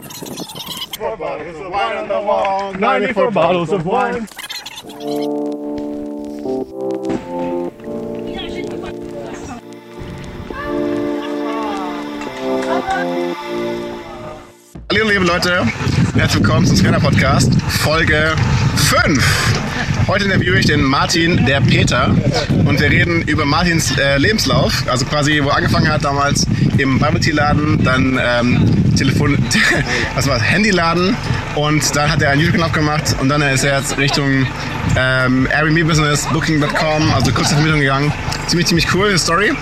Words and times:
94 0.00 1.16
bottles 1.18 1.56
of 1.60 1.70
wine 1.70 1.96
on 1.98 2.08
the 2.08 2.20
wall. 2.20 2.72
94 2.72 3.30
bottles 3.30 3.72
of 3.72 3.84
wine. 3.84 4.26
Hallo 14.90 15.08
liebe 15.08 15.24
Leute, 15.24 15.66
herzlich 16.14 16.42
willkommen 16.42 16.66
zum 16.66 16.76
Scanner 16.76 17.00
Podcast, 17.00 17.52
Folge 17.82 18.34
5. 18.76 19.59
Heute 20.06 20.24
interviewe 20.24 20.58
ich 20.58 20.66
den 20.66 20.82
Martin, 20.82 21.46
der 21.46 21.60
Peter, 21.60 22.14
und 22.64 22.80
wir 22.80 22.90
reden 22.90 23.22
über 23.22 23.44
Martins 23.44 23.96
äh, 23.98 24.18
Lebenslauf, 24.18 24.84
also 24.88 25.04
quasi, 25.04 25.40
wo 25.42 25.48
er 25.48 25.56
angefangen 25.56 25.88
hat 25.88 26.04
damals 26.04 26.46
im 26.78 26.98
Bubble 26.98 27.20
Tea 27.20 27.32
Laden, 27.32 27.82
dann 27.84 28.18
ähm, 28.22 28.94
Telefon, 28.96 29.38
was 30.14 30.26
war 30.26 30.40
Handyladen. 30.40 31.16
Und 31.54 31.96
dann 31.96 32.10
hat 32.10 32.22
er 32.22 32.30
einen 32.30 32.40
YouTube-Kanal 32.40 32.70
gemacht 32.70 33.16
und 33.20 33.28
dann 33.28 33.42
ist 33.42 33.64
er 33.64 33.78
jetzt 33.78 33.98
Richtung 33.98 34.46
ähm, 34.96 35.48
Airbnb 35.50 35.86
Business, 35.86 36.26
Booking.com, 36.32 37.12
also 37.14 37.32
kurze 37.32 37.54
Vermittlung 37.54 37.80
gegangen. 37.80 38.12
Ziemlich, 38.50 38.66
ziemlich 38.66 38.92
cool, 38.94 39.16
Story. 39.16 39.52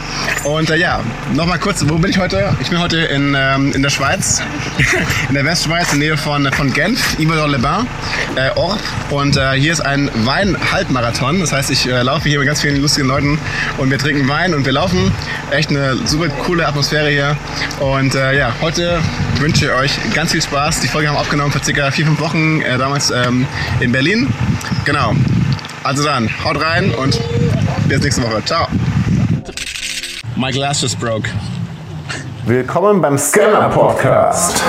Und 0.44 0.70
äh, 0.70 0.76
ja, 0.76 1.00
nochmal 1.34 1.58
kurz, 1.58 1.84
wo 1.86 1.98
bin 1.98 2.10
ich 2.10 2.16
heute? 2.16 2.56
Ich 2.58 2.70
bin 2.70 2.78
heute 2.78 2.96
in, 2.96 3.36
ähm, 3.36 3.70
in 3.74 3.82
der 3.82 3.90
Schweiz, 3.90 4.40
in 5.28 5.34
der 5.34 5.44
Westschweiz, 5.44 5.92
in 5.92 6.00
der 6.00 6.08
Nähe 6.08 6.16
von, 6.16 6.50
von 6.54 6.72
Genf, 6.72 7.18
Yverdon-les-Bains, 7.18 7.86
äh, 8.36 8.48
Orb. 8.56 8.80
Und 9.10 9.36
äh, 9.36 9.52
hier 9.52 9.74
ist 9.74 9.82
ein 9.82 10.10
Wein-Halbmarathon. 10.24 11.40
Das 11.40 11.52
heißt, 11.52 11.70
ich 11.70 11.86
äh, 11.86 12.00
laufe 12.00 12.30
hier 12.30 12.38
mit 12.38 12.48
ganz 12.48 12.62
vielen 12.62 12.80
lustigen 12.80 13.08
Leuten 13.08 13.38
und 13.76 13.90
wir 13.90 13.98
trinken 13.98 14.26
Wein 14.26 14.54
und 14.54 14.64
wir 14.64 14.72
laufen. 14.72 15.12
Echt 15.50 15.68
eine 15.68 15.98
super 16.06 16.30
coole 16.30 16.66
Atmosphäre 16.66 17.10
hier. 17.10 17.36
Und 17.80 18.14
äh, 18.14 18.38
ja, 18.38 18.54
heute 18.62 19.02
wünsche 19.38 19.66
ich 19.66 19.70
euch 19.70 20.14
ganz 20.14 20.32
viel 20.32 20.40
Spaß. 20.40 20.80
Die 20.80 20.88
Folge 20.88 21.08
haben 21.08 21.16
wir 21.16 21.20
aufgenommen 21.20 21.52
vor 21.52 21.62
circa 21.62 21.90
vier, 21.90 22.06
fünf 22.06 22.20
Wochen, 22.20 22.62
äh, 22.62 22.78
damals 22.78 23.10
ähm, 23.10 23.46
in 23.80 23.92
Berlin. 23.92 24.32
Genau. 24.86 25.14
Also 25.84 26.04
dann, 26.04 26.30
haut 26.42 26.58
rein 26.62 26.94
und 26.94 27.20
bis 27.88 28.00
nächste 28.02 28.22
Woche. 28.22 28.44
Ciao. 28.44 28.67
My 30.38 30.52
glass 30.52 30.82
just 30.82 31.00
broke. 31.00 31.28
Willkommen 32.46 33.00
beim 33.00 33.18
Scanner 33.18 33.68
Podcast. 33.70 34.62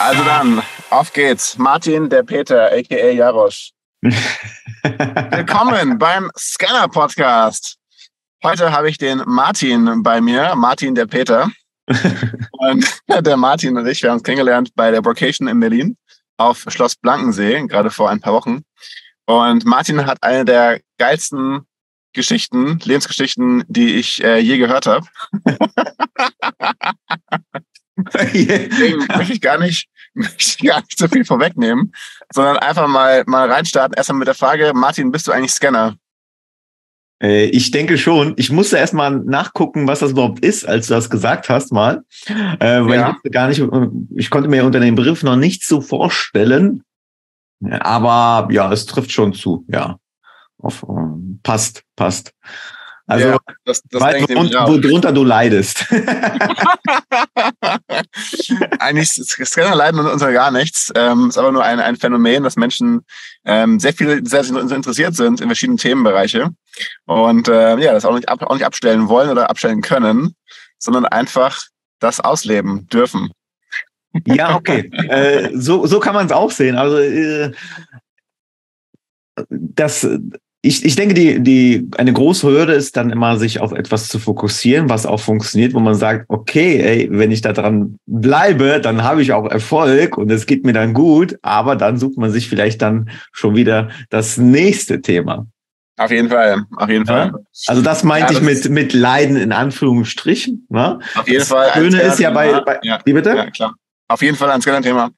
Also 0.00 0.24
dann, 0.24 0.62
auf 0.90 1.12
geht's. 1.12 1.56
Martin, 1.56 2.08
der 2.08 2.24
Peter, 2.24 2.72
a.k.a. 2.72 3.12
Jarosch. 3.12 3.70
Willkommen 4.02 5.96
beim 5.96 6.28
Scanner 6.36 6.88
Podcast. 6.88 7.76
Heute 8.42 8.72
habe 8.72 8.90
ich 8.90 8.98
den 8.98 9.22
Martin 9.26 10.02
bei 10.02 10.20
mir, 10.20 10.56
Martin, 10.56 10.96
der 10.96 11.06
Peter. 11.06 11.52
Und 12.52 13.00
der 13.26 13.36
Martin 13.36 13.76
und 13.76 13.86
ich, 13.86 14.02
wir 14.02 14.10
haben 14.10 14.16
uns 14.16 14.24
kennengelernt 14.24 14.70
bei 14.74 14.90
der 14.90 15.04
Vocation 15.04 15.48
in 15.48 15.60
Berlin 15.60 15.96
auf 16.36 16.64
Schloss 16.68 16.96
Blankensee, 16.96 17.66
gerade 17.66 17.90
vor 17.90 18.08
ein 18.08 18.20
paar 18.20 18.32
Wochen. 18.32 18.62
Und 19.26 19.64
Martin 19.64 20.06
hat 20.06 20.22
eine 20.22 20.44
der 20.44 20.80
geilsten 20.98 21.66
Geschichten, 22.12 22.78
Lebensgeschichten, 22.82 23.64
die 23.68 23.94
ich 23.94 24.24
äh, 24.24 24.38
je 24.38 24.58
gehört 24.58 24.86
habe. 24.86 25.06
Deswegen 28.14 29.06
möchte 29.06 29.32
ich 29.32 29.40
gar 29.40 29.58
nicht, 29.58 29.88
möchte 30.14 30.36
ich 30.38 30.58
gar 30.58 30.80
nicht 30.80 30.98
so 30.98 31.06
viel 31.08 31.24
vorwegnehmen, 31.24 31.92
sondern 32.32 32.56
einfach 32.56 32.88
mal, 32.88 33.22
mal 33.26 33.50
reinstarten. 33.50 33.94
Erstmal 33.96 34.18
mit 34.18 34.28
der 34.28 34.34
Frage, 34.34 34.72
Martin, 34.74 35.12
bist 35.12 35.28
du 35.28 35.32
eigentlich 35.32 35.52
Scanner? 35.52 35.96
Äh, 37.22 37.46
Ich 37.46 37.70
denke 37.70 37.98
schon. 37.98 38.34
Ich 38.36 38.50
musste 38.50 38.76
erst 38.78 38.94
mal 38.94 39.10
nachgucken, 39.10 39.86
was 39.86 40.00
das 40.00 40.12
überhaupt 40.12 40.44
ist, 40.44 40.66
als 40.66 40.86
du 40.88 40.94
das 40.94 41.10
gesagt 41.10 41.48
hast 41.48 41.72
mal. 41.72 42.02
Äh, 42.26 42.84
weil 42.84 42.98
Ja. 43.00 43.16
ich 43.24 43.32
gar 43.32 43.48
nicht, 43.48 43.62
ich 44.16 44.30
konnte 44.30 44.48
mir 44.48 44.64
unter 44.64 44.80
dem 44.80 44.94
Begriff 44.94 45.22
noch 45.22 45.36
nicht 45.36 45.64
so 45.64 45.80
vorstellen. 45.80 46.82
Aber 47.62 48.48
ja, 48.52 48.72
es 48.72 48.86
trifft 48.86 49.12
schon 49.12 49.34
zu, 49.34 49.64
ja. 49.68 49.98
Auf, 50.58 50.84
ähm, 50.88 51.40
passt, 51.42 51.82
passt. 51.96 52.32
Also, 53.10 53.28
ja, 53.28 53.38
das, 53.64 53.82
das 53.90 54.02
nämlich 54.02 54.28
worunter, 54.54 55.10
du 55.10 55.24
leidest. 55.24 55.84
Eigentlich 58.78 59.08
Scanner 59.10 59.74
leiden 59.74 59.98
unter 59.98 60.32
gar 60.32 60.52
nichts. 60.52 60.92
Ähm, 60.94 61.28
ist 61.28 61.36
aber 61.36 61.50
nur 61.50 61.64
ein, 61.64 61.80
ein 61.80 61.96
Phänomen, 61.96 62.44
dass 62.44 62.54
Menschen 62.54 63.04
ähm, 63.44 63.80
sehr 63.80 63.92
viel 63.92 64.24
sehr, 64.24 64.44
sehr 64.44 64.56
interessiert 64.60 65.16
sind 65.16 65.40
in 65.40 65.48
verschiedenen 65.48 65.78
Themenbereiche 65.78 66.50
und 67.06 67.48
äh, 67.48 67.78
ja, 67.78 67.92
das 67.92 68.04
auch 68.04 68.14
nicht, 68.14 68.28
ab, 68.28 68.42
auch 68.42 68.54
nicht 68.54 68.64
abstellen 68.64 69.08
wollen 69.08 69.30
oder 69.30 69.50
abstellen 69.50 69.80
können, 69.80 70.36
sondern 70.78 71.04
einfach 71.04 71.64
das 71.98 72.20
ausleben 72.20 72.86
dürfen. 72.86 73.32
Ja, 74.24 74.54
okay. 74.54 74.88
äh, 75.08 75.50
so, 75.52 75.84
so 75.86 75.98
kann 75.98 76.14
man 76.14 76.26
es 76.26 76.32
auch 76.32 76.52
sehen. 76.52 76.76
Also 76.76 76.96
äh, 76.98 77.50
das, 79.48 80.06
ich, 80.62 80.84
ich 80.84 80.94
denke, 80.94 81.14
die, 81.14 81.42
die, 81.42 81.88
eine 81.96 82.12
große 82.12 82.46
Hürde 82.46 82.74
ist 82.74 82.96
dann 82.96 83.10
immer, 83.10 83.38
sich 83.38 83.60
auf 83.60 83.72
etwas 83.72 84.08
zu 84.08 84.18
fokussieren, 84.18 84.90
was 84.90 85.06
auch 85.06 85.20
funktioniert, 85.20 85.72
wo 85.72 85.80
man 85.80 85.94
sagt, 85.94 86.26
okay, 86.28 86.78
ey, 86.80 87.08
wenn 87.10 87.30
ich 87.30 87.40
da 87.40 87.52
dran 87.52 87.96
bleibe, 88.06 88.80
dann 88.80 89.02
habe 89.02 89.22
ich 89.22 89.32
auch 89.32 89.50
Erfolg 89.50 90.18
und 90.18 90.30
es 90.30 90.44
geht 90.44 90.66
mir 90.66 90.74
dann 90.74 90.92
gut, 90.92 91.38
aber 91.40 91.76
dann 91.76 91.98
sucht 91.98 92.18
man 92.18 92.30
sich 92.30 92.48
vielleicht 92.48 92.82
dann 92.82 93.08
schon 93.32 93.56
wieder 93.56 93.88
das 94.10 94.36
nächste 94.36 95.00
Thema. 95.00 95.46
Auf 95.96 96.10
jeden 96.10 96.28
Fall, 96.28 96.64
auf 96.76 96.88
jeden 96.88 97.06
Ja. 97.06 97.30
Fall. 97.30 97.32
Also 97.66 97.82
das 97.82 98.04
meinte 98.04 98.32
Ja, 98.34 98.40
ich 98.40 98.46
das 98.46 98.64
mit, 98.64 98.70
mit 98.72 98.92
Leiden 98.92 99.36
in 99.36 99.52
Anführungsstrichen. 99.52 100.66
Ne? 100.68 100.98
Auf 101.14 101.26
jeden 101.26 101.40
das 101.40 101.48
Fall. 101.48 101.70
ein 101.70 101.82
Schöne 101.90 102.02
ist 102.02 102.20
ja 102.20 102.30
bei, 102.30 102.60
bei 102.60 102.78
ja, 102.82 102.98
wie 103.04 103.12
bitte? 103.14 103.30
ja, 103.30 103.50
klar. 103.50 103.74
Auf 104.08 104.22
jeden 104.22 104.36
Fall 104.36 104.50
ein 104.50 104.60
Scanner-Thema. 104.60 105.10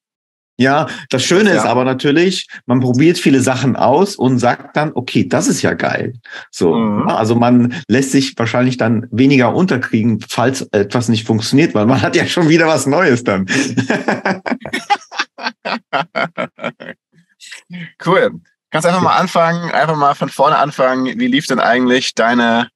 Ja, 0.63 0.87
das 1.11 1.23
Schöne 1.25 1.51
Ja. 1.51 1.57
ist 1.57 1.67
aber 1.67 1.85
natürlich, 1.85 2.47
man 2.67 2.81
probiert 2.81 3.19
viele 3.19 3.41
Sachen 3.41 3.77
aus 3.77 4.17
und 4.17 4.39
sagt 4.39 4.77
dann, 4.77 4.93
okay, 4.95 5.29
das 5.29 5.49
ist 5.49 5.63
ja 5.63 5.75
geil. 5.75 6.15
So, 6.51 6.75
Mhm. 6.75 7.09
ja, 7.09 7.17
also 7.17 7.35
man 7.35 7.75
lässt 7.89 8.13
sich 8.13 8.39
wahrscheinlich 8.39 8.77
dann 8.77 9.07
weniger 9.11 9.55
unterkriegen, 9.55 10.21
falls 10.29 10.63
etwas 10.73 11.09
nicht 11.09 11.27
funktioniert, 11.27 11.75
weil 11.75 11.87
man 11.87 12.01
hat 12.01 12.17
ja 12.17 12.27
schon 12.27 12.49
wieder 12.49 12.67
was 12.67 12.87
Neues 12.87 13.25
dann. 13.25 13.47
Cool. 18.05 18.41
Kannst 18.71 18.87
einfach 18.87 19.03
mal 19.03 19.17
anfangen, 19.17 19.71
einfach 19.71 19.97
mal 19.97 20.15
von 20.15 20.29
vorne 20.29 20.57
anfangen. 20.57 21.19
Wie 21.19 21.27
lief 21.27 21.47
denn 21.47 21.61
eigentlich 21.61 22.15
deine 22.15 22.69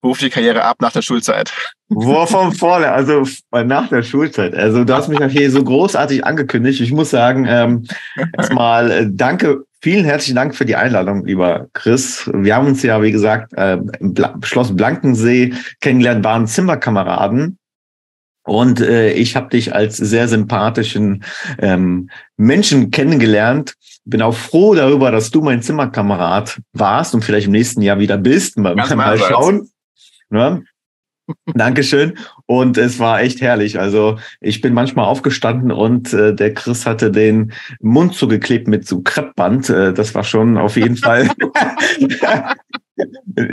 berufliche 0.00 0.30
Karriere 0.30 0.64
ab 0.64 0.78
nach 0.80 0.92
der 0.92 1.02
Schulzeit? 1.02 1.52
Wo 1.88 2.24
von 2.26 2.52
vorne, 2.52 2.90
also 2.92 3.24
nach 3.52 3.88
der 3.88 4.02
Schulzeit. 4.02 4.54
Also 4.54 4.84
du 4.84 4.94
hast 4.94 5.08
mich 5.08 5.20
auch 5.20 5.28
hier 5.28 5.50
so 5.50 5.62
großartig 5.62 6.24
angekündigt. 6.24 6.80
Ich 6.80 6.92
muss 6.92 7.10
sagen, 7.10 7.46
ähm, 7.48 7.86
erstmal 8.36 8.90
äh, 8.90 9.06
danke, 9.10 9.64
vielen 9.82 10.04
herzlichen 10.04 10.36
Dank 10.36 10.54
für 10.54 10.64
die 10.64 10.76
Einladung, 10.76 11.26
lieber 11.26 11.66
Chris. 11.72 12.30
Wir 12.32 12.54
haben 12.54 12.68
uns 12.68 12.82
ja, 12.82 13.02
wie 13.02 13.12
gesagt, 13.12 13.52
äh, 13.54 13.78
im 13.98 14.14
Bla 14.14 14.36
Schloss 14.42 14.74
Blankensee 14.74 15.54
kennengelernt, 15.80 16.24
waren 16.24 16.46
Zimmerkameraden. 16.46 17.58
Und 18.44 18.80
äh, 18.80 19.12
ich 19.12 19.36
habe 19.36 19.50
dich 19.50 19.74
als 19.74 19.96
sehr 19.96 20.26
sympathischen 20.26 21.24
ähm, 21.58 22.08
Menschen 22.36 22.90
kennengelernt. 22.90 23.74
Bin 24.04 24.22
auch 24.22 24.34
froh 24.34 24.74
darüber, 24.74 25.10
dass 25.10 25.30
du 25.30 25.42
mein 25.42 25.62
Zimmerkamerad 25.62 26.60
warst 26.72 27.14
und 27.14 27.22
vielleicht 27.22 27.46
im 27.46 27.52
nächsten 27.52 27.82
Jahr 27.82 27.98
wieder 27.98 28.16
bist. 28.16 28.56
Mal, 28.58 28.74
mal 28.74 29.18
schauen. 29.18 29.68
Ne? 30.30 30.64
Dankeschön. 31.54 32.14
Und 32.46 32.78
es 32.78 32.98
war 32.98 33.20
echt 33.20 33.40
herrlich. 33.40 33.78
Also 33.78 34.18
ich 34.40 34.60
bin 34.60 34.74
manchmal 34.74 35.06
aufgestanden 35.06 35.70
und 35.70 36.12
äh, 36.12 36.34
der 36.34 36.54
Chris 36.54 36.86
hatte 36.86 37.10
den 37.10 37.52
Mund 37.80 38.14
zugeklebt 38.14 38.68
mit 38.68 38.86
so 38.86 39.00
Kreppband. 39.02 39.70
Äh, 39.70 39.92
das 39.92 40.14
war 40.14 40.24
schon 40.24 40.58
auf 40.58 40.76
jeden 40.76 40.96
Fall. 40.96 41.28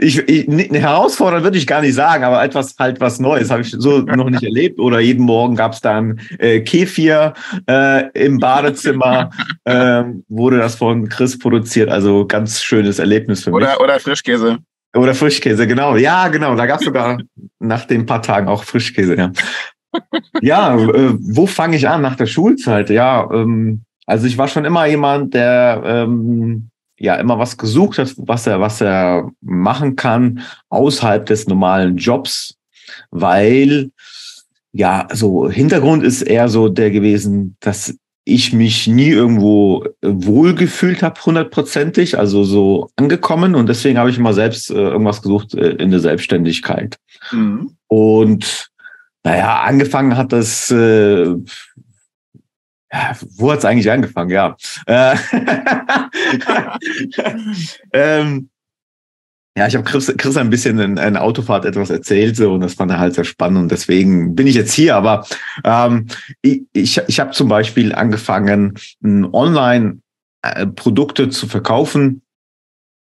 ich, 0.02 0.18
ich, 0.20 0.48
eine 0.48 0.80
Herausforderung 0.80 1.44
würde 1.44 1.58
ich 1.58 1.68
gar 1.68 1.82
nicht 1.82 1.94
sagen, 1.94 2.24
aber 2.24 2.44
etwas 2.44 2.76
halt 2.80 3.00
was 3.00 3.20
Neues 3.20 3.52
habe 3.52 3.62
ich 3.62 3.72
so 3.72 4.00
noch 4.00 4.30
nicht 4.30 4.44
erlebt. 4.44 4.80
Oder 4.80 5.00
jeden 5.00 5.26
Morgen 5.26 5.56
gab 5.56 5.74
es 5.74 5.82
dann 5.82 6.20
äh, 6.40 6.62
Kefir 6.62 7.34
äh, 7.70 8.10
im 8.14 8.40
Badezimmer, 8.40 9.30
äh, 9.66 10.04
wurde 10.28 10.58
das 10.58 10.76
von 10.76 11.10
Chris 11.10 11.38
produziert. 11.38 11.90
Also 11.90 12.26
ganz 12.26 12.64
schönes 12.64 13.00
Erlebnis 13.00 13.44
für 13.44 13.52
mich. 13.52 13.58
Oder, 13.58 13.82
oder 13.82 14.00
Frischkäse? 14.00 14.60
Oder 14.96 15.14
Frischkäse, 15.14 15.68
genau. 15.68 15.96
Ja, 15.96 16.28
genau. 16.30 16.56
Da 16.56 16.66
gab 16.66 16.80
es 16.80 16.86
sogar 16.86 17.20
nach 17.60 17.86
den 17.86 18.06
paar 18.06 18.22
Tagen 18.22 18.48
auch 18.48 18.64
Frischkäse, 18.64 19.16
ja. 19.16 19.32
Ja, 20.42 20.76
äh, 20.78 21.16
wo 21.20 21.48
fange 21.48 21.76
ich 21.76 21.88
an 21.88 22.02
nach 22.02 22.16
der 22.16 22.28
Schulzeit? 22.28 22.90
Ja, 22.90 23.28
ähm, 23.32 23.84
also 24.06 24.28
ich 24.28 24.38
war 24.38 24.48
schon 24.48 24.66
immer 24.66 24.86
jemand, 24.86 25.34
der 25.34 25.82
ähm, 25.86 26.70
ja 27.00 27.16
immer 27.16 27.40
was 27.40 27.58
gesucht 27.58 27.98
hat, 27.98 28.14
was 28.18 28.46
er, 28.46 28.60
was 28.60 28.82
er 28.82 29.32
machen 29.42 29.96
kann 29.96 30.42
außerhalb 30.70 31.26
des 31.26 31.48
normalen 31.48 31.98
Jobs, 31.98 32.58
weil 33.12 33.92
ja, 34.72 35.08
so 35.12 35.50
Hintergrund 35.50 36.04
ist 36.04 36.22
eher 36.22 36.50
so 36.50 36.70
der 36.70 36.92
gewesen, 36.92 37.58
dass 37.60 37.98
ich 38.28 38.52
mich 38.52 38.88
nie 38.88 39.10
irgendwo 39.10 39.86
wohlgefühlt 40.02 41.02
habe, 41.02 41.20
hundertprozentig, 41.22 42.20
also 42.20 42.44
so 42.44 42.90
angekommen. 42.98 43.56
Und 43.56 43.70
deswegen 43.70 43.98
habe 43.98 44.10
ich 44.10 44.18
immer 44.18 44.34
selbst 44.34 44.70
äh, 44.70 44.74
irgendwas 44.74 45.22
gesucht 45.22 45.54
äh, 45.54 45.72
in 45.72 45.92
der 45.92 46.02
Selbstständigkeit. 46.02 46.98
Mhm. 47.32 47.78
Und 47.88 48.70
naja, 49.24 49.62
angefangen 49.62 50.18
hat 50.18 50.34
das, 50.34 50.70
äh, 50.72 51.36
ja, 52.92 53.16
wo 53.38 53.52
hat 53.52 53.60
es 53.60 53.66
eigentlich 53.66 53.90
angefangen? 53.90 54.30
Ja. 54.30 54.58
Äh, 54.86 55.16
ähm, 57.94 58.50
ja, 59.58 59.66
ich 59.66 59.74
habe 59.74 59.86
Chris, 59.86 60.14
Chris 60.18 60.38
ein 60.38 60.52
bisschen 60.52 60.78
in 60.78 61.00
einer 61.00 61.24
Autofahrt 61.24 61.66
etwas 61.66 61.90
erzählt 61.90 62.36
so, 62.36 62.54
und 62.54 62.62
das 62.62 62.76
fand 62.76 62.92
er 62.92 63.00
halt 63.00 63.16
sehr 63.16 63.24
spannend 63.24 63.58
und 63.58 63.72
deswegen 63.72 64.36
bin 64.36 64.46
ich 64.46 64.54
jetzt 64.54 64.72
hier. 64.72 64.96
Aber 64.96 65.26
ähm, 65.64 66.06
ich, 66.44 66.62
ich, 66.74 67.02
ich 67.08 67.20
habe 67.20 67.32
zum 67.32 67.50
Beispiel 67.50 67.96
angefangen, 67.96 68.78
online 69.04 69.98
äh, 70.44 70.68
Produkte 70.68 71.30
zu 71.30 71.48
verkaufen 71.48 72.22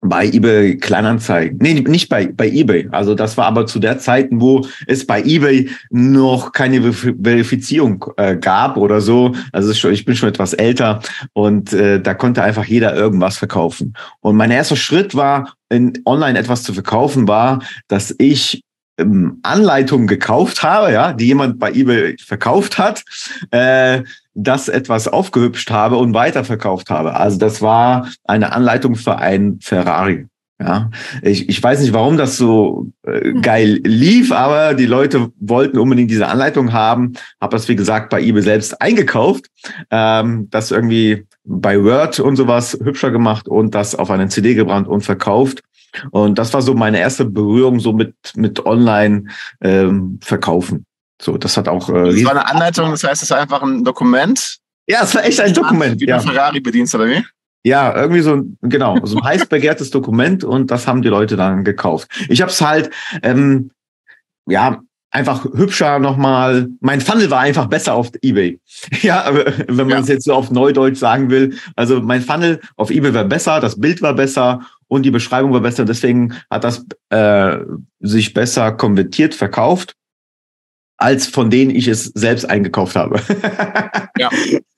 bei 0.01 0.25
eBay 0.28 0.78
Kleinanzeigen. 0.78 1.57
Nee, 1.62 1.74
nicht 1.74 2.10
bei, 2.10 2.28
bei 2.28 2.50
eBay. 2.50 2.88
Also 2.92 3.16
das 3.16 3.38
war 3.38 3.46
aber 3.46 3.66
zu 3.66 3.80
der 3.80 4.00
Zeit, 4.00 4.30
wo 4.31 4.66
es 4.88 5.06
bei 5.06 5.22
eBay 5.22 5.69
noch 5.90 6.51
keine 6.54 6.94
Verifizierung 6.94 8.06
äh, 8.18 8.38
gab 8.38 8.78
oder 8.78 9.01
so. 9.01 9.34
Also 9.51 9.74
schon, 9.74 9.94
ich 9.94 10.06
bin 10.06 10.16
schon 10.16 10.30
etwas 10.30 10.54
älter 10.54 11.01
und 11.34 11.74
äh, 11.74 12.01
da 12.01 12.13
konnte 12.13 12.44
einfach 12.44 12.66
jeder 12.66 12.96
irgendwas 12.96 13.38
verkaufen. 13.38 13.94
Und 14.22 14.38
mein 14.38 14.51
erster 14.51 14.78
Schritt 14.78 15.16
war, 15.16 15.54
in 15.69 15.94
online 16.06 16.40
etwas 16.40 16.63
zu 16.63 16.74
verkaufen, 16.74 17.28
war, 17.28 17.62
dass 17.88 18.16
ich 18.18 18.63
ähm, 19.00 19.40
Anleitungen 19.44 20.07
gekauft 20.07 20.63
habe, 20.63 20.92
ja, 20.92 21.13
die 21.13 21.28
jemand 21.28 21.60
bei 21.60 21.72
eBay 21.72 22.18
verkauft 22.18 22.78
hat, 22.78 23.04
äh, 23.51 24.04
das 24.34 24.69
etwas 24.69 25.07
aufgehübscht 25.07 25.72
habe 25.72 25.98
und 25.98 26.13
weiterverkauft 26.13 26.90
habe. 26.90 27.16
Also 27.16 27.38
das 27.38 27.62
war 27.62 28.10
eine 28.25 28.54
Anleitung 28.54 28.96
für 28.96 29.18
ein 29.18 29.60
Ferrari. 29.62 30.28
Ja, 30.62 30.92
ich, 31.22 31.48
ich 31.48 31.63
weiß 31.63 31.80
nicht, 31.80 31.94
warum 31.94 32.18
das 32.18 32.36
so 32.36 32.88
äh, 33.04 33.22
hm. 33.22 33.42
geil 33.42 33.80
lief, 33.86 34.34
aber 34.34 34.74
die 34.74 34.88
Leute 34.88 35.31
wollten 35.40 35.78
unbedingt 35.78 36.12
diese 36.12 36.28
Anleitung 36.28 36.74
haben. 36.74 37.13
Habe 37.40 37.56
das, 37.56 37.69
wie 37.69 37.78
gesagt, 37.78 38.10
bei 38.10 38.22
eBay 38.22 38.42
selbst 38.42 38.81
eingekauft, 38.81 39.46
ähm, 39.90 40.50
das 40.50 40.72
irgendwie 40.72 41.25
bei 41.46 41.81
Word 41.81 42.19
und 42.19 42.36
sowas 42.36 42.78
hübscher 42.84 43.10
gemacht 43.10 43.48
und 43.48 43.74
das 43.74 43.96
auf 43.96 44.12
eine 44.12 44.28
CD 44.28 44.54
gebrannt 44.54 44.90
und 44.90 45.01
verkauft. 45.01 45.62
Und 46.12 46.38
das 46.38 46.53
war 46.53 46.62
so 46.62 46.74
meine 46.74 47.00
erste 47.00 47.25
Berührung 47.25 47.80
so 47.80 47.94
mit, 47.94 48.15
mit 48.36 48.65
Online 48.65 49.25
ähm, 49.62 50.19
verkaufen. 50.24 50.86
So, 51.21 51.38
das 51.38 51.57
hat 51.57 51.68
auch. 51.68 51.89
Äh, 51.89 52.13
das 52.13 52.24
war 52.24 52.31
eine 52.31 52.47
Anleitung, 52.47 52.91
das 52.91 53.03
heißt, 53.03 53.24
es 53.24 53.30
war 53.30 53.39
einfach 53.39 53.62
ein 53.62 53.83
Dokument. 53.83 54.57
Ja, 54.88 55.03
es 55.03 55.13
war 55.13 55.24
echt 55.24 55.39
ein 55.39 55.53
Dokument. 55.53 56.00
Wie 56.00 56.07
ja. 56.07 56.18
du 56.18 56.27
Ferrari 56.27 56.59
bedienst, 56.59 56.95
oder 56.95 57.07
wie? 57.07 57.24
Ja, 57.63 57.94
irgendwie 57.94 58.21
so 58.21 58.36
ein, 58.36 58.57
genau, 58.62 58.97
so 59.03 59.18
ein 59.18 59.24
heiß 59.24 59.47
begehrtes 59.47 59.91
Dokument 59.91 60.44
und 60.44 60.71
das 60.71 60.88
haben 60.88 61.01
die 61.01 61.09
Leute 61.09 61.36
dann 61.36 61.65
gekauft. 61.65 62.09
Ich 62.30 62.41
habe 62.41 62.51
es 62.51 62.62
halt, 62.62 62.89
ähm, 63.21 63.71
ja, 64.47 64.81
einfach 65.12 65.44
hübscher 65.44 66.00
nochmal. 66.00 66.68
Mein 66.80 67.01
Funnel 67.01 67.30
war 67.30 67.39
einfach 67.39 67.68
besser 67.68 67.94
auf 67.95 68.12
eBay. 68.21 68.59
Ja, 69.01 69.30
wenn 69.68 69.88
man 69.88 70.01
es 70.01 70.07
ja. 70.07 70.15
jetzt 70.15 70.25
so 70.25 70.33
auf 70.33 70.51
Neudeutsch 70.51 70.97
sagen 70.97 71.30
will. 71.30 71.57
Also 71.75 72.01
mein 72.01 72.21
Funnel 72.21 72.62
auf 72.75 72.91
eBay 72.91 73.13
war 73.13 73.25
besser, 73.25 73.59
das 73.59 73.80
Bild 73.80 74.01
war 74.01 74.13
besser 74.13 74.62
und 74.89 75.03
die 75.03 75.12
Beschreibung 75.12 75.53
war 75.53 75.62
besser. 75.62 75.86
Deswegen 75.86 76.33
hat 76.50 76.65
das 76.65 76.86
äh, 77.09 77.59
sich 78.01 78.33
besser 78.33 78.74
konvertiert, 78.74 79.33
verkauft 79.33 79.95
als 81.00 81.27
von 81.27 81.50
denen 81.50 81.71
ich 81.71 81.88
es 81.88 82.06
selbst 82.06 82.45
eingekauft 82.50 82.95
habe. 82.95 83.21
ja. 84.18 84.30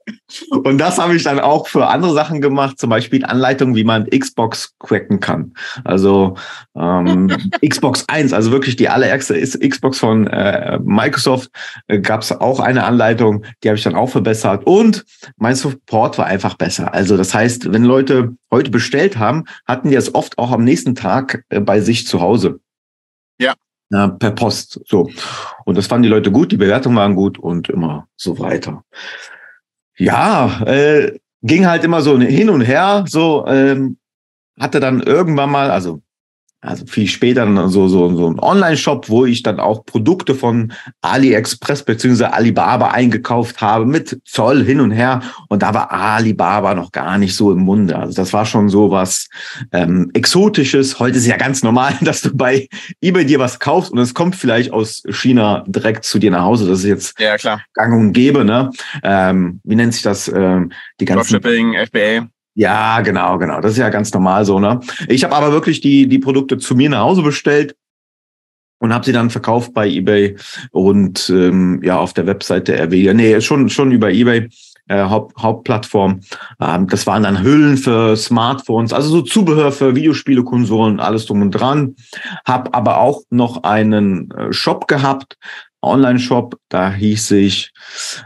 Und 0.51 0.80
das 0.80 0.98
habe 0.98 1.15
ich 1.15 1.24
dann 1.24 1.39
auch 1.39 1.69
für 1.69 1.88
andere 1.88 2.13
Sachen 2.13 2.42
gemacht, 2.42 2.77
zum 2.77 2.89
Beispiel 2.89 3.24
Anleitungen, 3.24 3.74
wie 3.74 3.86
man 3.86 4.06
Xbox 4.09 4.75
cracken 4.80 5.21
kann. 5.21 5.53
Also 5.86 6.36
ähm, 6.75 7.31
Xbox 7.65 8.03
1, 8.09 8.33
also 8.33 8.51
wirklich 8.51 8.75
die 8.75 8.89
allererste 8.89 9.39
Xbox 9.39 10.00
von 10.00 10.27
äh, 10.27 10.77
Microsoft, 10.83 11.50
äh, 11.88 12.00
gab 12.00 12.21
es 12.21 12.33
auch 12.33 12.59
eine 12.59 12.83
Anleitung, 12.83 13.45
die 13.63 13.69
habe 13.69 13.77
ich 13.77 13.83
dann 13.86 13.95
auch 13.95 14.09
verbessert. 14.09 14.63
Und 14.65 15.06
mein 15.38 15.56
Support 15.56 16.18
war 16.18 16.25
einfach 16.25 16.56
besser. 16.56 16.94
Also 16.94 17.15
das 17.15 17.33
heißt, 17.33 17.71
wenn 17.71 17.86
Leute 17.86 18.36
heute 18.51 18.71
bestellt 18.71 19.18
haben, 19.18 19.45
hatten 19.65 19.89
die 19.89 19.95
es 19.95 20.13
oft 20.13 20.38
auch 20.38 20.51
am 20.51 20.65
nächsten 20.65 20.95
Tag 20.95 21.45
äh, 21.47 21.62
bei 21.62 21.80
sich 21.80 22.06
zu 22.07 22.19
Hause. 22.19 22.59
Ja 23.39 23.54
äh, 23.94 24.09
per 24.09 24.31
Post. 24.31 24.81
So. 24.86 25.09
Und 25.63 25.77
das 25.77 25.88
fanden 25.88 26.04
die 26.04 26.09
Leute 26.09 26.30
gut, 26.30 26.51
die 26.51 26.57
Bewertungen 26.57 26.97
waren 26.97 27.15
gut 27.15 27.39
und 27.39 27.69
immer 27.69 28.07
so 28.18 28.38
weiter. 28.38 28.83
Ja, 29.97 30.61
äh, 30.65 31.19
ging 31.41 31.67
halt 31.67 31.83
immer 31.83 32.01
so 32.01 32.19
hin 32.19 32.49
und 32.49 32.61
her, 32.61 33.05
so 33.07 33.45
ähm, 33.47 33.97
hatte 34.59 34.79
dann 34.79 35.01
irgendwann 35.01 35.51
mal, 35.51 35.71
also 35.71 36.01
also 36.61 36.85
viel 36.85 37.07
später 37.07 37.45
dann 37.45 37.69
so, 37.69 37.87
so, 37.87 38.15
so 38.15 38.29
ein 38.29 38.39
Online-Shop, 38.39 39.09
wo 39.09 39.25
ich 39.25 39.41
dann 39.41 39.59
auch 39.59 39.83
Produkte 39.83 40.35
von 40.35 40.71
AliExpress 41.01 41.83
beziehungsweise 41.83 42.33
Alibaba 42.33 42.91
eingekauft 42.91 43.61
habe 43.61 43.85
mit 43.87 44.21
Zoll 44.25 44.63
hin 44.63 44.79
und 44.79 44.91
her. 44.91 45.21
Und 45.49 45.63
da 45.63 45.73
war 45.73 45.91
Alibaba 45.91 46.75
noch 46.75 46.91
gar 46.91 47.17
nicht 47.17 47.35
so 47.35 47.51
im 47.51 47.59
Munde. 47.59 47.97
Also 47.97 48.13
das 48.13 48.31
war 48.31 48.45
schon 48.45 48.69
so 48.69 48.91
was 48.91 49.27
ähm, 49.71 50.11
Exotisches. 50.13 50.99
Heute 50.99 51.17
ist 51.17 51.25
ja 51.25 51.37
ganz 51.37 51.63
normal, 51.63 51.95
dass 52.01 52.21
du 52.21 52.35
bei 52.35 52.67
eBay 53.01 53.25
dir 53.25 53.39
was 53.39 53.59
kaufst 53.59 53.91
und 53.91 53.97
es 53.97 54.13
kommt 54.13 54.35
vielleicht 54.35 54.71
aus 54.71 55.01
China 55.09 55.63
direkt 55.67 56.05
zu 56.05 56.19
dir 56.19 56.29
nach 56.29 56.43
Hause. 56.43 56.67
Das 56.67 56.79
ist 56.79 56.85
jetzt 56.85 57.19
ja, 57.19 57.37
klar. 57.37 57.63
gang 57.73 57.93
und 57.93 58.13
gäbe. 58.13 58.45
Ne? 58.45 58.69
Ähm, 59.01 59.61
wie 59.63 59.75
nennt 59.75 59.93
sich 59.93 60.03
das? 60.03 60.27
Ähm, 60.27 60.71
die 60.99 61.05
ganzen 61.05 61.41
Dropshipping, 61.41 61.75
FBA. 61.87 62.27
Ja, 62.61 63.01
genau, 63.01 63.39
genau. 63.39 63.59
Das 63.59 63.71
ist 63.71 63.79
ja 63.79 63.89
ganz 63.89 64.13
normal 64.13 64.45
so, 64.45 64.59
ne? 64.59 64.79
Ich 65.07 65.23
habe 65.23 65.35
aber 65.35 65.51
wirklich 65.51 65.81
die, 65.81 66.07
die 66.07 66.19
Produkte 66.19 66.59
zu 66.59 66.75
mir 66.75 66.91
nach 66.91 66.99
Hause 66.99 67.23
bestellt 67.23 67.75
und 68.77 68.93
habe 68.93 69.03
sie 69.03 69.13
dann 69.13 69.31
verkauft 69.31 69.73
bei 69.73 69.87
eBay 69.87 70.37
und 70.69 71.27
ähm, 71.31 71.81
ja 71.81 71.97
auf 71.97 72.13
der 72.13 72.27
Webseite 72.27 72.79
RW. 72.79 73.15
Nee, 73.15 73.41
schon 73.41 73.67
schon 73.69 73.91
über 73.91 74.11
eBay 74.11 74.47
äh, 74.89 75.05
Haupt, 75.05 75.41
Hauptplattform. 75.41 76.19
Ähm, 76.59 76.85
das 76.85 77.07
waren 77.07 77.23
dann 77.23 77.41
Hüllen 77.41 77.77
für 77.77 78.15
Smartphones, 78.15 78.93
also 78.93 79.09
so 79.09 79.21
Zubehör 79.23 79.71
für 79.71 79.95
Videospiele, 79.95 80.43
Konsolen, 80.43 80.99
alles 80.99 81.25
drum 81.25 81.41
und 81.41 81.51
dran. 81.51 81.95
Hab 82.45 82.75
aber 82.77 82.99
auch 82.99 83.23
noch 83.31 83.63
einen 83.63 84.29
äh, 84.29 84.53
Shop 84.53 84.87
gehabt, 84.87 85.35
Online-Shop, 85.81 86.57
da 86.69 86.94
hieß 86.94 87.31
ich, 87.31 87.72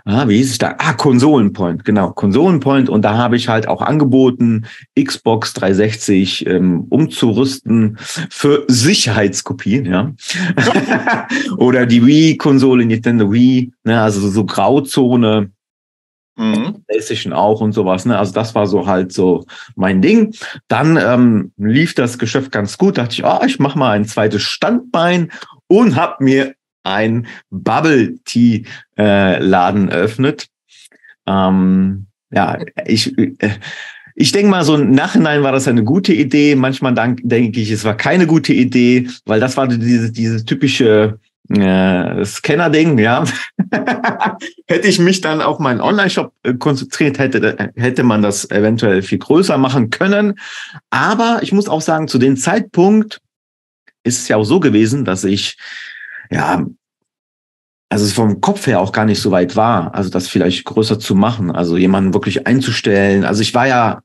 ah, 0.03 0.27
wie 0.27 0.37
hieß 0.37 0.51
ich 0.51 0.57
da? 0.57 0.75
Ah, 0.77 0.93
Konsolenpoint, 0.93 1.85
genau, 1.85 2.11
Konsolenpoint. 2.11 2.89
Und 2.89 3.03
da 3.03 3.17
habe 3.17 3.37
ich 3.37 3.47
halt 3.47 3.67
auch 3.67 3.81
angeboten, 3.81 4.65
Xbox 5.01 5.53
360 5.53 6.47
ähm, 6.47 6.85
umzurüsten 6.89 7.97
für 8.29 8.65
Sicherheitskopien, 8.67 9.85
ja. 9.85 10.11
Oder 11.57 11.85
die 11.85 12.05
Wii-Konsole, 12.05 12.85
Nintendo 12.85 13.31
Wii, 13.31 13.71
ne, 13.83 14.01
also 14.01 14.27
so 14.29 14.45
Grauzone. 14.45 15.51
Mhm. 16.37 16.83
PlayStation 16.87 17.31
auch 17.31 17.61
und 17.61 17.71
sowas. 17.71 18.05
Ne? 18.05 18.17
Also 18.17 18.33
das 18.33 18.55
war 18.55 18.67
so 18.67 18.87
halt 18.87 19.13
so 19.13 19.45
mein 19.75 20.01
Ding. 20.01 20.35
Dann 20.67 20.97
ähm, 20.97 21.53
lief 21.55 21.93
das 21.93 22.19
Geschäft 22.19 22.51
ganz 22.51 22.77
gut. 22.77 22.97
Dachte 22.97 23.13
ich, 23.13 23.23
oh, 23.23 23.39
ich 23.45 23.57
mache 23.59 23.79
mal 23.79 23.91
ein 23.91 24.03
zweites 24.03 24.41
Standbein 24.41 25.31
und 25.67 25.95
habe 25.95 26.21
mir 26.21 26.53
ein 26.85 27.27
Bubble 27.49 28.15
Tea 28.25 28.65
äh, 28.97 29.39
Laden 29.39 29.89
öffnet. 29.89 30.47
Ähm, 31.27 32.07
ja, 32.31 32.59
ich, 32.85 33.17
äh, 33.17 33.33
ich 34.15 34.31
denke 34.31 34.49
mal, 34.49 34.63
so 34.63 34.75
im 34.75 34.91
Nachhinein 34.91 35.43
war 35.43 35.51
das 35.51 35.67
eine 35.67 35.83
gute 35.83 36.13
Idee. 36.13 36.55
Manchmal 36.55 36.93
denke 37.21 37.59
ich, 37.59 37.71
es 37.71 37.83
war 37.83 37.97
keine 37.97 38.27
gute 38.27 38.53
Idee, 38.53 39.07
weil 39.25 39.39
das 39.39 39.57
war 39.57 39.67
dieses, 39.67 40.13
dieses 40.13 40.45
typische 40.45 41.19
äh, 41.49 42.25
Scanner-Ding, 42.25 42.97
ja. 42.97 43.25
hätte 44.67 44.87
ich 44.87 44.99
mich 44.99 45.21
dann 45.21 45.41
auf 45.41 45.59
meinen 45.59 45.81
Online-Shop 45.81 46.33
äh, 46.43 46.53
konzentriert, 46.53 47.19
hätte, 47.19 47.71
hätte 47.75 48.03
man 48.03 48.21
das 48.21 48.49
eventuell 48.49 49.01
viel 49.01 49.19
größer 49.19 49.57
machen 49.57 49.89
können. 49.89 50.39
Aber 50.89 51.39
ich 51.41 51.51
muss 51.51 51.67
auch 51.67 51.81
sagen, 51.81 52.07
zu 52.07 52.17
dem 52.17 52.37
Zeitpunkt 52.37 53.21
ist 54.03 54.21
es 54.21 54.27
ja 54.27 54.37
auch 54.37 54.43
so 54.43 54.59
gewesen, 54.59 55.03
dass 55.05 55.23
ich 55.23 55.57
ja, 56.31 56.65
also 57.89 58.05
es 58.05 58.13
vom 58.13 58.41
Kopf 58.41 58.67
her 58.67 58.79
auch 58.79 58.91
gar 58.91 59.05
nicht 59.05 59.21
so 59.21 59.31
weit 59.31 59.55
war, 59.55 59.93
also 59.93 60.09
das 60.09 60.27
vielleicht 60.27 60.65
größer 60.65 60.99
zu 60.99 61.15
machen, 61.15 61.51
also 61.51 61.77
jemanden 61.77 62.13
wirklich 62.13 62.47
einzustellen. 62.47 63.23
Also 63.23 63.41
ich 63.41 63.53
war 63.53 63.67
ja, 63.67 64.01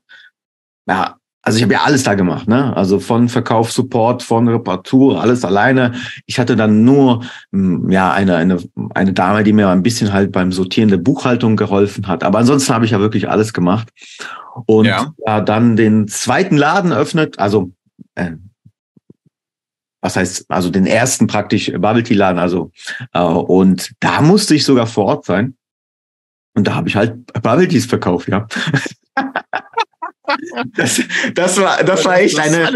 ja, 0.87 1.17
also 1.43 1.57
ich 1.57 1.63
habe 1.63 1.73
ja 1.73 1.81
alles 1.81 2.03
da 2.03 2.13
gemacht, 2.13 2.47
ne? 2.47 2.75
Also 2.77 2.99
von 2.99 3.27
Verkauf, 3.27 3.71
Support, 3.71 4.21
von 4.21 4.47
Reparatur, 4.47 5.19
alles 5.19 5.43
alleine. 5.43 5.93
Ich 6.27 6.39
hatte 6.39 6.55
dann 6.55 6.83
nur 6.83 7.23
hm, 7.51 7.89
ja 7.89 8.11
eine 8.13 8.35
eine 8.35 8.59
eine 8.93 9.13
Dame, 9.13 9.43
die 9.43 9.53
mir 9.53 9.69
ein 9.69 9.81
bisschen 9.81 10.13
halt 10.13 10.31
beim 10.31 10.51
Sortieren 10.51 10.89
der 10.89 10.97
Buchhaltung 10.97 11.55
geholfen 11.55 12.07
hat. 12.07 12.23
Aber 12.23 12.37
ansonsten 12.37 12.73
habe 12.73 12.85
ich 12.85 12.91
ja 12.91 12.99
wirklich 12.99 13.27
alles 13.27 13.53
gemacht 13.53 13.89
und 14.67 14.85
ja. 14.85 15.11
ja 15.25 15.41
dann 15.41 15.75
den 15.75 16.07
zweiten 16.07 16.57
Laden 16.57 16.93
öffnet, 16.93 17.39
also 17.39 17.71
äh, 18.13 18.33
was 20.01 20.15
heißt, 20.15 20.45
also 20.49 20.69
den 20.69 20.85
ersten 20.85 21.27
praktisch 21.27 21.71
Bubble 21.71 22.03
Tea 22.03 22.15
Laden, 22.15 22.39
also 22.39 22.71
äh, 23.13 23.21
und 23.21 23.91
da 23.99 24.21
musste 24.21 24.55
ich 24.55 24.65
sogar 24.65 24.87
vor 24.87 25.05
Ort 25.05 25.25
sein. 25.25 25.55
Und 26.53 26.67
da 26.67 26.75
habe 26.75 26.89
ich 26.89 26.95
halt 26.95 27.31
Bubble 27.41 27.67
Teas 27.67 27.85
verkauft, 27.85 28.27
ja. 28.27 28.47
das, 30.75 31.01
das 31.33 31.59
war, 31.61 31.83
das 31.83 32.05
war 32.05 32.19
echt 32.19 32.39
eine. 32.39 32.67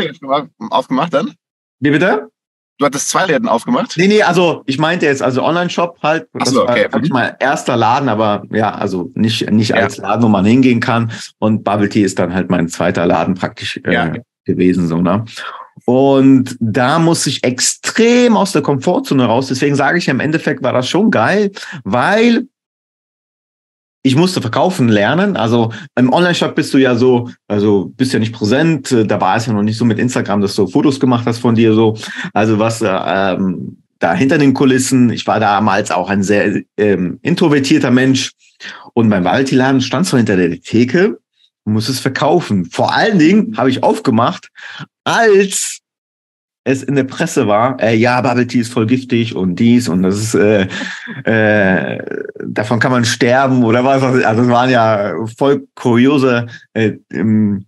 aufgemacht 0.69 1.13
dann? 1.13 1.33
Wie 1.79 1.91
bitte? 1.91 2.29
Du 2.77 2.85
hattest 2.85 3.09
zwei 3.09 3.25
Läden 3.25 3.47
aufgemacht? 3.47 3.93
Nee, 3.95 4.07
nee, 4.07 4.21
also 4.21 4.61
ich 4.65 4.77
meinte 4.77 5.05
jetzt 5.05 5.21
also 5.21 5.43
Online-Shop 5.43 5.97
halt. 6.03 6.27
Ach 6.37 6.45
so, 6.45 6.63
okay. 6.63 6.83
war, 6.85 6.91
sag 6.91 7.05
ich 7.05 7.09
mal, 7.09 7.37
erster 7.39 7.77
Laden, 7.77 8.09
aber 8.09 8.43
ja, 8.51 8.73
also 8.75 9.11
nicht, 9.15 9.49
nicht 9.49 9.69
Ja. 9.69 9.77
als 9.77 9.95
Laden, 9.97 10.23
wo 10.23 10.27
man 10.27 10.43
hingehen 10.43 10.81
kann. 10.81 11.11
Und 11.39 11.63
Bubble 11.63 11.87
Tea 11.87 12.03
ist 12.03 12.19
dann 12.19 12.33
halt 12.33 12.49
mein 12.49 12.67
zweiter 12.67 13.05
Laden 13.05 13.35
praktisch 13.35 13.79
äh, 13.85 13.93
Ja. 13.93 14.13
gewesen, 14.43 14.87
so, 14.87 15.01
ne? 15.01 15.23
Und 15.85 16.57
da 16.59 16.99
muss 16.99 17.27
ich 17.27 17.43
extrem 17.43 18.35
aus 18.35 18.51
der 18.51 18.63
Komfortzone 18.63 19.25
raus. 19.25 19.47
Deswegen 19.47 19.75
sage 19.75 19.99
ich, 19.99 20.07
im 20.07 20.19
Endeffekt 20.19 20.63
war 20.63 20.73
das 20.73 20.89
schon 20.89 21.11
geil, 21.11 21.51
weil 21.83 22.47
ich 24.01 24.15
musste 24.15 24.41
verkaufen 24.41 24.87
lernen. 24.87 25.35
Also 25.35 25.71
im 25.95 26.13
Online-Shop 26.13 26.53
bist 26.53 26.73
du 26.73 26.77
ja 26.77 26.95
so, 26.95 27.29
also 27.47 27.91
bist 27.97 28.13
ja 28.13 28.19
nicht 28.19 28.33
präsent. 28.33 28.95
Da 29.07 29.19
war 29.19 29.35
es 29.35 29.47
ja 29.47 29.53
noch 29.53 29.63
nicht 29.63 29.77
so 29.77 29.85
mit 29.85 29.97
Instagram, 29.97 30.41
dass 30.41 30.55
du 30.55 30.67
Fotos 30.67 30.99
gemacht 30.99 31.25
hast 31.25 31.39
von 31.39 31.55
dir 31.55 31.73
so. 31.73 31.97
Also 32.33 32.59
was 32.59 32.81
äh, 32.81 32.87
ähm, 32.87 33.77
da 33.99 34.13
hinter 34.13 34.37
den 34.37 34.53
Kulissen. 34.53 35.09
Ich 35.09 35.25
war 35.25 35.39
damals 35.39 35.91
auch 35.91 36.09
ein 36.09 36.21
sehr 36.23 36.61
ähm, 36.77 37.19
introvertierter 37.21 37.91
Mensch. 37.91 38.33
Und 38.93 39.09
beim 39.09 39.23
Walti-Laden 39.23 39.81
stand 39.81 40.05
so 40.05 40.17
hinter 40.17 40.37
der 40.37 40.61
Theke 40.61 41.19
und 41.63 41.73
muss 41.73 41.89
es 41.89 41.99
verkaufen. 41.99 42.65
Vor 42.65 42.93
allen 42.93 43.19
Dingen 43.19 43.57
habe 43.57 43.69
ich 43.69 43.83
aufgemacht, 43.83 44.49
als 45.05 45.79
es 46.65 46.81
in 46.83 46.95
der 46.95 47.03
Presse 47.03 47.47
war, 47.47 47.79
äh, 47.79 47.95
ja, 47.95 48.19
Bubble 48.21 48.47
Tea 48.47 48.61
ist 48.61 48.73
voll 48.73 48.87
giftig 48.87 49.35
und 49.35 49.55
dies 49.55 49.87
und 49.87 50.01
das 50.01 50.17
ist, 50.17 50.35
äh, 50.35 50.67
äh, 51.23 52.03
davon 52.43 52.79
kann 52.79 52.91
man 52.91 53.05
sterben 53.05 53.63
oder 53.63 53.85
was. 53.85 54.01
Also 54.01 54.41
es 54.41 54.47
waren 54.49 54.71
ja 54.71 55.13
voll 55.37 55.67
kuriose 55.75 56.47
äh, 56.73 56.93
im, 57.09 57.65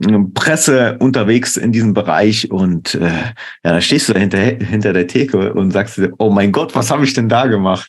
im 0.00 0.34
Presse 0.34 0.98
unterwegs 0.98 1.56
in 1.56 1.70
diesem 1.70 1.94
Bereich 1.94 2.50
und 2.50 2.96
äh, 2.96 3.06
ja, 3.06 3.34
da 3.62 3.80
stehst 3.80 4.08
du 4.08 4.14
da 4.14 4.18
hinter, 4.18 4.38
hinter 4.38 4.92
der 4.92 5.06
Theke 5.06 5.52
und 5.54 5.70
sagst 5.70 5.98
dir, 5.98 6.12
oh 6.18 6.30
mein 6.30 6.50
Gott, 6.50 6.74
was 6.74 6.90
habe 6.90 7.04
ich 7.04 7.14
denn 7.14 7.28
da 7.28 7.46
gemacht? 7.46 7.88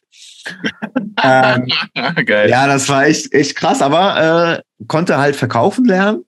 ähm, 1.23 1.67
ja, 2.27 2.67
das 2.67 2.87
war 2.87 3.05
echt, 3.05 3.33
echt 3.33 3.55
krass, 3.55 3.81
aber 3.81 4.59
äh, 4.59 4.85
konnte 4.87 5.17
halt 5.17 5.35
verkaufen 5.35 5.85
lernen. 5.85 6.23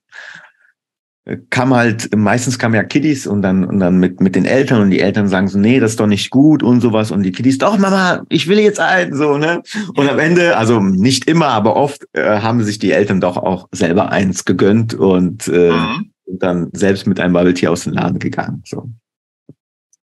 Kam 1.49 1.73
halt, 1.73 2.13
meistens 2.15 2.59
kamen 2.59 2.75
ja 2.75 2.83
Kiddies 2.83 3.25
und 3.27 3.41
dann, 3.43 3.63
und 3.63 3.79
dann 3.79 3.97
mit, 3.97 4.19
mit 4.19 4.35
den 4.35 4.43
Eltern 4.43 4.81
und 4.81 4.89
die 4.89 4.99
Eltern 4.99 5.29
sagen 5.29 5.47
so, 5.47 5.57
nee, 5.57 5.79
das 5.79 5.91
ist 5.91 5.99
doch 6.01 6.07
nicht 6.07 6.31
gut 6.31 6.61
und 6.63 6.81
sowas. 6.81 7.11
Und 7.11 7.23
die 7.23 7.31
Kiddies, 7.31 7.57
doch, 7.57 7.77
Mama, 7.77 8.23
ich 8.27 8.49
will 8.49 8.59
jetzt 8.59 8.81
ein, 8.81 9.15
so, 9.15 9.37
ne? 9.37 9.61
Und 9.95 10.09
am 10.09 10.19
Ende, 10.19 10.57
also 10.57 10.81
nicht 10.81 11.29
immer, 11.29 11.47
aber 11.47 11.77
oft 11.77 12.03
äh, 12.11 12.41
haben 12.41 12.61
sich 12.63 12.77
die 12.77 12.91
Eltern 12.91 13.21
doch 13.21 13.37
auch 13.37 13.69
selber 13.71 14.11
eins 14.11 14.43
gegönnt 14.43 14.93
und 14.93 15.47
äh, 15.47 15.71
Mhm. 15.71 16.09
und 16.25 16.43
dann 16.43 16.69
selbst 16.73 17.07
mit 17.07 17.21
einem 17.21 17.33
Bubble 17.33 17.53
Tea 17.53 17.69
aus 17.69 17.85
dem 17.85 17.93
Laden 17.93 18.19
gegangen. 18.19 18.61
So. 18.65 18.89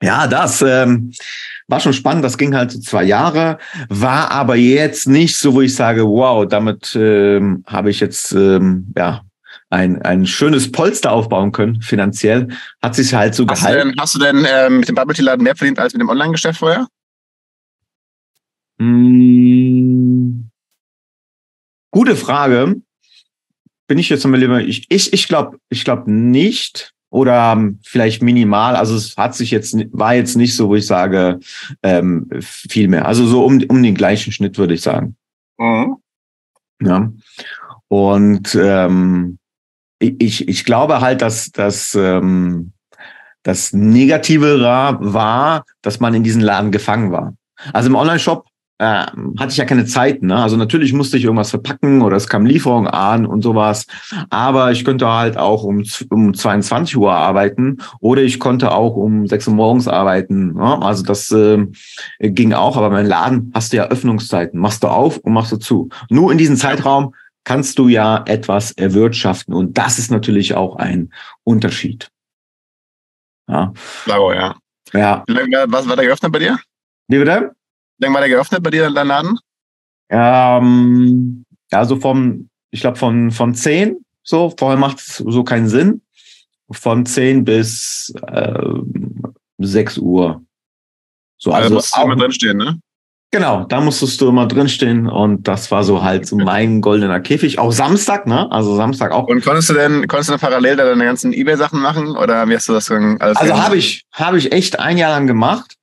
Ja, 0.03 0.27
das 0.27 0.63
ähm, 0.63 1.13
war 1.69 1.81
schon 1.81 1.93
spannend. 1.93 2.25
Das 2.25 2.39
ging 2.39 2.55
halt 2.55 2.71
so 2.71 2.81
zwei 2.81 3.05
Jahre, 3.05 3.59
war 3.89 4.31
aber 4.31 4.57
jetzt 4.57 5.07
nicht 5.09 5.37
so, 5.37 5.55
wo 5.55 5.61
ich 5.61 5.75
sage, 5.75 6.07
wow, 6.07 6.47
damit 6.49 6.97
ähm, 6.99 7.65
habe 7.67 7.91
ich 7.91 8.01
jetzt 8.01 8.33
ähm, 8.33 8.93
ja 8.97 9.23
ein, 9.73 10.03
ein 10.03 10.27
schönes 10.27 10.71
Polster 10.71 11.13
aufbauen 11.13 11.51
können, 11.51 11.81
finanziell. 11.81 12.49
Hat 12.83 12.95
sich 12.95 13.15
halt 13.15 13.35
so 13.35 13.47
Hast 13.47 13.63
du 13.63 13.67
gehalten. 13.67 13.89
denn, 13.89 13.99
hast 13.99 14.15
du 14.15 14.19
denn 14.19 14.45
äh, 14.45 14.69
mit 14.69 14.89
dem 14.89 14.95
Bubble 14.95 15.15
Tea 15.15 15.23
Laden 15.23 15.43
mehr 15.43 15.57
verdient 15.57 15.79
als 15.79 15.95
mit 15.95 16.03
dem 16.03 16.11
Online-Geschäft 16.11 16.59
vorher? 16.59 16.87
Hm, 18.79 20.51
gute 21.91 22.17
Frage. 22.17 22.83
Bin 23.87 23.99
ich 23.99 24.11
jetzt 24.11 24.27
mal 24.27 24.39
lieber, 24.39 24.61
ich, 24.61 24.87
ich, 24.91 25.13
ich 25.13 25.27
glaube, 25.27 25.59
ich 25.71 25.85
glaube 25.85 26.11
nicht. 26.11 26.93
Oder 27.11 27.53
ähm, 27.53 27.79
vielleicht 27.83 28.23
minimal. 28.23 28.75
Also 28.75 28.95
es 28.95 29.17
hat 29.19 29.35
sich 29.35 29.51
jetzt, 29.51 29.77
war 29.93 30.15
jetzt 30.15 30.35
nicht 30.35 30.57
so, 30.57 30.69
wo 30.69 30.77
ich 30.77 30.87
sage, 30.87 31.41
ähm, 31.83 32.29
viel 32.41 32.89
mehr. 32.89 33.07
Also 33.07 33.27
so 33.27 33.45
um, 33.45 33.63
um 33.69 33.83
den 33.83 33.95
gleichen 33.95 34.33
Schnitt, 34.33 34.57
würde 34.57 34.75
ich 34.75 34.81
sagen. 34.81 35.17
Mhm. 35.59 35.97
Ja. 36.83 37.13
Und 37.89 38.55
ähm, 38.59 39.39
ich, 40.03 40.49
ich 40.49 40.65
glaube 40.65 41.01
halt, 41.01 41.23
dass, 41.23 41.51
dass 41.53 41.95
ähm, 41.95 42.73
das 43.43 43.73
Negative 43.73 44.61
war, 44.61 45.65
dass 45.83 46.01
man 46.01 46.15
in 46.15 46.23
diesen 46.23 46.43
Laden 46.43 46.73
gefangen 46.73 47.13
war. 47.13 47.35
Also 47.73 47.89
im 47.89 47.95
Online-Shop 47.95 48.47
äh, 48.79 49.07
hatte 49.39 49.51
ich 49.51 49.57
ja 49.57 49.65
keine 49.65 49.85
Zeit. 49.85 50.23
Ne? 50.23 50.37
Also 50.37 50.57
natürlich 50.57 50.93
musste 50.93 51.17
ich 51.17 51.25
irgendwas 51.25 51.51
verpacken 51.51 52.03
oder 52.03 52.17
es 52.17 52.29
kam 52.29 52.47
Lieferung 52.47 52.89
an 52.89 53.27
und 53.27 53.43
sowas. 53.43 53.87
Aber 54.31 54.73
ich 54.73 54.85
könnte 54.85 55.09
halt 55.09 55.37
auch 55.37 55.63
um, 55.63 55.85
um 56.11 56.35
22 56.35 56.97
Uhr 56.97 57.13
arbeiten 57.13 57.79
oder 58.01 58.23
ich 58.23 58.41
konnte 58.41 58.73
auch 58.73 58.97
um 58.97 59.27
6 59.27 59.49
Uhr 59.49 59.55
morgens 59.55 59.87
arbeiten. 59.87 60.55
Ne? 60.55 60.83
Also 60.83 61.05
das 61.05 61.31
äh, 61.31 61.65
ging 62.21 62.53
auch. 62.53 62.77
Aber 62.77 62.91
mein 62.91 63.07
Laden 63.07 63.53
hast 63.55 63.73
du 63.73 63.77
ja 63.77 63.85
Öffnungszeiten. 63.85 64.59
Machst 64.59 64.83
du 64.83 64.89
auf 64.89 65.19
und 65.19 65.33
machst 65.33 65.53
du 65.53 65.59
zu. 65.59 65.89
Nur 66.11 66.33
in 66.33 66.39
diesem 66.39 66.57
Zeitraum 66.57 67.15
kannst 67.45 67.79
du 67.79 67.89
ja 67.89 68.25
etwas 68.27 68.73
erwirtschaften. 68.73 69.55
Und 69.55 69.79
das 69.79 69.99
ist 69.99 70.11
natürlich 70.11 70.55
auch 70.55 70.77
ein 70.77 71.13
Unterschied. 71.45 72.11
Ja. 73.49 73.73
Klaro, 74.05 74.33
ja. 74.33 74.57
Ja. 74.93 75.25
Wie 75.27 75.33
lange 75.33 75.65
was 75.69 75.89
war 75.89 75.97
der 75.97 76.07
geöffnet 76.07 76.33
bei 76.33 76.39
dir? 76.39 76.59
Wie 77.09 77.19
bitte? 77.19 77.55
Wie 77.99 78.05
lange 78.05 78.15
war 78.15 78.21
der 78.21 78.31
geöffnet 78.31 78.63
bei 78.63 78.71
dir, 78.71 78.91
dein 78.91 79.07
Laden? 79.07 79.39
Ähm, 80.09 81.45
also 81.71 81.99
vom, 81.99 82.49
ich 82.71 82.81
glaube 82.81 82.99
von, 82.99 83.31
von 83.31 83.55
10, 83.55 84.05
so, 84.23 84.55
vorher 84.57 84.79
macht 84.79 84.99
es 84.99 85.17
so 85.17 85.43
keinen 85.43 85.69
Sinn. 85.69 86.03
Von 86.71 87.05
10 87.05 87.45
bis 87.45 88.13
äh, 88.29 88.63
6 89.59 89.99
Uhr. 89.99 90.43
So, 91.39 91.51
Also, 91.51 91.65
also 91.65 91.75
musst 91.75 91.95
auch, 91.95 92.05
immer 92.05 92.17
drinstehen, 92.17 92.57
ne? 92.57 92.81
Genau, 93.33 93.65
da 93.65 93.81
musstest 93.81 94.21
du 94.21 94.29
immer 94.29 94.47
drinstehen 94.47 95.09
und 95.09 95.49
das 95.49 95.71
war 95.73 95.83
so 95.83 96.05
halt 96.05 96.27
so 96.27 96.37
mein 96.37 96.81
goldener 96.81 97.19
Käfig. 97.19 97.59
Auch 97.59 97.73
Samstag, 97.73 98.27
ne? 98.27 98.51
Also 98.53 98.77
Samstag 98.77 99.11
auch. 99.11 99.27
Und 99.27 99.45
konntest 99.45 99.71
du 99.71 99.75
denn, 99.75 100.07
konntest 100.07 100.29
du 100.29 100.35
denn 100.35 100.41
parallel 100.41 100.77
da 100.77 100.85
deine 100.85 101.05
ganzen 101.05 101.33
Ebay-Sachen 101.33 101.81
machen? 101.81 102.17
Oder 102.17 102.49
wie 102.49 102.55
hast 102.55 102.69
du 102.69 102.73
das 102.73 102.87
dann 102.87 103.17
alles 103.21 103.37
Also 103.39 103.61
habe 103.61 103.77
ich, 103.77 104.05
habe 104.13 104.39
ich 104.39 104.53
echt 104.53 104.79
ein 104.79 104.99
Jahr 104.99 105.11
lang 105.11 105.27
gemacht. 105.27 105.75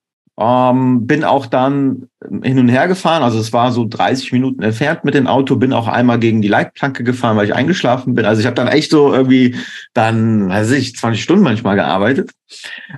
Ähm, 0.41 1.05
bin 1.05 1.25
auch 1.25 1.47
dann 1.47 2.07
hin 2.43 2.59
und 2.59 2.69
her 2.69 2.87
gefahren. 2.87 3.23
Also 3.23 3.39
es 3.39 3.51
war 3.51 3.73
so 3.73 3.85
30 3.85 4.31
Minuten 4.31 4.63
entfernt 4.63 5.03
mit 5.03 5.13
dem 5.13 5.27
Auto. 5.27 5.57
Bin 5.57 5.73
auch 5.73 5.89
einmal 5.89 6.17
gegen 6.17 6.41
die 6.41 6.47
Leitplanke 6.47 7.03
gefahren, 7.03 7.35
weil 7.35 7.47
ich 7.47 7.53
eingeschlafen 7.53 8.13
bin. 8.13 8.23
Also 8.23 8.39
ich 8.39 8.45
habe 8.45 8.55
dann 8.55 8.69
echt 8.69 8.89
so 8.89 9.13
irgendwie 9.13 9.57
dann, 9.93 10.47
weiß 10.47 10.71
ich, 10.71 10.95
20 10.95 11.21
Stunden 11.21 11.43
manchmal 11.43 11.75
gearbeitet. 11.75 12.31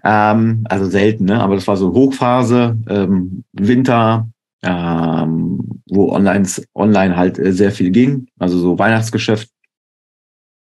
Ähm, 0.03 0.65
also 0.69 0.85
selten, 0.85 1.25
ne? 1.25 1.41
Aber 1.41 1.55
das 1.55 1.67
war 1.67 1.77
so 1.77 1.93
Hochphase, 1.93 2.77
ähm, 2.87 3.43
Winter, 3.53 4.27
ähm, 4.63 5.81
wo 5.87 6.11
online, 6.11 6.47
online 6.73 7.15
halt 7.15 7.39
äh, 7.39 7.53
sehr 7.53 7.71
viel 7.71 7.91
ging. 7.91 8.27
Also 8.39 8.59
so 8.59 8.77
Weihnachtsgeschäft. 8.77 9.49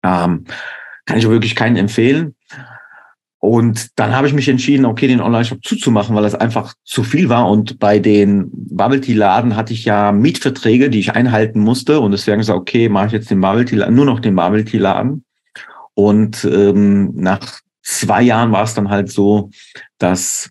Ähm, 0.04 0.44
kann 1.04 1.18
ich 1.18 1.28
wirklich 1.28 1.54
keinen 1.56 1.76
empfehlen. 1.76 2.34
Und 3.38 3.98
dann 3.98 4.14
habe 4.14 4.28
ich 4.28 4.34
mich 4.34 4.48
entschieden, 4.48 4.84
okay, 4.84 5.08
den 5.08 5.20
Online-Shop 5.20 5.64
zuzumachen, 5.64 6.14
weil 6.14 6.22
das 6.22 6.36
einfach 6.36 6.74
zu 6.84 7.02
viel 7.02 7.28
war. 7.28 7.50
Und 7.50 7.80
bei 7.80 7.98
den 7.98 8.50
Bubble 8.52 9.00
Tea-Laden 9.00 9.56
hatte 9.56 9.72
ich 9.72 9.84
ja 9.84 10.12
Mietverträge, 10.12 10.90
die 10.90 11.00
ich 11.00 11.16
einhalten 11.16 11.58
musste. 11.58 11.98
Und 11.98 12.12
deswegen 12.12 12.38
gesagt, 12.38 12.58
okay, 12.58 12.88
mache 12.88 13.06
ich 13.06 13.12
jetzt 13.12 13.30
den 13.32 13.40
Bubble 13.40 13.64
Tea, 13.64 13.90
nur 13.90 14.04
noch 14.04 14.20
den 14.20 14.36
Bubble 14.36 14.64
Tea-Laden. 14.64 15.24
Und 15.94 16.44
ähm, 16.44 17.10
nach 17.16 17.60
zwei 17.82 18.22
Jahren 18.22 18.52
war 18.52 18.62
es 18.62 18.74
dann 18.74 18.90
halt 18.90 19.10
so, 19.10 19.50
dass 19.98 20.48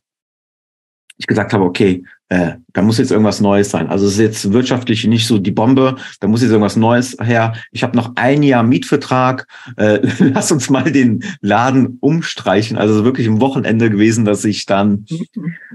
ich 1.17 1.27
gesagt 1.27 1.53
habe, 1.53 1.63
okay, 1.63 2.03
äh, 2.31 2.53
da 2.71 2.81
muss 2.81 2.97
jetzt 2.97 3.11
irgendwas 3.11 3.41
Neues 3.41 3.71
sein. 3.71 3.89
Also 3.89 4.05
es 4.05 4.13
ist 4.13 4.19
jetzt 4.19 4.53
wirtschaftlich 4.53 5.05
nicht 5.05 5.27
so 5.27 5.37
die 5.37 5.51
Bombe, 5.51 5.97
da 6.21 6.29
muss 6.29 6.41
jetzt 6.41 6.51
irgendwas 6.51 6.77
Neues 6.77 7.17
her. 7.21 7.51
Ich 7.73 7.83
habe 7.83 7.97
noch 7.97 8.13
ein 8.15 8.41
Jahr 8.41 8.63
Mietvertrag. 8.63 9.47
Äh, 9.75 9.99
lass 10.19 10.49
uns 10.49 10.69
mal 10.69 10.89
den 10.89 11.25
Laden 11.41 11.97
umstreichen. 11.99 12.77
Also 12.77 12.93
es 12.93 12.99
ist 12.99 13.05
wirklich 13.05 13.27
ein 13.27 13.41
Wochenende 13.41 13.89
gewesen, 13.89 14.23
dass 14.23 14.45
ich 14.45 14.65
dann 14.65 15.05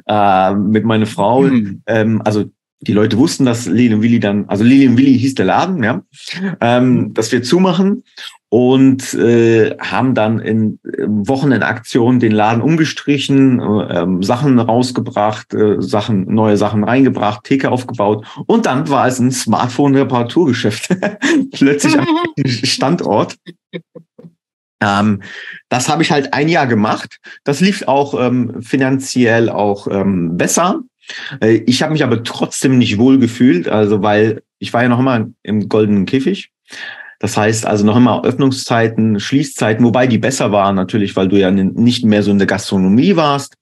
äh, 0.06 0.54
mit 0.54 0.86
meiner 0.86 1.04
Frau, 1.04 1.44
Hm. 1.44 1.82
ähm, 1.86 2.22
also 2.24 2.46
die 2.80 2.92
Leute 2.94 3.18
wussten, 3.18 3.44
dass 3.44 3.66
Lili 3.66 3.94
und 3.94 4.00
Willi 4.02 4.20
dann, 4.20 4.46
also 4.48 4.64
Lili 4.64 4.88
und 4.88 4.96
Willi 4.96 5.18
hieß 5.18 5.34
der 5.34 5.44
Laden, 5.44 5.82
ja, 5.82 6.02
ähm, 6.60 7.12
dass 7.12 7.32
wir 7.32 7.42
zumachen 7.42 8.02
und 8.48 9.14
äh, 9.14 9.76
haben 9.78 10.14
dann 10.14 10.38
in 10.38 10.78
ähm, 10.98 11.26
Wochenendaktion 11.28 12.20
den 12.20 12.32
Laden 12.32 12.62
umgestrichen, 12.62 13.60
äh, 13.60 14.24
Sachen 14.24 14.58
rausgebracht, 14.58 15.52
äh, 15.52 15.80
Sachen, 15.80 16.32
neue 16.32 16.56
Sachen 16.56 16.84
reingebracht, 16.84 17.44
Theke 17.44 17.70
aufgebaut 17.70 18.24
und 18.46 18.66
dann 18.66 18.88
war 18.88 19.06
es 19.08 19.18
ein 19.18 19.32
Smartphone-Reparaturgeschäft 19.32 20.96
plötzlich 21.52 21.98
am 21.98 22.06
Standort. 22.46 23.36
Ähm, 24.80 25.22
das 25.68 25.88
habe 25.88 26.02
ich 26.02 26.10
halt 26.10 26.32
ein 26.34 26.48
Jahr 26.48 26.66
gemacht. 26.66 27.18
Das 27.44 27.60
lief 27.60 27.82
auch 27.88 28.14
ähm, 28.20 28.62
finanziell 28.62 29.48
auch 29.48 29.88
ähm, 29.90 30.36
besser. 30.36 30.82
Äh, 31.40 31.62
Ich 31.66 31.82
habe 31.82 31.92
mich 31.92 32.04
aber 32.04 32.22
trotzdem 32.22 32.78
nicht 32.78 32.98
wohl 32.98 33.18
gefühlt, 33.18 33.68
also 33.68 34.02
weil 34.02 34.42
ich 34.58 34.72
war 34.72 34.82
ja 34.82 34.88
noch 34.88 35.00
immer 35.00 35.26
im 35.42 35.68
goldenen 35.68 36.06
Käfig. 36.06 36.50
Das 37.18 37.36
heißt 37.36 37.66
also 37.66 37.84
noch 37.84 37.96
immer 37.96 38.24
Öffnungszeiten, 38.24 39.20
Schließzeiten, 39.20 39.84
wobei 39.84 40.06
die 40.06 40.18
besser 40.18 40.52
waren 40.52 40.76
natürlich, 40.76 41.16
weil 41.16 41.28
du 41.28 41.38
ja 41.38 41.50
nicht 41.50 42.04
mehr 42.04 42.22
so 42.22 42.30
in 42.30 42.38
der 42.38 42.46
Gastronomie 42.46 43.16
warst. 43.16 43.54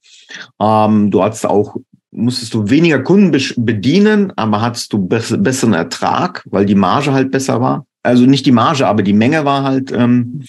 Ähm, 0.60 1.10
du 1.10 1.22
hattest 1.22 1.46
auch, 1.46 1.76
musstest 2.10 2.54
du 2.54 2.68
weniger 2.68 3.00
Kunden 3.00 3.36
bedienen, 3.56 4.32
aber 4.36 4.60
hattest 4.60 4.92
du 4.92 4.98
besseren 5.06 5.74
Ertrag, 5.74 6.44
weil 6.50 6.66
die 6.66 6.74
Marge 6.74 7.12
halt 7.12 7.30
besser 7.30 7.60
war. 7.60 7.86
Also 8.02 8.26
nicht 8.26 8.44
die 8.44 8.52
Marge, 8.52 8.86
aber 8.86 9.02
die 9.02 9.14
Menge 9.14 9.44
war 9.44 9.62
halt 9.62 9.90
ähm, 9.90 10.42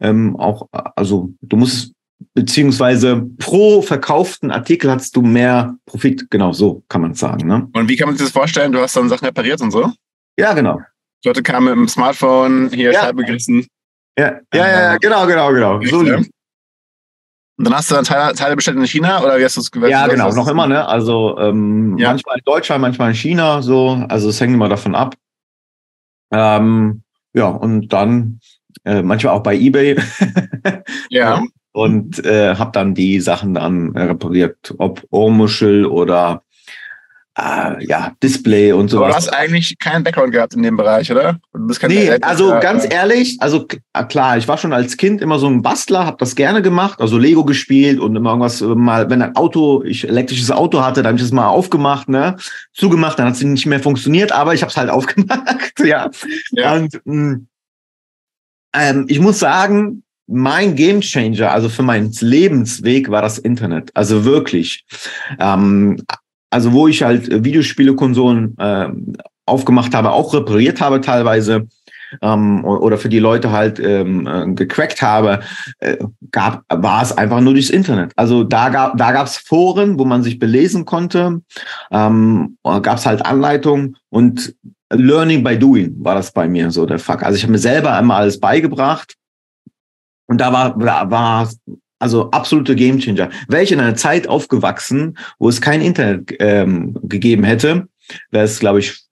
ähm, 0.00 0.36
auch, 0.36 0.68
also 0.72 1.32
du 1.40 1.56
musstest 1.56 1.94
beziehungsweise 2.34 3.26
pro 3.38 3.82
verkauften 3.82 4.50
Artikel 4.50 4.90
hattest 4.90 5.16
du 5.16 5.22
mehr 5.22 5.76
Profit. 5.86 6.30
Genau, 6.30 6.52
so 6.52 6.82
kann 6.88 7.00
man 7.00 7.14
sagen. 7.14 7.46
Ne? 7.48 7.68
Und 7.72 7.88
wie 7.88 7.96
kann 7.96 8.08
man 8.08 8.16
sich 8.16 8.26
das 8.26 8.32
vorstellen? 8.32 8.72
Du 8.72 8.80
hast 8.80 8.96
dann 8.96 9.08
Sachen 9.08 9.26
repariert 9.26 9.60
und 9.60 9.70
so? 9.70 9.90
Ja, 10.38 10.52
genau. 10.54 10.80
Leute 11.24 11.42
kamen 11.42 11.66
mit 11.66 11.74
dem 11.74 11.88
Smartphone, 11.88 12.70
hier 12.70 12.92
ja. 12.92 13.02
Scheibe 13.02 13.24
gerissen. 13.24 13.66
Ja, 14.18 14.40
ja, 14.52 14.66
ja, 14.68 14.80
ja, 14.80 14.96
genau, 14.96 15.26
genau, 15.26 15.52
genau. 15.52 15.80
So, 15.82 16.02
und 17.58 17.64
dann 17.64 17.74
hast 17.74 17.90
du 17.90 17.96
dann 17.96 18.04
Teile, 18.04 18.34
Teile 18.34 18.54
bestellt 18.54 18.76
in 18.76 18.86
China 18.86 19.20
oder 19.20 19.36
wie 19.36 19.44
hast 19.44 19.56
du 19.56 19.60
es 19.60 19.70
gewählt? 19.72 19.90
Ja, 19.90 20.06
genau, 20.06 20.32
noch 20.32 20.46
immer, 20.46 20.68
ne? 20.68 20.86
Also 20.86 21.36
ähm, 21.38 21.98
ja. 21.98 22.10
manchmal 22.10 22.38
in 22.38 22.44
Deutschland, 22.44 22.82
manchmal 22.82 23.08
in 23.08 23.16
China, 23.16 23.62
so. 23.62 24.04
Also 24.08 24.28
es 24.28 24.40
hängt 24.40 24.54
immer 24.54 24.68
davon 24.68 24.94
ab. 24.94 25.16
Ähm, 26.32 27.02
ja, 27.32 27.48
und 27.48 27.92
dann 27.92 28.38
äh, 28.84 29.02
manchmal 29.02 29.34
auch 29.34 29.42
bei 29.42 29.56
eBay. 29.56 29.96
ja. 31.10 31.42
Und 31.72 32.24
äh, 32.24 32.54
habe 32.54 32.70
dann 32.70 32.94
die 32.94 33.20
Sachen 33.20 33.54
dann 33.54 33.90
repariert, 33.96 34.74
ob 34.78 35.04
Ohrmuschel 35.10 35.84
oder 35.84 36.44
äh, 37.38 37.84
ja, 37.86 38.12
Display 38.22 38.72
und 38.72 38.88
sowas. 38.88 39.04
Aber 39.04 39.12
du 39.12 39.16
hast 39.16 39.28
eigentlich 39.28 39.78
keinen 39.78 40.02
Background 40.02 40.32
gehabt 40.32 40.54
in 40.54 40.62
dem 40.62 40.76
Bereich, 40.76 41.10
oder? 41.10 41.38
nee, 41.86 42.10
also 42.20 42.50
ja, 42.50 42.60
ganz 42.60 42.86
ehrlich, 42.88 43.36
also 43.40 43.66
klar, 44.08 44.38
ich 44.38 44.48
war 44.48 44.58
schon 44.58 44.72
als 44.72 44.96
Kind 44.96 45.20
immer 45.20 45.38
so 45.38 45.46
ein 45.46 45.62
Bastler, 45.62 46.04
habe 46.04 46.16
das 46.18 46.34
gerne 46.34 46.62
gemacht, 46.62 47.00
also 47.00 47.16
Lego 47.16 47.44
gespielt 47.44 48.00
und 48.00 48.16
immer 48.16 48.30
irgendwas 48.30 48.60
äh, 48.60 48.66
mal, 48.66 49.08
wenn 49.10 49.22
ein 49.22 49.36
Auto, 49.36 49.84
ich 49.84 50.08
elektrisches 50.08 50.50
Auto 50.50 50.82
hatte, 50.82 51.02
dann 51.02 51.10
habe 51.10 51.16
ich 51.16 51.22
das 51.22 51.32
mal 51.32 51.46
aufgemacht, 51.46 52.08
ne, 52.08 52.36
zugemacht, 52.72 53.18
dann 53.18 53.26
hat 53.26 53.34
es 53.34 53.42
nicht 53.42 53.66
mehr 53.66 53.80
funktioniert, 53.80 54.32
aber 54.32 54.54
ich 54.54 54.62
habe 54.62 54.70
es 54.70 54.76
halt 54.76 54.90
aufgemacht, 54.90 55.78
ja. 55.78 56.10
ja. 56.50 56.74
Und 56.74 57.00
mh, 57.04 57.14
mm, 57.14 57.46
ähm, 58.74 59.04
ich 59.08 59.20
muss 59.20 59.38
sagen, 59.38 60.02
mein 60.26 60.74
Game 60.74 61.00
Changer, 61.00 61.52
also 61.52 61.68
für 61.68 61.82
meinen 61.82 62.12
Lebensweg, 62.20 63.10
war 63.10 63.22
das 63.22 63.38
Internet. 63.38 63.90
Also 63.94 64.26
wirklich. 64.26 64.84
Ähm, 65.38 66.02
also 66.50 66.72
wo 66.72 66.88
ich 66.88 67.02
halt 67.02 67.44
Videospielekonsolen 67.44 68.56
äh, 68.58 68.88
aufgemacht 69.46 69.94
habe, 69.94 70.12
auch 70.12 70.34
repariert 70.34 70.80
habe 70.80 71.00
teilweise 71.00 71.68
ähm, 72.22 72.64
oder 72.64 72.98
für 72.98 73.08
die 73.08 73.18
Leute 73.18 73.50
halt 73.50 73.78
ähm, 73.80 74.26
äh, 74.26 74.52
gecrackt 74.54 75.02
habe, 75.02 75.40
äh, 75.80 75.96
gab 76.30 76.64
war 76.68 77.02
es 77.02 77.16
einfach 77.16 77.40
nur 77.40 77.54
durchs 77.54 77.70
Internet. 77.70 78.12
Also 78.16 78.44
da 78.44 78.68
gab 78.68 78.96
da 78.96 79.12
gab's 79.12 79.36
Foren, 79.36 79.98
wo 79.98 80.04
man 80.04 80.22
sich 80.22 80.38
belesen 80.38 80.84
konnte, 80.84 81.42
ähm, 81.90 82.56
gab 82.62 82.98
es 82.98 83.06
halt 83.06 83.24
Anleitungen 83.24 83.96
und 84.10 84.54
Learning 84.90 85.44
by 85.44 85.58
Doing 85.58 85.96
war 85.98 86.14
das 86.14 86.32
bei 86.32 86.48
mir 86.48 86.70
so 86.70 86.86
der 86.86 86.98
Fuck. 86.98 87.22
Also 87.22 87.36
ich 87.36 87.42
habe 87.42 87.52
mir 87.52 87.58
selber 87.58 87.92
einmal 87.92 88.22
alles 88.22 88.40
beigebracht 88.40 89.14
und 90.26 90.40
da 90.40 90.52
war 90.52 91.10
war 91.10 91.48
also 91.98 92.30
absolute 92.30 92.76
Gamechanger. 92.76 93.30
Wäre 93.48 93.62
ich 93.62 93.72
in 93.72 93.80
einer 93.80 93.96
Zeit 93.96 94.28
aufgewachsen, 94.28 95.18
wo 95.38 95.48
es 95.48 95.60
kein 95.60 95.80
Internet 95.80 96.34
ähm, 96.38 96.96
gegeben 97.02 97.44
hätte, 97.44 97.88
wäre 98.30 98.44
es, 98.44 98.58
glaube 98.58 98.80
ich, 98.80 99.02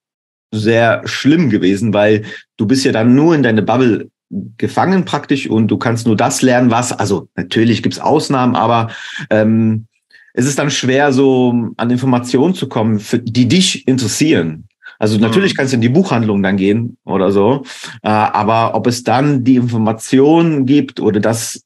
sehr 0.52 1.02
schlimm 1.06 1.50
gewesen, 1.50 1.92
weil 1.92 2.24
du 2.56 2.66
bist 2.66 2.84
ja 2.84 2.92
dann 2.92 3.14
nur 3.14 3.34
in 3.34 3.42
deine 3.42 3.62
Bubble 3.62 4.10
gefangen 4.58 5.04
praktisch 5.04 5.48
und 5.48 5.68
du 5.68 5.76
kannst 5.76 6.06
nur 6.06 6.16
das 6.16 6.42
lernen, 6.42 6.70
was, 6.70 6.92
also 6.92 7.28
natürlich 7.36 7.82
gibt's 7.82 7.98
Ausnahmen, 7.98 8.56
aber 8.56 8.90
ähm, 9.30 9.86
es 10.34 10.46
ist 10.46 10.58
dann 10.58 10.70
schwer, 10.70 11.12
so 11.12 11.72
an 11.76 11.90
Informationen 11.90 12.54
zu 12.54 12.68
kommen, 12.68 12.98
für, 12.98 13.18
die 13.18 13.48
dich 13.48 13.86
interessieren. 13.88 14.68
Also 14.98 15.18
natürlich 15.18 15.52
mhm. 15.52 15.56
kannst 15.56 15.72
du 15.72 15.76
in 15.76 15.82
die 15.82 15.88
Buchhandlung 15.88 16.42
dann 16.42 16.56
gehen 16.56 16.96
oder 17.04 17.30
so, 17.30 17.64
äh, 18.02 18.08
aber 18.08 18.74
ob 18.74 18.86
es 18.86 19.02
dann 19.02 19.44
die 19.44 19.56
Informationen 19.56 20.66
gibt 20.66 21.00
oder 21.00 21.20
das 21.20 21.65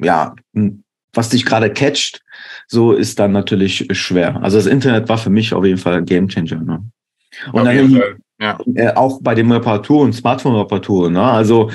ja, 0.00 0.34
was 1.12 1.30
dich 1.30 1.44
gerade 1.44 1.72
catcht, 1.72 2.22
so 2.68 2.92
ist 2.92 3.18
dann 3.18 3.32
natürlich 3.32 3.86
schwer. 3.92 4.42
Also 4.42 4.58
das 4.58 4.66
Internet 4.66 5.08
war 5.08 5.18
für 5.18 5.30
mich 5.30 5.54
auf 5.54 5.64
jeden 5.64 5.78
Fall 5.78 5.94
ein 5.94 6.04
Gamechanger. 6.04 6.62
Ne? 6.62 6.84
Und 7.52 7.64
dann 7.64 8.02
ja. 8.38 8.58
Äh, 8.74 8.92
auch 8.94 9.20
bei 9.22 9.34
dem 9.34 9.50
Reparaturen, 9.50 10.12
Smartphone-Reparaturen. 10.12 11.14
Ne? 11.14 11.22
Also 11.22 11.70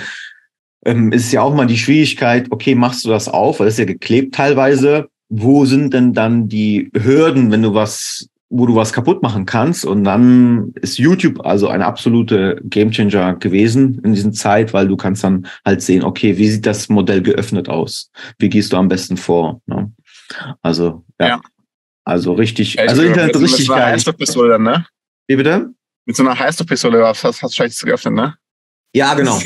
ähm, 0.86 1.12
ist 1.12 1.32
ja 1.32 1.42
auch 1.42 1.56
mal 1.56 1.66
die 1.66 1.78
Schwierigkeit, 1.78 2.48
okay, 2.52 2.76
machst 2.76 3.04
du 3.06 3.10
das 3.10 3.28
auf, 3.28 3.60
weil 3.60 3.66
das 3.66 3.76
ist 3.76 3.80
ja 3.80 3.86
geklebt 3.86 4.36
teilweise. 4.36 5.10
Wo 5.30 5.66
sind 5.66 5.94
denn 5.94 6.14
dann 6.14 6.50
die 6.50 6.92
Hürden, 6.94 7.52
wenn 7.52 7.62
du 7.62 7.74
was 7.74 8.28
wo 8.52 8.66
du 8.66 8.76
was 8.76 8.92
kaputt 8.92 9.24
machen 9.24 9.46
kannst. 9.46 9.86
Und 9.86 10.04
dann 10.04 10.74
ist 10.82 11.00
YouTube 11.00 11.44
also 11.46 11.70
eine 11.70 11.86
absolute 11.86 12.62
Gamechanger 12.66 13.36
gewesen 13.36 14.02
in 14.04 14.14
dieser 14.14 14.34
Zeit, 14.34 14.74
weil 14.74 14.88
du 14.88 14.98
kannst 14.98 15.24
dann 15.24 15.48
halt 15.66 15.82
sehen, 15.82 16.04
okay, 16.04 16.38
wie 16.38 16.50
sieht 16.50 16.66
das 16.66 16.90
Modell 16.90 17.22
geöffnet 17.22 17.70
aus? 17.70 18.12
Wie 18.38 18.50
gehst 18.50 18.74
du 18.74 18.78
am 18.78 18.90
besten 18.90 19.18
vor? 19.18 19.62
Ne? 19.66 19.92
Also, 20.62 21.04
ja. 21.20 21.28
ja. 21.28 21.42
Also 22.04 22.34
richtig, 22.34 22.76
ja, 22.76 22.86
also 22.86 23.04
Internet 23.04 23.40
richtig 23.40 23.48
geil. 23.48 23.58
Mit 23.58 23.66
so 23.68 23.74
einer 23.74 23.86
Heißluftpistole 23.86 24.50
dann, 24.50 24.64
ne? 24.64 24.86
Wie 25.28 25.36
bitte? 25.36 25.70
Mit 26.06 26.16
so 26.16 26.24
einer 26.24 26.38
Heißluftpistole 26.38 27.06
hast, 27.06 27.24
hast 27.24 27.42
du 27.42 27.48
vielleicht 27.50 27.80
geöffnet, 27.80 28.14
ne? 28.14 28.36
Ja, 28.94 29.14
genau. 29.14 29.40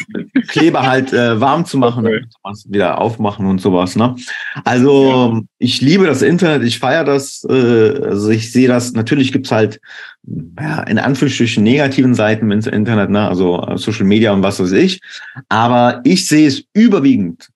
Kleber 0.48 0.84
halt 0.84 1.14
äh, 1.14 1.40
warm 1.40 1.66
zu 1.66 1.78
machen 1.78 2.06
okay. 2.08 2.26
und 2.42 2.66
wieder 2.68 3.00
aufmachen 3.00 3.46
und 3.46 3.62
sowas. 3.62 3.96
Ne? 3.96 4.16
Also 4.64 5.34
ja. 5.36 5.42
ich 5.60 5.82
liebe 5.82 6.08
das 6.08 6.24
Internet, 6.24 6.64
ich 6.64 6.80
feiere 6.80 7.04
das. 7.04 7.46
Äh, 7.48 7.54
also 7.54 8.30
ich 8.30 8.52
sehe 8.52 8.68
das, 8.68 8.94
natürlich 8.94 9.32
gibt's 9.32 9.52
halt 9.52 9.80
ja, 10.60 10.82
in 10.84 10.98
Anführungsstrichen 10.98 11.64
negativen 11.64 12.16
Seiten 12.16 12.50
im 12.50 12.64
Internet, 12.64 13.12
ne? 13.12 13.28
also 13.28 13.62
äh, 13.62 13.78
Social 13.78 14.06
Media 14.06 14.34
und 14.34 14.42
was 14.42 14.60
weiß 14.60 14.72
ich. 14.72 15.00
Aber 15.48 16.02
ich 16.04 16.26
sehe 16.28 16.48
es 16.48 16.64
überwiegend 16.74 17.50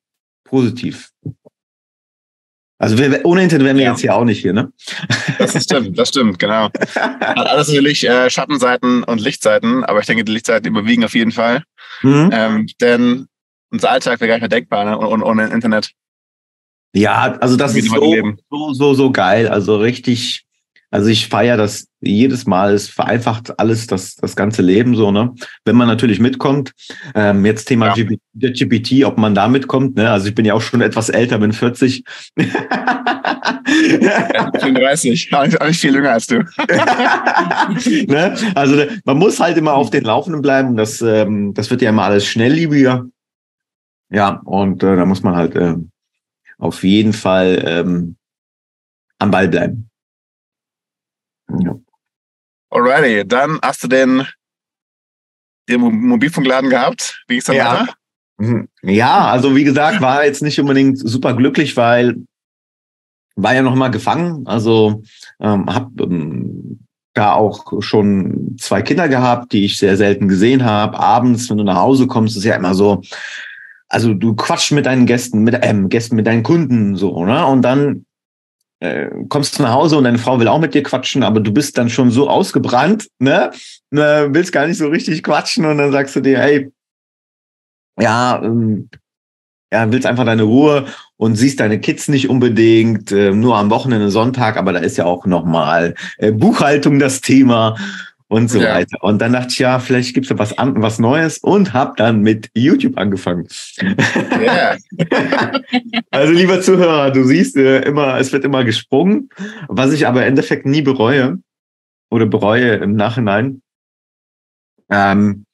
positiv. 0.44 1.10
Also 2.82 2.98
wir, 2.98 3.26
ohne 3.26 3.44
Internet 3.44 3.66
wären 3.66 3.78
wir 3.78 3.84
ja. 3.84 3.92
jetzt 3.92 4.00
hier 4.00 4.16
auch 4.16 4.24
nicht 4.24 4.40
hier, 4.40 4.54
ne? 4.54 4.72
Das 5.38 5.62
stimmt, 5.62 6.00
das 6.00 6.10
stimmt, 6.10 6.40
genau. 6.40 6.70
Hat 6.96 7.48
alles 7.48 7.68
natürlich 7.68 8.08
äh, 8.08 8.30
Schattenseiten 8.30 9.04
und 9.04 9.20
Lichtseiten, 9.20 9.84
aber 9.84 10.00
ich 10.00 10.06
denke, 10.06 10.24
die 10.24 10.32
Lichtseiten 10.32 10.70
überwiegen 10.70 11.04
auf 11.04 11.14
jeden 11.14 11.34
Fall. 11.34 11.64
Mhm. 12.02 12.30
Ähm, 12.32 12.68
denn 12.82 13.28
unser 13.72 13.92
Alltag 13.92 14.20
wäre 14.20 14.28
gar 14.28 14.36
nicht 14.36 14.42
mehr 14.42 14.50
denkbar 14.50 14.86
ne? 14.86 14.98
ohne, 14.98 15.24
ohne 15.24 15.48
Internet. 15.48 15.92
Ja, 16.94 17.38
also 17.40 17.56
das 17.56 17.76
ist 17.76 17.90
so, 17.90 18.16
so, 18.50 18.74
so, 18.74 18.94
so 18.96 19.12
geil. 19.12 19.48
Also 19.48 19.78
richtig, 19.78 20.48
also 20.92 21.10
ich 21.10 21.28
feiere 21.28 21.58
das 21.58 21.88
jedes 22.02 22.48
Mal. 22.48 22.74
Es 22.74 22.88
vereinfacht 22.88 23.60
alles 23.60 23.86
das, 23.86 24.16
das 24.16 24.36
ganze 24.36 24.64
Leben 24.64 24.96
so, 24.96 25.12
ne? 25.12 25.34
Wenn 25.64 25.76
man 25.76 25.88
natürlich 25.88 26.20
mitkommt. 26.20 26.72
Ähm, 27.14 27.46
jetzt 27.46 27.66
Thema 27.66 27.96
ja. 27.96 28.06
GPT, 28.34 29.06
ob 29.06 29.18
man 29.20 29.36
da 29.36 29.48
mitkommt, 29.48 29.96
ne? 29.96 30.10
Also 30.10 30.28
ich 30.30 30.36
bin 30.36 30.46
ja 30.46 30.56
auch 30.56 30.62
schon 30.62 30.82
etwas 30.82 31.10
älter, 31.10 31.38
bin 31.38 31.54
40. 31.54 32.04
ja, 34.02 34.52
35, 34.60 35.34
auch 35.36 35.68
nicht 35.68 35.80
viel 35.80 35.94
jünger 35.94 36.12
als 36.12 36.26
du. 36.26 36.40
ne? 38.08 38.36
Also 38.56 38.84
man 39.06 39.18
muss 39.18 39.40
halt 39.40 39.58
immer 39.58 39.74
auf 39.76 39.92
den 39.92 40.06
Laufenden 40.06 40.42
bleiben. 40.42 40.76
Das, 40.76 41.02
ähm, 41.02 41.54
das 41.54 41.70
wird 41.70 41.84
ja 41.84 41.90
immer 41.90 42.04
alles 42.04 42.26
schnellliebiger. 42.26 43.06
Ja, 44.10 44.42
und 44.44 44.82
äh, 44.82 44.96
da 44.96 45.06
muss 45.06 45.22
man 45.22 45.36
halt 45.36 45.56
äh, 45.56 45.76
auf 46.58 46.84
jeden 46.84 47.14
Fall 47.14 47.64
ähm, 47.64 48.16
am 49.20 49.30
Ball 49.30 49.48
bleiben. 49.48 49.89
Ja. 51.60 51.76
Alrighty, 52.72 53.28
dann 53.28 53.60
hast 53.62 53.84
du 53.84 53.88
den, 53.88 54.26
den 55.68 55.82
Mobilfunkladen 55.82 56.70
gehabt. 56.70 57.24
Wie 57.28 57.38
ist 57.38 57.50
das 57.50 57.56
ja. 57.56 57.82
weiter? 57.82 57.94
Mhm. 58.38 58.70
Ja, 58.84 59.28
also 59.28 59.56
wie 59.56 59.64
gesagt, 59.64 60.02
war 60.02 60.26
jetzt 60.26 60.42
nicht 60.42 60.60
unbedingt 60.60 60.98
super 60.98 61.34
glücklich, 61.34 61.76
weil 61.76 62.16
war 63.36 63.56
ja 63.56 63.62
noch 63.62 63.76
mal 63.76 63.90
gefangen. 63.90 64.46
Also 64.48 65.04
ähm, 65.40 65.66
habe 65.68 66.04
ähm, 66.04 66.80
da 67.14 67.34
auch 67.34 67.82
schon 67.82 68.56
zwei 68.60 68.82
Kinder 68.82 69.10
gehabt, 69.10 69.52
die 69.54 69.66
ich 69.66 69.78
sehr 69.78 69.98
selten 69.98 70.28
gesehen 70.28 70.64
habe. 70.64 71.00
Abends, 71.00 71.50
wenn 71.50 71.58
du 71.58 71.64
nach 71.64 71.78
Hause 71.78 72.08
kommst, 72.08 72.38
ist 72.38 72.44
ja 72.44 72.56
immer 72.56 72.74
so, 72.74 73.02
also 73.88 74.14
du 74.14 74.36
quatschst 74.36 74.72
mit 74.72 74.86
deinen 74.86 75.06
Gästen, 75.06 75.44
mit 75.44 75.58
ähm, 75.62 75.90
Gästen, 75.90 76.16
mit 76.16 76.28
deinen 76.28 76.44
Kunden 76.44 76.96
so, 76.96 77.26
ne? 77.26 77.46
Und 77.46 77.62
dann 77.62 78.06
äh, 78.80 79.10
kommst 79.28 79.60
nach 79.60 79.74
Hause 79.74 79.98
und 79.98 80.06
deine 80.06 80.18
Frau 80.18 80.40
will 80.40 80.48
auch 80.48 80.60
mit 80.60 80.74
dir 80.74 80.84
quatschen, 80.84 81.24
aber 81.24 81.40
du 81.40 81.52
bist 81.52 81.78
dann 81.78 81.90
schon 81.90 82.12
so 82.12 82.30
ausgebrannt, 82.30 83.08
ne? 83.20 83.52
ne 83.92 84.30
willst 84.32 84.52
gar 84.52 84.68
nicht 84.68 84.78
so 84.78 84.88
richtig 84.88 85.24
quatschen 85.24 85.66
und 85.66 85.78
dann 85.78 85.92
sagst 85.92 86.16
du 86.16 86.22
dir, 86.22 86.40
hey, 86.40 86.72
ja, 88.00 88.42
ähm, 88.44 88.90
ja, 89.72 89.92
willst 89.92 90.08
einfach 90.08 90.26
deine 90.26 90.44
Ruhe 90.44 90.88
und 91.18 91.36
siehst 91.36 91.60
deine 91.60 91.80
Kids 91.80 92.08
nicht 92.08 92.30
unbedingt, 92.30 93.12
äh, 93.12 93.32
nur 93.32 93.58
am 93.58 93.70
Wochenende, 93.70 94.10
Sonntag, 94.10 94.58
aber 94.58 94.74
da 94.74 94.80
ist 94.80 94.98
ja 94.98 95.06
auch 95.06 95.26
nochmal 95.26 95.94
äh, 96.18 96.32
Buchhaltung 96.32 96.98
das 96.98 97.22
Thema. 97.22 97.78
Und 98.30 98.50
so 98.50 98.62
Ja. 98.62 98.76
weiter. 98.76 99.04
Und 99.04 99.20
dann 99.22 99.34
dachte 99.34 99.50
ich, 99.50 99.60
ja, 99.60 99.80
vielleicht 99.80 100.14
gibt's 100.14 100.30
ja 100.30 100.38
was, 100.38 100.54
was 100.58 101.00
Neues 101.00 101.40
und 101.40 101.74
habe 101.74 101.94
dann 101.98 102.22
mit 102.22 102.50
YouTube 102.56 102.98
angefangen. 102.98 103.48
Ja. 104.44 104.78
Also 106.12 106.34
lieber 106.34 106.62
Zuhörer, 106.62 107.12
du 107.12 107.24
siehst 107.24 107.56
äh, 107.56 107.82
immer, 107.82 108.18
es 108.20 108.32
wird 108.32 108.44
immer 108.44 108.64
gesprungen, 108.64 109.30
was 109.68 109.94
ich 109.94 110.08
aber 110.08 110.22
im 110.22 110.30
Endeffekt 110.30 110.66
nie 110.66 110.82
bereue 110.82 111.40
oder 112.10 112.26
bereue 112.26 112.76
im 112.76 112.96
Nachhinein. 112.96 113.62
Ähm, 114.90 115.46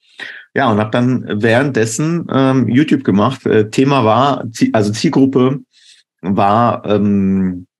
ja, 0.53 0.71
und 0.71 0.79
habe 0.79 0.91
dann 0.91 1.41
währenddessen 1.41 2.27
ähm, 2.31 2.69
YouTube 2.69 3.03
gemacht. 3.03 3.45
Äh, 3.45 3.69
Thema 3.69 4.05
war, 4.05 4.45
also 4.71 4.91
Zielgruppe 4.91 5.59
war 6.21 6.85
ähm, 6.85 7.67
äh, 7.67 7.74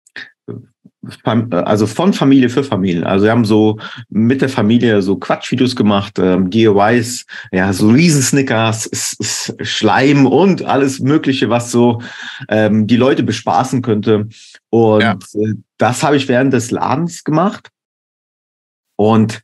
also 1.52 1.88
von 1.88 2.14
Familie 2.14 2.50
für 2.50 2.64
Familie. 2.64 3.06
Also 3.06 3.26
wir 3.26 3.32
haben 3.32 3.46
so 3.46 3.80
mit 4.10 4.42
der 4.42 4.50
Familie 4.50 5.02
so 5.02 5.18
Quatschvideos 5.18 5.76
gemacht, 5.76 6.18
ähm, 6.20 6.50
DIYs, 6.50 7.26
ja, 7.52 7.72
so 7.74 7.90
Riesensnickers, 7.90 8.90
Schleim 9.62 10.26
und 10.26 10.64
alles 10.64 11.00
Mögliche, 11.00 11.50
was 11.50 11.72
so 11.72 12.02
ähm, 12.50 12.88
die 12.88 12.98
Leute 12.98 13.24
bespaßen 13.24 13.82
könnte. 13.82 14.28
Und 14.70 15.02
Ja. 15.02 15.14
äh, 15.34 15.54
das 15.78 16.04
habe 16.04 16.18
ich 16.18 16.28
während 16.28 16.54
des 16.54 16.72
Ladens 16.72 17.24
gemacht. 17.24 17.70
Und 18.98 19.42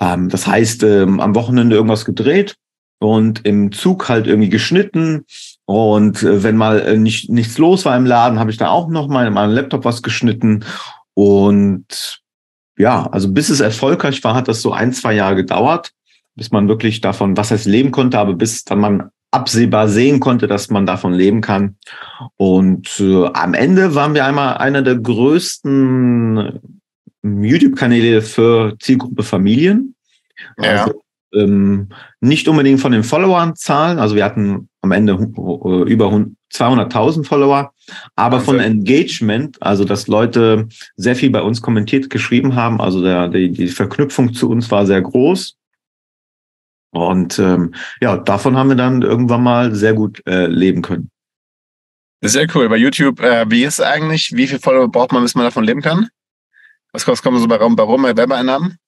ähm, 0.00 0.28
das 0.28 0.46
heißt, 0.46 0.82
ähm, 0.82 1.20
am 1.20 1.34
Wochenende 1.34 1.76
irgendwas 1.76 2.04
gedreht 2.04 2.56
und 2.98 3.46
im 3.46 3.72
Zug 3.72 4.08
halt 4.08 4.26
irgendwie 4.26 4.48
geschnitten. 4.48 5.24
Und 5.66 6.22
äh, 6.22 6.42
wenn 6.42 6.56
mal 6.56 6.80
äh, 6.80 6.96
nicht, 6.96 7.28
nichts 7.28 7.58
los 7.58 7.84
war 7.84 7.96
im 7.96 8.06
Laden, 8.06 8.38
habe 8.38 8.50
ich 8.50 8.56
da 8.56 8.68
auch 8.68 8.88
noch 8.88 9.08
mal 9.08 9.26
in 9.26 9.34
meinem 9.34 9.52
Laptop 9.52 9.84
was 9.84 10.02
geschnitten. 10.02 10.64
Und 11.14 12.22
ja, 12.78 13.06
also 13.10 13.32
bis 13.32 13.50
es 13.50 13.60
erfolgreich 13.60 14.22
war, 14.22 14.34
hat 14.34 14.48
das 14.48 14.62
so 14.62 14.72
ein, 14.72 14.92
zwei 14.92 15.14
Jahre 15.14 15.36
gedauert, 15.36 15.90
bis 16.36 16.50
man 16.50 16.68
wirklich 16.68 17.00
davon, 17.00 17.36
was 17.36 17.50
heißt 17.50 17.66
leben 17.66 17.90
konnte, 17.90 18.18
aber 18.18 18.34
bis 18.34 18.64
dann 18.64 18.80
man 18.80 19.10
absehbar 19.32 19.88
sehen 19.88 20.20
konnte, 20.20 20.46
dass 20.46 20.70
man 20.70 20.86
davon 20.86 21.12
leben 21.12 21.40
kann. 21.40 21.76
Und 22.36 23.00
äh, 23.00 23.26
am 23.26 23.54
Ende 23.54 23.94
waren 23.94 24.14
wir 24.14 24.24
einmal 24.24 24.58
einer 24.58 24.82
der 24.82 24.96
größten 24.96 26.60
YouTube-Kanäle 27.22 28.22
für 28.22 28.76
Zielgruppe 28.78 29.24
Familien. 29.24 29.94
Ja. 30.62 30.84
Also, 30.84 31.02
ähm, 31.36 31.88
nicht 32.20 32.48
unbedingt 32.48 32.80
von 32.80 32.92
den 32.92 33.04
Followern-Zahlen. 33.04 33.98
Also 33.98 34.16
wir 34.16 34.24
hatten 34.24 34.68
am 34.80 34.92
Ende 34.92 35.12
äh, 35.12 35.90
über 35.90 36.10
hun- 36.10 36.36
200.000 36.52 37.24
Follower, 37.24 37.72
aber 38.14 38.40
von 38.40 38.56
Wahnsinn. 38.58 38.78
Engagement, 38.78 39.62
also 39.62 39.84
dass 39.84 40.06
Leute 40.06 40.68
sehr 40.96 41.16
viel 41.16 41.30
bei 41.30 41.42
uns 41.42 41.60
kommentiert 41.60 42.08
geschrieben 42.08 42.54
haben. 42.54 42.80
Also 42.80 43.02
der, 43.02 43.28
die, 43.28 43.50
die 43.50 43.68
Verknüpfung 43.68 44.32
zu 44.32 44.48
uns 44.48 44.70
war 44.70 44.86
sehr 44.86 45.02
groß. 45.02 45.56
Und 46.92 47.38
ähm, 47.38 47.74
ja, 48.00 48.16
davon 48.16 48.56
haben 48.56 48.68
wir 48.70 48.76
dann 48.76 49.02
irgendwann 49.02 49.42
mal 49.42 49.74
sehr 49.74 49.92
gut 49.92 50.22
äh, 50.26 50.46
leben 50.46 50.82
können. 50.82 51.10
Sehr 52.22 52.46
cool. 52.54 52.68
Bei 52.68 52.76
YouTube, 52.76 53.20
äh, 53.20 53.44
wie 53.50 53.64
ist 53.64 53.80
es 53.80 53.84
eigentlich? 53.84 54.32
Wie 54.34 54.46
viel 54.46 54.58
Follower 54.58 54.88
braucht 54.88 55.12
man, 55.12 55.22
bis 55.22 55.34
man 55.34 55.44
davon 55.44 55.64
leben 55.64 55.82
kann? 55.82 56.08
Was 56.92 57.04
kommt, 57.04 57.22
kommt 57.22 57.38
so 57.38 57.46
bei 57.48 57.56
Raum, 57.56 57.76
bei 57.76 57.82
Rum, 57.82 58.02
bei 58.02 58.16
Werbeeinnahmen? 58.16 58.78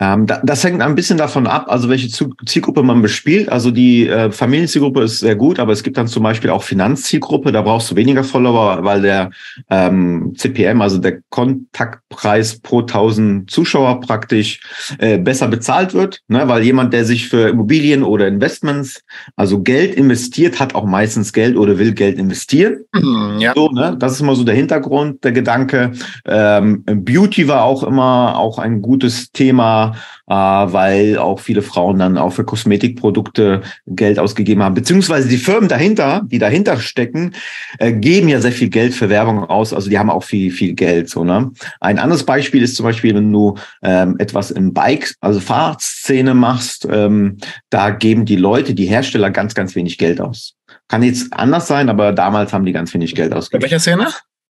Ähm, 0.00 0.26
da, 0.26 0.40
das 0.42 0.64
hängt 0.64 0.82
ein 0.82 0.96
bisschen 0.96 1.16
davon 1.16 1.46
ab, 1.46 1.66
also 1.68 1.88
welche 1.88 2.08
Zielgruppe 2.08 2.82
man 2.82 3.02
bespielt. 3.02 3.48
Also 3.48 3.70
die 3.70 4.08
äh, 4.08 4.32
Familienzielgruppe 4.32 5.02
ist 5.02 5.20
sehr 5.20 5.36
gut, 5.36 5.60
aber 5.60 5.72
es 5.72 5.84
gibt 5.84 5.96
dann 5.96 6.08
zum 6.08 6.24
Beispiel 6.24 6.50
auch 6.50 6.64
Finanzzielgruppe. 6.64 7.52
Da 7.52 7.62
brauchst 7.62 7.90
du 7.90 7.96
weniger 7.96 8.24
Follower, 8.24 8.82
weil 8.82 9.02
der 9.02 9.30
ähm, 9.70 10.32
CPM, 10.36 10.80
also 10.80 10.98
der 10.98 11.20
Kontaktpreis 11.30 12.58
pro 12.60 12.80
1000 12.80 13.48
Zuschauer 13.48 14.00
praktisch 14.00 14.60
äh, 14.98 15.18
besser 15.18 15.46
bezahlt 15.46 15.94
wird, 15.94 16.20
ne? 16.26 16.48
weil 16.48 16.64
jemand, 16.64 16.92
der 16.92 17.04
sich 17.04 17.28
für 17.28 17.50
Immobilien 17.50 18.02
oder 18.02 18.26
Investments, 18.26 19.02
also 19.36 19.62
Geld 19.62 19.94
investiert, 19.94 20.58
hat 20.58 20.74
auch 20.74 20.84
meistens 20.84 21.32
Geld 21.32 21.56
oder 21.56 21.78
will 21.78 21.92
Geld 21.92 22.18
investieren. 22.18 22.78
Hm, 22.94 23.38
ja. 23.38 23.52
So, 23.54 23.68
ne? 23.68 23.96
Das 23.98 24.12
ist 24.12 24.20
immer 24.20 24.34
so 24.34 24.42
der 24.42 24.56
Hintergrund, 24.56 25.22
der 25.22 25.32
Gedanke. 25.32 25.92
Ähm, 26.26 26.82
Beauty 26.84 27.46
war 27.46 27.62
auch 27.62 27.84
immer 27.84 28.36
auch 28.36 28.58
ein 28.58 28.82
gutes 28.82 29.30
Thema, 29.30 29.91
äh, 30.28 30.34
weil 30.34 31.18
auch 31.18 31.40
viele 31.40 31.62
Frauen 31.62 31.98
dann 31.98 32.18
auch 32.18 32.32
für 32.32 32.44
Kosmetikprodukte 32.44 33.62
Geld 33.86 34.18
ausgegeben 34.18 34.62
haben. 34.62 34.74
Beziehungsweise 34.74 35.28
die 35.28 35.36
Firmen 35.36 35.68
dahinter, 35.68 36.22
die 36.24 36.38
dahinter 36.38 36.78
stecken, 36.78 37.34
äh, 37.78 37.92
geben 37.92 38.28
ja 38.28 38.40
sehr 38.40 38.52
viel 38.52 38.68
Geld 38.68 38.94
für 38.94 39.08
Werbung 39.08 39.44
aus. 39.44 39.72
Also 39.72 39.90
die 39.90 39.98
haben 39.98 40.10
auch 40.10 40.24
viel, 40.24 40.50
viel 40.50 40.74
Geld. 40.74 41.08
So, 41.08 41.24
ne? 41.24 41.50
Ein 41.80 41.98
anderes 41.98 42.24
Beispiel 42.24 42.62
ist 42.62 42.76
zum 42.76 42.84
Beispiel, 42.84 43.14
wenn 43.14 43.32
du 43.32 43.56
ähm, 43.82 44.16
etwas 44.18 44.50
im 44.50 44.72
Bike, 44.72 45.14
also 45.20 45.40
Fahrradszene 45.40 46.34
machst, 46.34 46.86
ähm, 46.90 47.38
da 47.70 47.90
geben 47.90 48.24
die 48.24 48.36
Leute, 48.36 48.74
die 48.74 48.86
Hersteller 48.86 49.30
ganz, 49.30 49.54
ganz 49.54 49.74
wenig 49.74 49.98
Geld 49.98 50.20
aus. 50.20 50.54
Kann 50.88 51.02
jetzt 51.02 51.32
anders 51.32 51.66
sein, 51.66 51.88
aber 51.88 52.12
damals 52.12 52.52
haben 52.52 52.64
die 52.64 52.72
ganz 52.72 52.92
wenig 52.94 53.14
Geld 53.14 53.30
Bei 53.30 53.36
ausgegeben. 53.36 53.62
welcher 53.62 53.80
Szene? 53.80 54.08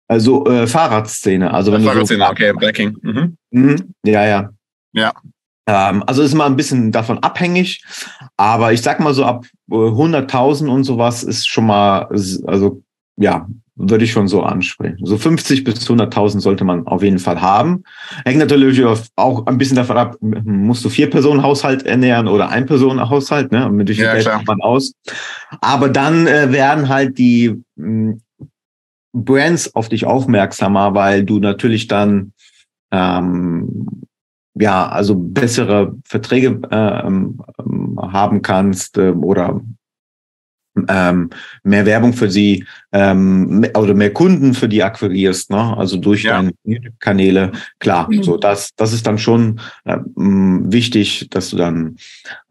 Also 0.08 0.46
äh, 0.46 0.68
Fahrradszene. 0.68 1.54
Also 1.54 1.72
wenn 1.72 1.82
du 1.82 1.88
so, 1.88 1.92
Fahrradszene, 1.92 2.28
okay, 2.30 2.54
Biking. 2.54 2.98
Mhm. 3.02 3.38
Mhm, 3.52 3.94
ja, 4.06 4.26
ja. 4.26 4.50
Ja. 4.94 5.14
Ähm, 5.66 6.04
also 6.08 6.22
ist 6.22 6.34
mal 6.34 6.46
ein 6.46 6.56
bisschen 6.56 6.92
davon 6.92 7.20
abhängig, 7.20 7.84
aber 8.38 8.74
ich 8.74 8.82
sag 8.82 9.00
mal 9.00 9.14
so 9.14 9.24
ab 9.26 9.46
äh, 9.72 9.76
100.000 9.76 10.68
und 10.70 10.84
sowas 10.84 11.24
ist 11.24 11.48
schon 11.48 11.68
mal, 11.68 12.08
also 12.46 12.82
ja, 13.18 13.48
würde 13.76 14.04
ich 14.06 14.12
schon 14.12 14.28
so 14.28 14.44
ansprechen. 14.44 15.04
So 15.06 15.18
50 15.18 15.64
bis 15.64 15.88
100.000 15.90 16.42
sollte 16.42 16.64
man 16.64 16.86
auf 16.86 17.02
jeden 17.02 17.18
Fall 17.18 17.42
haben. 17.42 17.84
Hängt 18.26 18.40
natürlich 18.40 18.84
auch 19.16 19.46
ein 19.48 19.58
bisschen 19.58 19.78
davon 19.78 19.98
ab, 19.98 20.16
musst 20.22 20.86
du 20.86 20.90
vier 20.90 21.10
Personen 21.10 21.42
Haushalt 21.42 21.84
ernähren 21.84 22.28
oder 22.28 22.50
ein 22.50 22.66
Personen 22.66 23.10
Haushalt, 23.10 23.52
ne? 23.52 23.66
Und 23.66 23.76
mit 23.76 23.90
wie 23.90 23.96
viel 23.96 24.04
Ja, 24.04 24.14
Geld 24.14 24.26
klar. 24.26 24.36
kommt 24.36 24.48
man 24.48 24.62
aus. 24.62 24.94
Aber 25.62 25.90
dann 25.90 26.28
äh, 26.28 26.52
werden 26.52 26.90
halt 26.90 27.18
die 27.18 27.64
mh, 27.76 28.18
Brands 29.14 29.74
auf 29.76 29.90
dich 29.90 30.06
aufmerksamer, 30.06 30.94
weil 30.94 31.24
du 31.24 31.40
natürlich 31.40 31.88
dann 31.88 32.34
ähm, 32.92 34.03
ja, 34.56 34.88
also 34.88 35.16
bessere 35.16 35.96
Verträge 36.06 36.60
ähm, 36.72 37.42
ähm, 37.60 38.00
haben 38.02 38.42
kannst 38.42 38.98
ähm, 38.98 39.24
oder 39.24 39.62
ähm, 40.88 41.30
mehr 41.64 41.86
Werbung 41.86 42.14
für 42.14 42.32
sie 42.32 42.66
ähm, 42.92 43.64
oder 43.76 43.94
mehr 43.94 44.12
Kunden 44.12 44.56
für 44.56 44.68
die 44.68 44.82
akquirierst, 44.82 45.52
ne? 45.52 45.78
Also 45.78 45.98
durch 45.98 46.24
Ja. 46.24 46.38
deine 46.38 46.52
YouTube-Kanäle. 46.64 47.52
Klar, 47.80 48.08
Mhm. 48.10 48.24
so 48.24 48.38
das, 48.38 48.72
das 48.76 48.92
ist 48.92 49.06
dann 49.06 49.20
schon 49.20 49.60
ähm, 49.86 50.64
wichtig, 50.72 51.28
dass 51.30 51.52
du 51.52 51.58
dann 51.58 51.98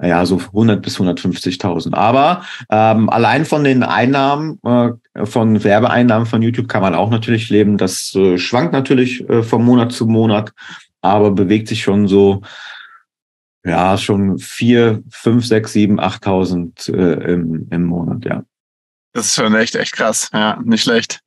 ja 0.01 0.25
so 0.25 0.37
100 0.39 0.83
bis 0.83 1.01
150.000. 1.01 1.95
Aber 1.95 2.43
ähm, 2.71 3.11
allein 3.11 3.45
von 3.45 3.65
den 3.65 3.83
Einnahmen 3.83 4.61
äh, 4.65 4.91
von 5.25 5.65
Werbeeinnahmen 5.65 6.27
von 6.27 6.43
YouTube 6.43 6.69
kann 6.69 6.83
man 6.83 6.95
auch 6.95 7.11
natürlich 7.11 7.51
leben. 7.51 7.77
Das 7.77 8.15
äh, 8.15 8.39
schwankt 8.39 8.73
natürlich 8.73 9.29
äh, 9.29 9.43
von 9.43 9.65
Monat 9.65 9.91
zu 9.91 10.07
Monat, 10.07 10.53
aber 11.03 11.31
bewegt 11.33 11.69
sich 11.69 11.83
schon 11.83 12.09
so 12.09 12.43
ja, 13.65 13.97
schon 13.97 14.39
vier, 14.39 15.03
fünf, 15.11 15.47
sechs, 15.47 15.73
sieben, 15.73 16.01
achttausend 16.01 16.89
äh, 16.89 17.33
im, 17.33 17.69
im 17.71 17.85
Monat, 17.85 18.25
ja. 18.25 18.43
Das 19.13 19.27
ist 19.27 19.35
schon 19.37 19.55
echt, 19.55 19.77
echt 19.77 19.93
krass. 19.93 20.31
Ja, 20.33 20.59
nicht 20.65 20.83
schlecht. 20.83 21.21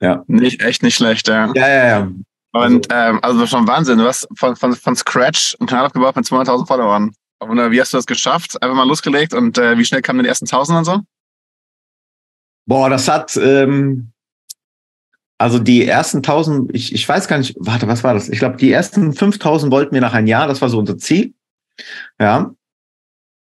Ja. 0.00 0.22
Nicht, 0.28 0.62
echt 0.62 0.82
nicht 0.82 0.94
schlecht, 0.94 1.26
ja. 1.28 1.50
Ja, 1.54 1.68
ja, 1.68 1.86
ja. 1.86 2.12
Und 2.52 2.86
ähm, 2.90 3.18
also 3.22 3.46
schon 3.46 3.66
Wahnsinn. 3.66 3.98
Du 3.98 4.04
hast 4.04 4.28
von, 4.36 4.54
von, 4.54 4.74
von 4.74 4.96
Scratch 4.96 5.56
einen 5.58 5.66
Kanal 5.66 5.86
aufgebaut 5.86 6.16
mit 6.16 6.24
200.000 6.24 6.66
Followern. 6.66 7.12
Und 7.40 7.58
äh, 7.58 7.70
wie 7.70 7.80
hast 7.80 7.92
du 7.92 7.96
das 7.96 8.06
geschafft? 8.06 8.60
Einfach 8.62 8.76
mal 8.76 8.86
losgelegt 8.86 9.34
und 9.34 9.58
äh, 9.58 9.76
wie 9.76 9.84
schnell 9.84 10.02
kamen 10.02 10.18
denn 10.18 10.24
die 10.24 10.28
ersten 10.28 10.46
1000 10.46 10.78
und 10.78 10.84
so? 10.84 11.00
Boah, 12.66 12.90
das 12.90 13.08
hat, 13.08 13.36
ähm, 13.36 14.12
also 15.38 15.60
die 15.60 15.86
ersten 15.86 16.18
1000, 16.18 16.74
ich, 16.74 16.92
ich 16.92 17.08
weiß 17.08 17.28
gar 17.28 17.38
nicht, 17.38 17.54
warte, 17.58 17.86
was 17.86 18.02
war 18.02 18.14
das? 18.14 18.28
Ich 18.28 18.40
glaube, 18.40 18.56
die 18.56 18.72
ersten 18.72 19.12
5000 19.12 19.72
wollten 19.72 19.94
wir 19.94 20.00
nach 20.00 20.12
einem 20.12 20.26
Jahr, 20.26 20.48
das 20.48 20.60
war 20.60 20.68
so 20.68 20.78
unser 20.78 20.98
Ziel. 20.98 21.32
Ja. 22.20 22.52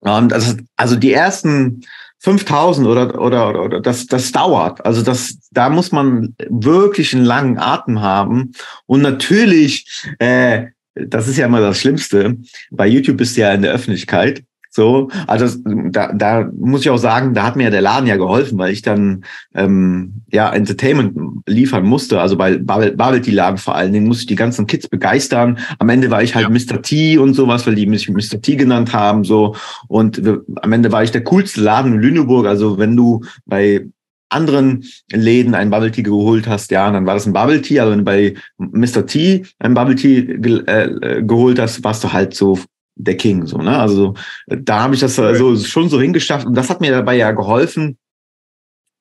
Und 0.01 0.31
das, 0.31 0.57
also 0.77 0.97
die 0.97 1.13
ersten 1.13 1.83
5000 2.21 2.87
oder, 2.87 3.21
oder, 3.21 3.49
oder, 3.49 3.63
oder 3.63 3.81
das, 3.81 4.07
das 4.07 4.33
dauert. 4.33 4.85
Also 4.85 5.03
das, 5.03 5.39
da 5.53 5.71
muss 5.71 5.93
man 5.93 6.35
wirklich 6.49 7.15
einen 7.15 7.25
langen 7.25 7.59
Atem 7.59 8.01
haben. 8.01 8.53
Und 8.87 9.03
natürlich, 9.03 10.05
äh, 10.19 10.67
das 10.95 11.29
ist 11.29 11.37
ja 11.37 11.47
immer 11.47 11.61
das 11.61 11.79
Schlimmste. 11.79 12.37
Bei 12.73 12.89
YouTube 12.89 13.19
bist 13.19 13.37
du 13.37 13.43
ja 13.43 13.53
in 13.53 13.63
der 13.63 13.73
Öffentlichkeit. 13.73 14.43
So, 14.79 15.09
also 15.27 15.59
da, 15.91 16.13
da 16.13 16.49
muss 16.57 16.83
ich 16.83 16.91
auch 16.91 16.99
sagen, 16.99 17.35
da 17.35 17.43
hat 17.43 17.57
mir 17.57 17.69
der 17.73 17.81
Laden 17.81 18.07
ja 18.07 18.15
geholfen, 18.15 18.59
weil 18.59 18.73
ich 18.73 18.81
dann 18.81 19.25
ähm, 19.53 20.23
ja 20.31 20.53
Entertainment 20.53 21.17
liefern 21.49 21.85
musste. 21.85 22.21
Also 22.21 22.37
bei 22.37 22.59
Bubble, 22.59 23.21
Tea 23.21 23.33
Laden 23.33 23.59
vor 23.59 23.75
allen 23.75 23.93
Dingen 23.93 24.07
musste 24.07 24.23
ich 24.23 24.27
die 24.29 24.37
ganzen 24.37 24.69
Kids 24.69 24.87
begeistern. 24.87 25.59
Am 25.81 25.89
Ende 25.89 26.13
war 26.13 26.23
ich 26.23 26.37
halt 26.37 26.49
Ja. 26.49 26.51
Mr. 26.51 26.81
T 26.81 27.19
und 27.19 27.35
sowas, 27.35 27.67
weil 27.67 27.75
die 27.75 27.87
mich 27.87 28.09
Mr. 28.09 28.41
T 28.41 28.55
genannt 28.55 28.93
haben. 28.93 29.25
So 29.25 29.57
und 29.89 30.25
wir, 30.25 30.43
am 30.63 30.71
Ende 30.71 30.93
war 30.93 31.03
ich 31.03 31.11
der 31.11 31.25
coolste 31.25 31.61
Laden 31.61 31.95
in 31.95 32.01
Lüneburg. 32.01 32.47
Also 32.47 32.79
wenn 32.79 32.95
du 32.95 33.25
bei 33.47 33.85
anderen 34.29 34.85
Läden 35.11 35.57
ein 35.57 35.71
Bubble 35.71 35.91
Tea 35.91 36.05
geholt 36.05 36.47
hast, 36.47 36.71
ja, 36.71 36.89
dann 36.89 37.05
war 37.05 37.15
das 37.15 37.27
ein 37.27 37.33
Bubble 37.33 37.63
Tea, 37.63 37.81
aber 37.81 37.91
wenn 37.91 37.99
du 37.99 38.05
bei 38.05 38.35
Mr. 38.59 39.07
T 39.07 39.45
ein 39.59 39.75
Bubble 39.75 39.97
Tea 39.97 40.23
ge 40.23 40.63
äh, 40.67 41.21
geholt 41.25 41.59
hast, 41.59 41.83
warst 41.83 42.05
du 42.05 42.13
halt 42.13 42.35
so 42.35 42.61
der 42.99 43.17
King, 43.17 43.47
so, 43.47 43.59
ne? 43.59 43.79
Also 43.79 44.15
da 44.47 44.81
habe 44.83 44.95
ich 44.95 45.01
das 45.01 45.17
so 45.17 45.57
schon 45.57 45.89
so 45.89 46.01
hingeschafft 46.01 46.47
und 46.47 46.55
das 46.55 46.69
hat 46.69 46.81
mir 46.81 46.91
dabei 46.91 47.17
ja 47.17 47.33
geholfen, 47.33 47.99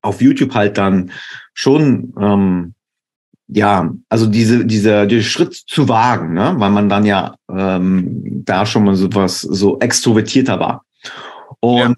auf 0.01 0.21
YouTube 0.21 0.53
halt 0.53 0.77
dann 0.77 1.11
schon 1.53 2.13
ähm, 2.19 2.73
ja, 3.47 3.89
also 4.09 4.27
diese, 4.27 4.65
dieser, 4.65 5.05
dieser 5.05 5.23
Schritt 5.23 5.53
zu 5.53 5.87
wagen, 5.87 6.33
ne? 6.33 6.55
weil 6.57 6.69
man 6.69 6.89
dann 6.89 7.05
ja 7.05 7.35
ähm, 7.49 8.43
da 8.45 8.65
schon 8.65 8.83
mal 8.83 8.95
so 8.95 9.07
was 9.13 9.41
so 9.41 9.79
extrovertierter 9.79 10.59
war. 10.59 10.83
Und 11.61 11.95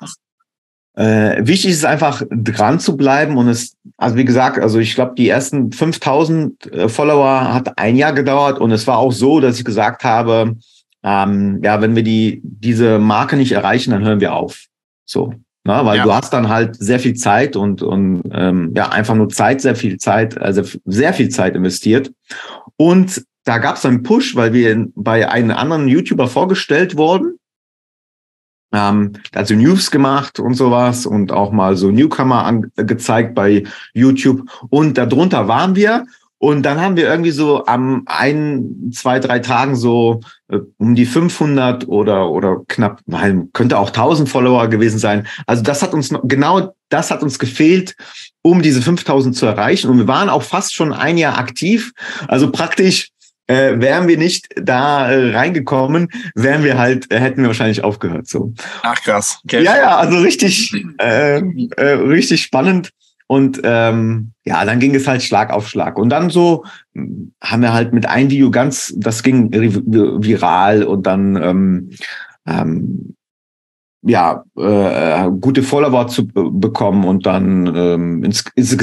ja. 0.96 1.34
äh, 1.36 1.48
wichtig 1.48 1.72
ist 1.72 1.86
einfach 1.86 2.22
dran 2.30 2.80
zu 2.80 2.96
bleiben 2.96 3.38
und 3.38 3.48
es, 3.48 3.76
also 3.98 4.16
wie 4.16 4.26
gesagt, 4.26 4.60
also 4.60 4.78
ich 4.80 4.94
glaube, 4.94 5.16
die 5.18 5.28
ersten 5.28 5.72
5000 5.72 6.72
äh, 6.72 6.90
Follower 6.90 7.54
hat 7.54 7.78
ein 7.80 7.96
Jahr 7.96 8.14
gedauert 8.14 8.60
und 8.60 8.72
es 8.72 8.86
war 8.86 9.00
auch 9.00 9.12
so, 9.12 9.40
dass 9.40 9.58
ich 9.58 9.66
gesagt 9.66 10.04
habe, 10.04 10.56
ähm, 11.04 11.60
ja, 11.64 11.82
wenn 11.82 11.96
wir 11.96 12.04
die 12.04 12.42
diese 12.44 13.00
Marke 13.00 13.38
nicht 13.38 13.52
erreichen, 13.52 13.92
dann 13.92 14.04
hören 14.04 14.20
wir 14.20 14.34
auf. 14.34 14.66
So, 15.06 15.34
na, 15.64 15.86
weil 15.86 15.98
ja. 15.98 16.04
du 16.04 16.14
hast 16.14 16.34
dann 16.34 16.50
halt 16.50 16.76
sehr 16.76 17.00
viel 17.00 17.16
Zeit 17.16 17.56
und, 17.56 17.82
und 17.82 18.24
ähm, 18.32 18.74
ja, 18.76 18.90
einfach 18.90 19.16
nur 19.16 19.30
Zeit, 19.30 19.62
sehr 19.62 19.76
viel 19.76 19.98
Zeit, 19.98 20.40
also 20.40 20.64
sehr 20.86 21.14
viel 21.14 21.30
Zeit 21.30 21.56
investiert. 21.56 22.12
Und 22.78 23.24
da 23.44 23.58
gab 23.58 23.76
es 23.76 23.86
einen 23.86 24.04
Push, 24.04 24.36
weil 24.36 24.54
wir 24.54 24.88
bei 24.96 25.30
einem 25.30 25.52
anderen 25.52 25.88
YouTuber 25.88 26.28
vorgestellt 26.28 26.98
wurden. 26.98 27.38
Ähm, 28.74 29.14
also 29.34 29.54
News 29.54 29.92
gemacht 29.92 30.40
und 30.40 30.54
sowas 30.54 31.06
und 31.06 31.32
auch 31.32 31.52
mal 31.52 31.76
so 31.76 31.92
Newcomer 31.92 32.46
angezeigt 32.46 33.36
bei 33.36 33.64
YouTube. 33.94 34.50
Und 34.70 34.98
darunter 34.98 35.48
waren 35.48 35.76
wir 35.76 36.06
und 36.40 36.64
dann 36.64 36.80
haben 36.80 36.96
wir 36.96 37.08
irgendwie 37.08 37.32
so 37.32 37.66
am 37.66 38.04
ein, 38.06 38.92
zwei, 38.94 39.20
drei 39.20 39.40
Tagen 39.40 39.76
so 39.76 40.22
äh, 40.48 40.60
um 40.78 40.96
die 40.96 41.06
500 41.06 41.88
oder, 41.90 42.30
oder 42.30 42.62
knapp, 42.68 43.02
nein, 43.06 43.50
könnte 43.52 43.78
auch 43.78 43.90
1000 43.90 44.30
Follower 44.30 44.70
gewesen 44.70 45.00
sein. 45.00 45.28
Also 45.48 45.64
das 45.64 45.84
hat 45.84 45.94
uns, 45.94 46.14
genau 46.24 46.74
das 46.88 47.12
hat 47.12 47.24
uns 47.24 47.40
gefehlt, 47.40 47.96
um 48.42 48.62
diese 48.62 48.82
5000 48.82 49.36
zu 49.36 49.46
erreichen. 49.46 49.90
Und 49.90 49.98
wir 49.98 50.08
waren 50.08 50.30
auch 50.30 50.44
fast 50.44 50.74
schon 50.74 50.94
ein 50.94 51.18
Jahr 51.18 51.38
aktiv. 51.38 51.92
Also 52.30 52.50
praktisch 52.52 53.10
äh, 53.48 53.78
wären 53.78 54.08
wir 54.08 54.18
nicht 54.18 54.48
da 54.56 55.12
äh, 55.12 55.32
reingekommen, 55.32 56.08
wären 56.36 56.64
wir 56.64 56.78
halt, 56.78 57.12
äh, 57.12 57.20
hätten 57.20 57.42
wir 57.42 57.48
wahrscheinlich 57.48 57.84
aufgehört. 57.84 58.28
So. 58.28 58.54
Ach 58.84 59.02
krass. 59.02 59.40
Okay. 59.44 59.64
Ja, 59.64 59.76
ja, 59.76 59.98
also 59.98 60.20
richtig, 60.20 60.74
äh, 61.00 61.40
äh, 61.40 61.84
richtig 61.84 62.44
spannend. 62.44 62.92
Und 63.32 63.62
ähm, 63.64 64.32
ja, 64.44 64.66
dann 64.66 64.80
ging 64.80 64.96
es 64.96 65.08
halt 65.08 65.22
Schlag 65.22 65.52
auf 65.54 65.70
Schlag. 65.70 66.00
Und 66.00 66.10
dann 66.10 66.32
so 66.32 66.66
hm, 66.96 67.32
haben 67.44 67.62
wir 67.62 67.74
halt 67.74 67.94
mit 67.94 68.08
einem 68.08 68.32
Video 68.32 68.50
ganz, 68.50 68.92
das 68.98 69.22
ging 69.22 69.52
viral 69.52 70.84
und 70.84 71.06
dann 71.06 71.36
ähm, 71.36 71.90
ähm, 72.48 73.16
ja 74.02 74.44
äh, 74.58 75.30
gute 75.42 75.62
Follower 75.62 76.08
zu 76.08 76.26
bekommen 76.26 77.06
und 77.06 77.28
dann 77.28 77.68
ähm, 77.76 78.24
ins, 78.24 78.46
ins 78.56 78.76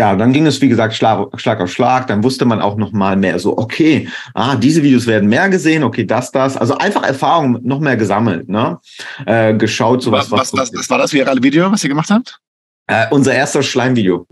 ja, 0.00 0.16
dann 0.16 0.32
ging 0.32 0.46
es 0.46 0.60
wie 0.60 0.68
gesagt 0.68 0.94
Schlag, 0.94 1.28
Schlag 1.40 1.60
auf 1.60 1.70
Schlag. 1.70 2.08
Dann 2.08 2.24
wusste 2.24 2.46
man 2.46 2.60
auch 2.60 2.76
noch 2.76 2.90
mal 2.90 3.16
mehr 3.16 3.38
so, 3.38 3.56
okay, 3.58 4.08
ah, 4.34 4.56
diese 4.56 4.82
Videos 4.82 5.06
werden 5.06 5.28
mehr 5.28 5.48
gesehen, 5.50 5.84
okay, 5.84 6.04
das, 6.04 6.32
das. 6.32 6.56
Also 6.56 6.76
einfach 6.78 7.04
Erfahrung 7.04 7.60
noch 7.62 7.78
mehr 7.78 7.96
gesammelt, 7.96 8.48
ne? 8.48 8.80
Äh, 9.24 9.54
geschaut, 9.54 10.02
so 10.02 10.10
was. 10.10 10.32
Was, 10.32 10.52
was, 10.52 10.72
was 10.74 10.90
war 10.90 10.98
das 10.98 11.12
virale 11.12 11.40
Video, 11.44 11.70
was 11.70 11.84
ihr 11.84 11.90
gemacht 11.90 12.10
habt? 12.10 12.40
Äh, 12.88 13.06
unser 13.10 13.34
erster 13.34 13.62
Schleimvideo. 13.62 14.26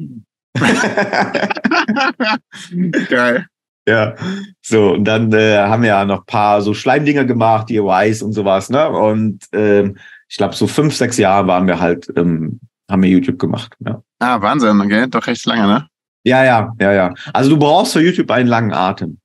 Geil. 3.09 3.47
Ja, 3.89 4.17
so, 4.63 4.95
und 4.95 5.05
dann 5.05 5.33
äh, 5.33 5.59
haben 5.59 5.83
wir 5.83 5.91
ja 5.91 6.05
noch 6.05 6.21
ein 6.21 6.27
paar 6.27 6.61
so 6.61 6.75
Schleimdinger 6.75 7.25
gemacht, 7.25 7.71
DIYs 7.71 8.23
und 8.23 8.33
sowas, 8.33 8.69
ne? 8.69 8.91
Und 8.91 9.45
ähm, 9.53 9.97
ich 10.29 10.37
glaube, 10.37 10.57
so 10.57 10.67
fünf, 10.67 10.97
sechs 10.97 11.19
Jahre 11.19 11.47
waren 11.47 11.69
wir 11.69 11.79
halt, 11.79 12.13
ähm, 12.17 12.59
haben 12.91 13.03
wir 13.03 13.11
YouTube 13.11 13.39
gemacht. 13.39 13.77
Ja. 13.85 14.03
Ah, 14.19 14.41
Wahnsinn, 14.41 14.81
okay, 14.81 15.07
doch 15.09 15.29
recht 15.29 15.47
lange, 15.47 15.69
ne? 15.69 15.87
Ja, 16.25 16.45
ja, 16.45 16.73
ja, 16.81 16.93
ja. 16.93 17.15
Also 17.33 17.51
du 17.51 17.59
brauchst 17.59 17.93
für 17.93 18.01
YouTube 18.01 18.33
einen 18.33 18.49
langen 18.49 18.73
Atem. 18.73 19.19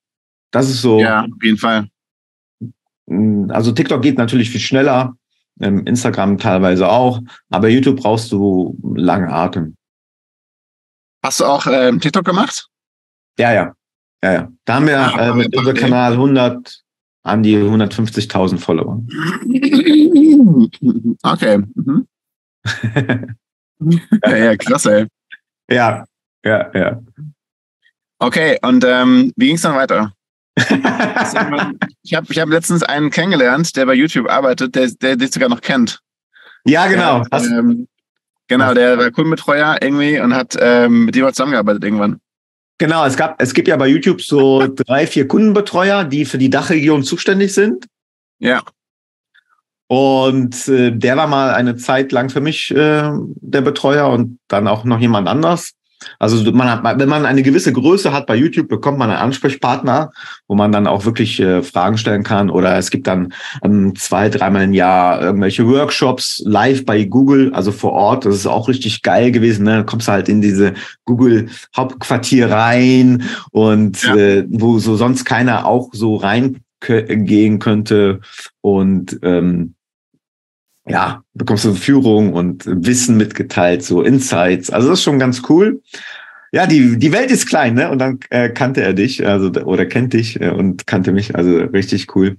Das 0.52 0.70
ist 0.70 0.82
so. 0.82 1.00
Ja, 1.00 1.22
auf 1.22 1.44
jeden 1.44 1.58
Fall. 1.58 1.88
Also 3.50 3.72
TikTok 3.72 4.04
geht 4.04 4.20
natürlich 4.20 4.52
viel 4.52 4.60
schneller, 4.60 5.16
Instagram 5.60 6.38
teilweise 6.38 6.88
auch, 6.90 7.22
aber 7.50 7.70
YouTube 7.70 8.02
brauchst 8.02 8.32
du 8.32 8.78
lange 8.96 9.30
Atem. 9.30 9.76
Hast 11.24 11.40
du 11.40 11.46
auch 11.46 11.68
ähm, 11.68 12.00
TikTok 12.00 12.26
gemacht? 12.26 12.68
Ja, 13.38 13.54
ja. 13.54 13.74
Ja, 14.24 14.34
ja. 14.34 14.52
Da 14.66 14.76
haben 14.76 14.88
wir 14.88 15.00
ah, 15.00 15.30
äh, 15.30 15.34
mit 15.34 15.56
unserem 15.56 15.76
Kanal 15.76 16.14
100, 16.14 16.84
an 17.24 17.44
die 17.44 17.58
150.000 17.58 18.58
Follower. 18.58 19.04
Okay. 21.24 21.58
Mhm. 21.76 22.08
ja, 24.26 24.36
ja, 24.36 24.58
krass, 24.58 24.86
ey. 24.86 25.08
Ja, 25.70 26.06
ja, 26.44 26.72
ja. 26.74 27.02
Okay, 28.20 28.60
und 28.62 28.84
ähm, 28.88 29.32
wie 29.36 29.48
ging 29.48 29.56
es 29.56 29.62
dann 29.62 29.76
weiter? 29.76 30.14
Ich 30.56 32.14
habe 32.14 32.28
ich 32.30 32.40
hab 32.40 32.50
letztens 32.50 32.84
einen 32.84 33.10
kennengelernt, 33.10 33.76
der 33.76 33.86
bei 33.86 33.94
YouTube 33.94 34.30
arbeitet, 34.30 34.76
der, 34.76 34.90
der 34.90 35.16
dich 35.16 35.32
sogar 35.32 35.50
noch 35.50 35.62
kennt. 35.62 36.02
Ja, 36.66 36.88
genau. 36.88 37.24
Der, 37.24 37.42
ähm, 37.42 37.88
genau, 38.48 38.74
der 38.74 38.98
war 38.98 39.12
Kundenbetreuer 39.12 39.78
irgendwie 39.82 40.20
und 40.20 40.36
hat 40.36 40.58
ähm, 40.60 41.06
mit 41.06 41.16
mal 41.16 41.34
zusammengearbeitet 41.34 41.84
irgendwann. 41.84 42.20
Genau, 42.78 43.06
es 43.06 43.16
gab, 43.16 43.42
es 43.42 43.54
gibt 43.54 43.68
ja 43.68 43.78
bei 43.78 43.88
YouTube 43.88 44.22
so 44.22 44.68
drei, 44.68 45.06
vier 45.06 45.28
Kundenbetreuer, 45.28 46.04
die 46.04 46.26
für 46.26 46.38
die 46.38 46.50
Dachregion 46.50 47.04
zuständig 47.04 47.54
sind. 47.54 47.86
Ja. 48.40 48.64
Und 49.88 50.68
äh, 50.68 50.92
der 50.92 51.18
war 51.18 51.28
mal 51.28 51.54
eine 51.54 51.76
Zeit 51.76 52.12
lang 52.12 52.30
für 52.30 52.42
mich 52.42 52.72
äh, 52.72 53.12
der 53.14 53.62
Betreuer 53.62 54.10
und 54.10 54.40
dann 54.48 54.68
auch 54.68 54.84
noch 54.84 55.00
jemand 55.00 55.28
anders. 55.28 55.74
Also 56.20 56.52
man 56.52 56.70
hat, 56.70 57.00
wenn 57.00 57.10
man 57.10 57.26
eine 57.26 57.44
gewisse 57.44 57.74
Größe 57.74 58.12
hat 58.12 58.26
bei 58.26 58.36
YouTube, 58.36 58.68
bekommt 58.68 58.98
man 58.98 59.10
einen 59.10 59.20
Ansprechpartner, 59.20 60.12
wo 60.48 60.56
man 60.56 60.72
dann 60.72 60.88
auch 60.88 61.06
wirklich 61.06 61.40
äh, 61.40 61.64
Fragen 61.64 61.98
stellen 61.98 62.24
kann. 62.24 62.50
Oder 62.50 62.78
es 62.78 62.90
gibt 62.90 63.08
dann 63.08 63.34
ähm, 63.64 63.96
zwei, 63.96 64.30
dreimal 64.30 64.64
im 64.64 64.74
Jahr 64.74 65.22
irgendwelche 65.22 65.68
Workshops 65.68 66.42
live 66.46 66.86
bei 66.86 67.04
Google, 67.04 67.54
also 67.54 67.72
vor 67.72 67.94
Ort. 67.94 68.26
Das 68.26 68.36
ist 68.36 68.48
auch 68.48 68.68
richtig 68.68 69.02
geil 69.02 69.32
gewesen. 69.32 69.66
Ne? 69.66 69.78
Du 69.78 69.86
kommst 69.86 70.08
halt 70.08 70.30
in 70.30 70.42
diese 70.42 70.74
Google 71.06 71.50
Hauptquartier 71.76 72.52
rein 72.52 73.24
und 73.52 74.04
ja. 74.04 74.16
äh, 74.16 74.46
wo 74.50 74.80
so 74.80 74.96
sonst 74.96 75.26
keiner 75.26 75.66
auch 75.66 75.90
so 75.94 76.16
reingehen 76.16 77.60
könnte. 77.60 78.22
Und 78.62 79.20
ähm, 79.24 79.76
ja, 80.88 81.24
bekommst 81.34 81.66
du 81.66 81.74
Führung 81.74 82.34
und 82.34 82.66
Wissen 82.66 83.18
mitgeteilt, 83.18 83.84
so 83.84 84.02
Insights. 84.02 84.70
Also 84.70 84.90
das 84.90 85.00
ist 85.00 85.04
schon 85.04 85.20
ganz 85.20 85.44
cool. 85.50 85.82
Ja, 86.52 86.68
die, 86.68 86.98
die 86.98 87.12
Welt 87.12 87.32
ist 87.32 87.48
klein, 87.48 87.76
ne? 87.76 87.90
Und 87.90 88.00
dann 88.00 88.20
äh, 88.30 88.50
kannte 88.50 88.82
er 88.82 88.94
dich, 88.94 89.26
also 89.26 89.50
oder 89.52 89.86
kennt 89.86 90.14
dich 90.14 90.42
äh, 90.42 90.50
und 90.50 90.86
kannte 90.86 91.12
mich, 91.14 91.36
also 91.36 91.58
richtig 91.58 92.14
cool. 92.16 92.38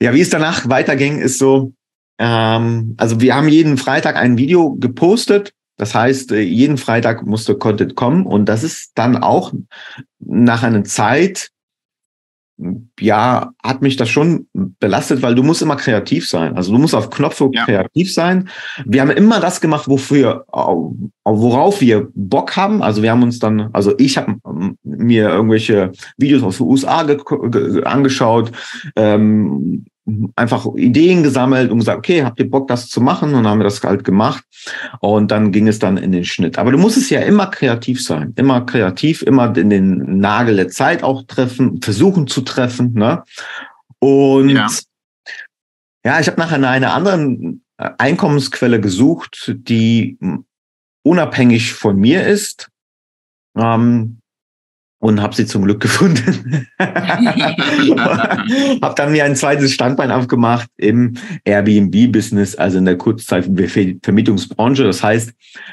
Ja, 0.00 0.14
wie 0.14 0.20
es 0.20 0.30
danach 0.30 0.68
weiterging, 0.68 1.18
ist 1.18 1.38
so, 1.38 1.72
ähm, 2.18 2.94
also 2.96 3.20
wir 3.20 3.34
haben 3.36 3.48
jeden 3.48 3.76
Freitag 3.76 4.16
ein 4.16 4.36
Video 4.36 4.74
gepostet. 4.74 5.52
Das 5.76 5.94
heißt, 5.94 6.32
äh, 6.32 6.40
jeden 6.40 6.78
Freitag 6.78 7.24
musste 7.24 7.56
Content 7.56 7.94
kommen 7.94 8.26
und 8.26 8.46
das 8.46 8.64
ist 8.64 8.92
dann 8.94 9.16
auch 9.16 9.52
nach 10.18 10.62
einer 10.62 10.84
Zeit 10.84 11.50
ja, 12.98 13.52
hat 13.62 13.82
mich 13.82 13.96
das 13.96 14.08
schon 14.08 14.46
belastet, 14.52 15.20
weil 15.22 15.34
du 15.34 15.42
musst 15.42 15.60
immer 15.60 15.76
kreativ 15.76 16.28
sein. 16.28 16.56
Also 16.56 16.72
du 16.72 16.78
musst 16.78 16.94
auf 16.94 17.10
Knopfdruck 17.10 17.54
ja. 17.54 17.64
kreativ 17.64 18.12
sein. 18.12 18.48
Wir 18.84 19.02
haben 19.02 19.10
immer 19.10 19.40
das 19.40 19.60
gemacht, 19.60 19.88
wofür, 19.88 20.46
worauf 21.24 21.80
wir 21.80 22.08
Bock 22.14 22.56
haben. 22.56 22.82
Also 22.82 23.02
wir 23.02 23.10
haben 23.10 23.22
uns 23.22 23.38
dann, 23.38 23.68
also 23.72 23.94
ich 23.98 24.16
habe 24.16 24.36
mir 24.82 25.28
irgendwelche 25.28 25.92
Videos 26.16 26.42
aus 26.42 26.56
den 26.56 26.66
USA 26.66 27.06
angeschaut, 27.84 28.52
ähm, 28.96 29.84
einfach 30.36 30.66
Ideen 30.76 31.22
gesammelt 31.22 31.70
und 31.70 31.78
gesagt, 31.80 31.98
okay, 31.98 32.24
habt 32.24 32.38
ihr 32.38 32.48
Bock, 32.48 32.68
das 32.68 32.88
zu 32.88 33.00
machen? 33.00 33.30
Und 33.30 33.42
dann 33.42 33.48
haben 33.48 33.58
wir 33.58 33.64
das 33.64 33.82
halt 33.82 34.04
gemacht. 34.04 34.44
Und 35.00 35.30
dann 35.30 35.50
ging 35.50 35.66
es 35.66 35.78
dann 35.78 35.96
in 35.96 36.12
den 36.12 36.24
Schnitt. 36.24 36.58
Aber 36.58 36.70
du 36.70 36.78
musst 36.78 36.96
es 36.96 37.10
ja 37.10 37.20
immer 37.20 37.48
kreativ 37.48 38.02
sein. 38.02 38.32
Immer 38.36 38.60
kreativ, 38.62 39.22
immer 39.22 39.56
in 39.56 39.70
den 39.70 40.18
Nagel 40.18 40.56
der 40.56 40.68
Zeit 40.68 41.02
auch 41.02 41.24
treffen, 41.26 41.80
versuchen 41.82 42.26
zu 42.28 42.42
treffen. 42.42 42.92
Ne? 42.94 43.24
Und 43.98 44.50
ja, 44.50 44.68
ja 46.04 46.20
ich 46.20 46.28
habe 46.28 46.40
nachher 46.40 46.58
nach 46.58 46.70
einer 46.70 46.94
anderen 46.94 47.64
Einkommensquelle 47.76 48.80
gesucht, 48.80 49.54
die 49.56 50.18
unabhängig 51.02 51.74
von 51.74 51.96
mir 51.96 52.26
ist. 52.26 52.68
Ähm, 53.56 54.18
und 54.98 55.20
habe 55.20 55.34
sie 55.34 55.46
zum 55.46 55.64
Glück 55.64 55.80
gefunden. 55.80 56.66
habe 56.78 57.54
dann 58.96 59.12
mir 59.12 59.24
ein 59.24 59.36
zweites 59.36 59.72
Standbein 59.72 60.10
aufgemacht 60.10 60.68
im 60.76 61.14
Airbnb-Business, 61.44 62.56
also 62.56 62.78
in 62.78 62.86
der 62.86 62.96
Kurzzeitvermietungsbranche. 62.96 64.84
Das 64.84 65.02
heißt, 65.02 65.32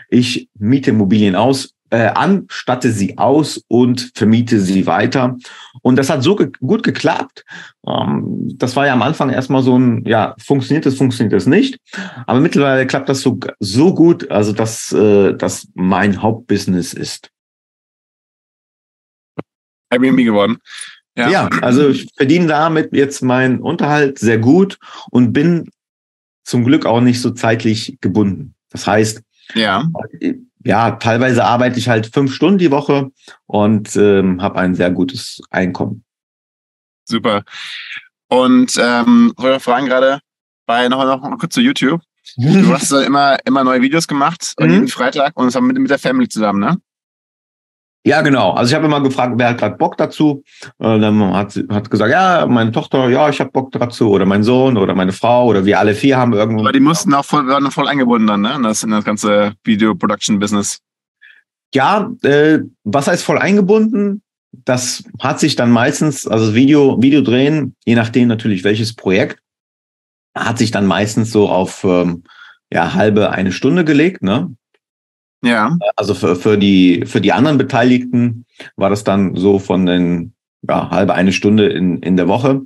ich 0.09 0.49
miete 0.57 0.91
Immobilien 0.91 1.35
aus, 1.35 1.73
äh, 1.93 2.07
an, 2.07 2.47
statte 2.49 2.91
sie 2.91 3.19
aus 3.19 3.63
und 3.67 4.11
vermiete 4.15 4.59
sie 4.59 4.87
weiter. 4.87 5.37
Und 5.83 5.97
das 5.97 6.09
hat 6.09 6.23
so 6.23 6.35
ge 6.35 6.49
gut 6.59 6.81
geklappt. 6.81 7.45
Ähm, 7.87 8.49
das 8.55 8.75
war 8.75 8.87
ja 8.87 8.93
am 8.93 9.03
Anfang 9.03 9.29
erstmal 9.29 9.61
so 9.61 9.77
ein, 9.77 10.03
ja, 10.05 10.33
funktioniert 10.39 10.87
es, 10.87 10.97
funktioniert 10.97 11.33
es 11.33 11.45
nicht. 11.45 11.77
Aber 12.25 12.39
mittlerweile 12.39 12.87
klappt 12.87 13.09
das 13.09 13.21
so, 13.21 13.39
so 13.59 13.93
gut, 13.93 14.31
also 14.31 14.53
dass 14.53 14.91
äh, 14.91 15.35
das 15.35 15.67
mein 15.75 16.21
Hauptbusiness 16.21 16.93
ist. 16.93 17.29
Airbnb 19.93 20.23
geworden. 20.23 20.57
Ja. 21.15 21.29
ja, 21.29 21.47
also 21.61 21.89
ich 21.89 22.09
verdiene 22.17 22.47
damit 22.47 22.91
jetzt 22.91 23.21
meinen 23.21 23.59
Unterhalt 23.59 24.17
sehr 24.17 24.39
gut 24.39 24.79
und 25.11 25.31
bin 25.31 25.69
zum 26.43 26.65
Glück 26.65 26.87
auch 26.87 27.01
nicht 27.01 27.21
so 27.21 27.29
zeitlich 27.31 27.97
gebunden. 28.01 28.55
Das 28.69 28.87
heißt, 28.87 29.21
ja 29.53 29.87
ja, 30.65 30.91
teilweise 30.91 31.43
arbeite 31.43 31.77
ich 31.77 31.89
halt 31.89 32.07
fünf 32.07 32.33
Stunden 32.33 32.57
die 32.57 32.71
Woche 32.71 33.11
und 33.45 33.95
ähm, 33.95 34.41
habe 34.41 34.59
ein 34.59 34.75
sehr 34.75 34.91
gutes 34.91 35.41
Einkommen. 35.49 36.03
Super. 37.05 37.43
Und 38.29 38.79
ähm, 38.81 39.33
ich 39.37 39.63
fragen 39.63 39.87
gerade 39.87 40.19
bei 40.65 40.87
noch, 40.87 41.03
noch, 41.03 41.29
noch 41.29 41.37
kurz 41.37 41.53
zu 41.53 41.61
YouTube. 41.61 42.01
Du 42.37 42.73
hast 42.73 42.89
immer, 42.91 43.37
immer 43.45 43.65
neue 43.65 43.81
Videos 43.81 44.07
gemacht, 44.07 44.53
mhm. 44.57 44.71
jeden 44.71 44.87
Freitag 44.87 45.33
und 45.35 45.47
das 45.47 45.55
haben 45.55 45.67
mit, 45.67 45.77
mit 45.77 45.91
der 45.91 45.99
Family 45.99 46.29
zusammen, 46.29 46.61
ne? 46.61 46.77
Ja, 48.05 48.21
genau. 48.21 48.51
Also 48.51 48.71
ich 48.71 48.75
habe 48.75 48.85
immer 48.85 49.01
gefragt, 49.01 49.35
wer 49.37 49.49
hat 49.49 49.59
gerade 49.59 49.77
Bock 49.77 49.95
dazu? 49.95 50.43
Und 50.77 51.01
dann 51.01 51.33
hat 51.33 51.53
sie 51.53 51.65
hat 51.69 51.89
gesagt, 51.89 52.11
ja, 52.11 52.45
meine 52.47 52.73
Tochter, 52.73 53.07
ja, 53.07 53.29
ich 53.29 53.39
habe 53.39 53.51
Bock 53.51 53.71
dazu. 53.71 54.09
Oder 54.09 54.25
mein 54.25 54.43
Sohn 54.43 54.77
oder 54.77 54.93
meine 54.93 55.13
Frau 55.13 55.45
oder 55.45 55.63
wir 55.63 55.79
alle 55.79 55.95
vier 55.95 56.17
haben 56.17 56.33
irgendwo. 56.33 56.61
Aber 56.61 56.73
die 56.73 56.81
mussten 56.81 57.13
auch 57.13 57.23
voll, 57.23 57.47
waren 57.47 57.71
voll 57.71 57.87
eingebunden 57.87 58.27
dann, 58.27 58.41
ne? 58.41 58.55
In 58.55 58.63
das, 58.63 58.83
in 58.83 58.91
das 58.91 59.05
ganze 59.05 59.53
Video-Production-Business. 59.63 60.79
Ja, 61.73 62.11
äh, 62.23 62.59
was 62.83 63.07
heißt 63.07 63.23
voll 63.23 63.37
eingebunden? 63.37 64.21
Das 64.51 65.03
hat 65.19 65.39
sich 65.39 65.55
dann 65.55 65.71
meistens, 65.71 66.27
also 66.27 66.53
Video, 66.53 67.01
Video 67.01 67.21
drehen, 67.21 67.75
je 67.85 67.95
nachdem 67.95 68.27
natürlich 68.27 68.65
welches 68.65 68.93
Projekt, 68.93 69.39
hat 70.35 70.57
sich 70.57 70.71
dann 70.71 70.85
meistens 70.85 71.31
so 71.31 71.47
auf 71.47 71.83
ähm, 71.85 72.23
ja, 72.71 72.93
halbe 72.93 73.31
eine 73.31 73.51
Stunde 73.51 73.85
gelegt, 73.85 74.23
ne? 74.23 74.53
Ja. 75.43 75.77
Also 75.95 76.13
für, 76.13 76.35
für, 76.35 76.57
die, 76.57 77.03
für 77.05 77.21
die 77.21 77.33
anderen 77.33 77.57
Beteiligten 77.57 78.45
war 78.75 78.89
das 78.89 79.03
dann 79.03 79.35
so 79.35 79.59
von 79.59 79.85
den 79.85 80.33
ja, 80.67 80.89
halbe 80.89 81.13
eine 81.13 81.33
Stunde 81.33 81.67
in, 81.67 81.97
in 81.99 82.15
der 82.15 82.27
Woche. 82.27 82.61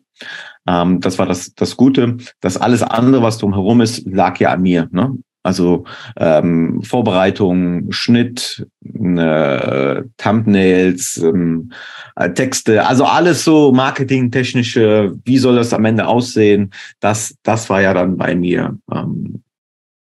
Ähm, 0.68 1.00
das 1.02 1.18
war 1.18 1.26
das, 1.26 1.54
das 1.56 1.76
Gute. 1.76 2.18
Das 2.40 2.58
alles 2.58 2.84
andere, 2.84 3.24
was 3.24 3.40
drumherum 3.40 3.82
ist, 3.82 4.06
lag 4.06 4.40
ja 4.40 4.52
an 4.52 4.62
mir. 4.62 4.88
Ne? 4.92 5.18
Also 5.48 5.86
ähm, 6.18 6.82
Vorbereitung, 6.84 7.92
Schnitt, 7.92 8.68
äh, 8.84 10.04
Thumbnails, 10.18 11.18
ähm, 11.18 11.72
äh, 12.16 12.32
Texte, 12.32 12.86
also 12.86 13.06
alles 13.06 13.46
so 13.46 13.72
marketingtechnische, 13.72 15.18
wie 15.24 15.38
soll 15.38 15.56
das 15.56 15.74
am 15.74 15.86
Ende 15.86 16.06
aussehen, 16.06 16.72
das, 17.00 17.36
das 17.44 17.70
war 17.70 17.82
ja 17.82 17.94
dann 17.94 18.18
bei 18.18 18.36
mir. 18.36 18.78
Ähm, 18.94 19.42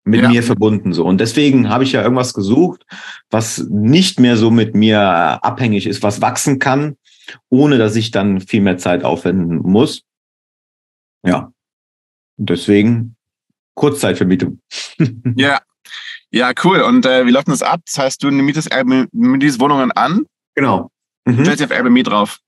mit 0.05 0.23
ja. 0.23 0.29
mir 0.29 0.43
verbunden 0.43 0.93
so. 0.93 1.05
Und 1.05 1.19
deswegen 1.21 1.71
habe 1.71 1.85
ich 1.85 1.93
ja 1.93 2.03
irgendwas 2.03 2.35
gesucht, 2.35 2.85
was 3.31 3.67
nicht 3.71 4.21
mehr 4.21 4.37
so 4.37 4.51
mit 4.51 4.75
mir 4.75 5.01
abhängig 5.01 5.87
ist, 5.87 6.03
was 6.03 6.21
wachsen 6.21 6.59
kann, 6.59 6.97
ohne 7.49 7.79
dass 7.79 7.97
ich 7.97 8.11
dann 8.11 8.41
viel 8.41 8.61
mehr 8.61 8.79
Zeit 8.79 9.03
aufwenden 9.05 9.59
muss. 9.59 10.03
Ja. 11.27 11.53
Deswegen 12.37 13.17
Kurzzeitvermietung. 13.75 14.61
ja. 15.37 15.61
Ja, 16.31 16.53
cool. 16.65 16.81
Und 16.81 17.07
äh, 17.07 17.27
wie 17.27 17.31
läuft 17.31 17.49
das 17.49 17.63
ab? 17.63 17.81
Das 17.87 17.99
heißt, 17.99 18.23
du 18.23 18.31
mietest, 18.31 18.69
mietest 19.13 19.61
Wohnungen 19.61 19.93
an? 19.93 20.27
Genau. 20.57 20.91
Mhm. 21.25 21.45
Stellst 21.45 21.63
auf 21.63 21.71
Airbnb 21.71 22.03
drauf? 22.05 22.41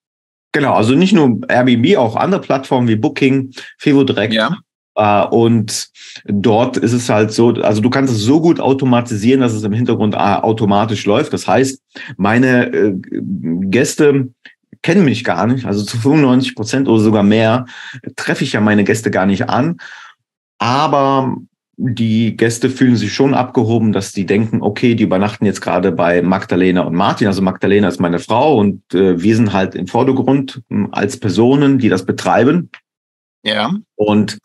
Genau, 0.52 0.74
also 0.74 0.94
nicht 0.94 1.12
nur 1.12 1.40
Airbnb, 1.48 1.96
auch 1.96 2.16
andere 2.16 2.40
Plattformen 2.40 2.88
wie 2.88 2.96
Booking, 2.96 3.52
Fevo 3.78 4.04
Direct. 4.04 4.32
Ja. 4.32 4.56
Äh, 4.96 5.26
und 5.26 5.90
dort 6.24 6.76
ist 6.78 6.92
es 6.92 7.08
halt 7.08 7.30
so, 7.30 7.50
also 7.50 7.80
du 7.80 7.90
kannst 7.90 8.12
es 8.12 8.20
so 8.20 8.40
gut 8.40 8.58
automatisieren, 8.58 9.40
dass 9.42 9.52
es 9.52 9.62
im 9.62 9.72
Hintergrund 9.72 10.14
äh, 10.14 10.18
automatisch 10.18 11.04
läuft. 11.04 11.32
Das 11.32 11.46
heißt, 11.46 11.80
meine 12.16 12.72
äh, 12.72 12.94
Gäste 13.02 14.30
kennen 14.82 15.04
mich 15.04 15.24
gar 15.24 15.46
nicht, 15.46 15.66
also 15.66 15.84
zu 15.84 15.98
95 15.98 16.54
Prozent 16.54 16.88
oder 16.88 17.00
sogar 17.00 17.22
mehr 17.22 17.66
treffe 18.16 18.44
ich 18.44 18.52
ja 18.52 18.60
meine 18.60 18.84
Gäste 18.84 19.10
gar 19.10 19.26
nicht 19.26 19.48
an. 19.48 19.78
Aber 20.58 21.36
die 21.78 22.36
Gäste 22.36 22.70
fühlen 22.70 22.96
sich 22.96 23.12
schon 23.12 23.34
abgehoben, 23.34 23.92
dass 23.92 24.12
die 24.12 24.24
denken, 24.24 24.62
okay, 24.62 24.94
die 24.94 25.04
übernachten 25.04 25.44
jetzt 25.44 25.60
gerade 25.60 25.92
bei 25.92 26.22
Magdalena 26.22 26.82
und 26.82 26.94
Martin. 26.94 27.26
Also 27.26 27.42
Magdalena 27.42 27.88
ist 27.88 28.00
meine 28.00 28.18
Frau 28.18 28.56
und 28.56 28.82
äh, 28.94 29.22
wir 29.22 29.36
sind 29.36 29.52
halt 29.52 29.74
im 29.74 29.86
Vordergrund 29.86 30.62
als 30.92 31.20
Personen, 31.20 31.78
die 31.78 31.90
das 31.90 32.06
betreiben. 32.06 32.70
Ja. 33.46 33.72
Und 33.94 34.38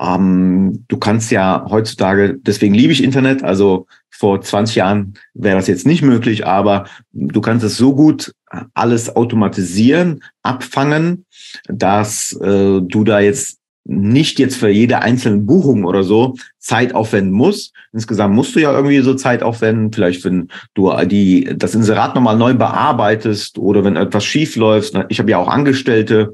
ähm, 0.00 0.84
du 0.88 0.96
kannst 0.98 1.30
ja 1.30 1.64
heutzutage, 1.70 2.36
deswegen 2.40 2.74
liebe 2.74 2.92
ich 2.92 3.04
Internet, 3.04 3.44
also 3.44 3.86
vor 4.10 4.40
20 4.40 4.76
Jahren 4.76 5.14
wäre 5.34 5.56
das 5.56 5.68
jetzt 5.68 5.86
nicht 5.86 6.02
möglich, 6.02 6.44
aber 6.44 6.86
du 7.12 7.40
kannst 7.40 7.64
es 7.64 7.76
so 7.76 7.94
gut 7.94 8.34
alles 8.74 9.14
automatisieren, 9.14 10.24
abfangen, 10.42 11.24
dass 11.68 12.32
äh, 12.42 12.80
du 12.80 13.04
da 13.04 13.20
jetzt 13.20 13.58
nicht 13.88 14.40
jetzt 14.40 14.56
für 14.56 14.68
jede 14.68 15.02
einzelne 15.02 15.42
Buchung 15.42 15.84
oder 15.84 16.02
so 16.02 16.34
Zeit 16.58 16.94
aufwenden 16.94 17.32
musst. 17.32 17.72
Insgesamt 17.92 18.34
musst 18.34 18.56
du 18.56 18.60
ja 18.60 18.72
irgendwie 18.72 18.98
so 18.98 19.14
Zeit 19.14 19.44
aufwenden, 19.44 19.92
vielleicht 19.92 20.24
wenn 20.24 20.48
du 20.74 20.92
die, 21.04 21.52
das 21.56 21.76
Inserat 21.76 22.16
nochmal 22.16 22.36
neu 22.36 22.54
bearbeitest 22.54 23.58
oder 23.58 23.84
wenn 23.84 23.94
etwas 23.94 24.24
schief 24.24 24.56
läuft. 24.56 24.94
Ich 25.08 25.20
habe 25.20 25.30
ja 25.30 25.38
auch 25.38 25.46
Angestellte 25.46 26.32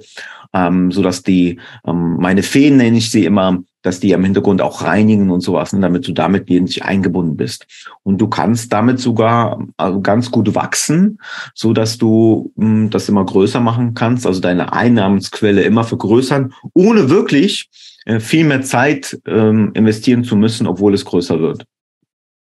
ähm, 0.52 0.90
so 0.90 1.02
dass 1.02 1.22
die, 1.22 1.58
ähm, 1.86 2.16
meine 2.18 2.42
Feen 2.42 2.76
nenne 2.76 2.98
ich 2.98 3.10
sie 3.10 3.24
immer, 3.24 3.62
dass 3.82 4.00
die 4.00 4.12
im 4.12 4.24
Hintergrund 4.24 4.62
auch 4.62 4.82
reinigen 4.82 5.30
und 5.30 5.40
sowas, 5.40 5.72
ne, 5.72 5.80
damit 5.80 6.06
du 6.06 6.12
damit 6.12 6.48
nicht 6.48 6.84
eingebunden 6.84 7.36
bist. 7.36 7.66
Und 8.04 8.18
du 8.18 8.28
kannst 8.28 8.72
damit 8.72 9.00
sogar 9.00 9.60
also 9.76 10.00
ganz 10.00 10.30
gut 10.30 10.54
wachsen, 10.54 11.18
so 11.54 11.72
dass 11.72 11.98
du 11.98 12.52
mh, 12.56 12.66
hm, 12.66 12.90
das 12.90 13.08
immer 13.08 13.24
größer 13.24 13.60
machen 13.60 13.94
kannst, 13.94 14.26
also 14.26 14.40
deine 14.40 14.72
Einnahmensquelle 14.72 15.62
immer 15.62 15.84
vergrößern, 15.84 16.54
ohne 16.74 17.10
wirklich 17.10 17.68
äh, 18.04 18.20
viel 18.20 18.44
mehr 18.44 18.62
Zeit 18.62 19.20
ähm, 19.26 19.72
investieren 19.74 20.24
zu 20.24 20.36
müssen, 20.36 20.66
obwohl 20.66 20.94
es 20.94 21.04
größer 21.04 21.40
wird. 21.40 21.64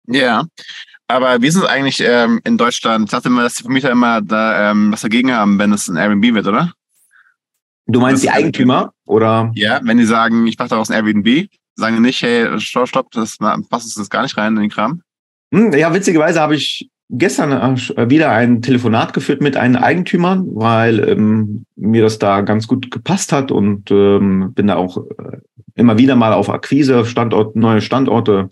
Ja, 0.06 0.44
aber 1.06 1.42
wie 1.42 1.46
ist 1.46 1.56
es 1.56 1.64
eigentlich 1.64 2.00
ähm, 2.04 2.40
in 2.44 2.56
Deutschland? 2.56 3.04
Ich 3.04 3.10
dachte 3.10 3.28
immer, 3.28 3.42
dass 3.42 3.54
die 3.54 3.62
Vermieter 3.62 3.90
immer 3.90 4.20
da 4.20 4.70
ähm, 4.70 4.92
was 4.92 5.02
dagegen 5.02 5.32
haben, 5.32 5.58
wenn 5.58 5.72
es 5.72 5.88
ein 5.88 5.96
Airbnb 5.96 6.34
wird, 6.34 6.46
oder? 6.46 6.72
Du 7.92 8.00
meinst 8.00 8.22
die 8.22 8.30
Eigentümer 8.30 8.92
oder? 9.10 9.50
Ja, 9.54 9.80
wenn 9.82 9.98
die 9.98 10.04
sagen, 10.04 10.46
ich 10.46 10.58
mache 10.58 10.68
daraus 10.68 10.90
ein 10.90 10.96
Airbnb, 10.96 11.48
sagen 11.74 11.96
die 11.96 12.02
nicht, 12.02 12.22
hey, 12.22 12.60
stopp, 12.60 12.88
stopp, 12.88 13.10
das 13.10 13.38
passt 13.68 13.98
das 13.98 14.10
gar 14.10 14.22
nicht 14.22 14.36
rein 14.36 14.54
in 14.54 14.62
den 14.62 14.70
Kram. 14.70 15.02
Hm, 15.52 15.72
ja, 15.72 15.92
witzigerweise 15.92 16.40
habe 16.40 16.54
ich 16.54 16.88
gestern 17.10 17.50
äh, 17.52 18.08
wieder 18.08 18.30
ein 18.30 18.62
Telefonat 18.62 19.12
geführt 19.12 19.42
mit 19.42 19.56
einem 19.56 19.76
Eigentümer, 19.76 20.42
weil 20.46 21.08
ähm, 21.08 21.66
mir 21.74 22.02
das 22.02 22.18
da 22.18 22.42
ganz 22.42 22.68
gut 22.68 22.90
gepasst 22.90 23.32
hat 23.32 23.50
und 23.50 23.90
ähm, 23.90 24.52
bin 24.54 24.68
da 24.68 24.76
auch 24.76 24.98
äh, 24.98 25.38
immer 25.74 25.98
wieder 25.98 26.14
mal 26.14 26.32
auf 26.32 26.48
Akquise, 26.48 27.04
Standort, 27.04 27.56
neue 27.56 27.80
Standorte 27.80 28.48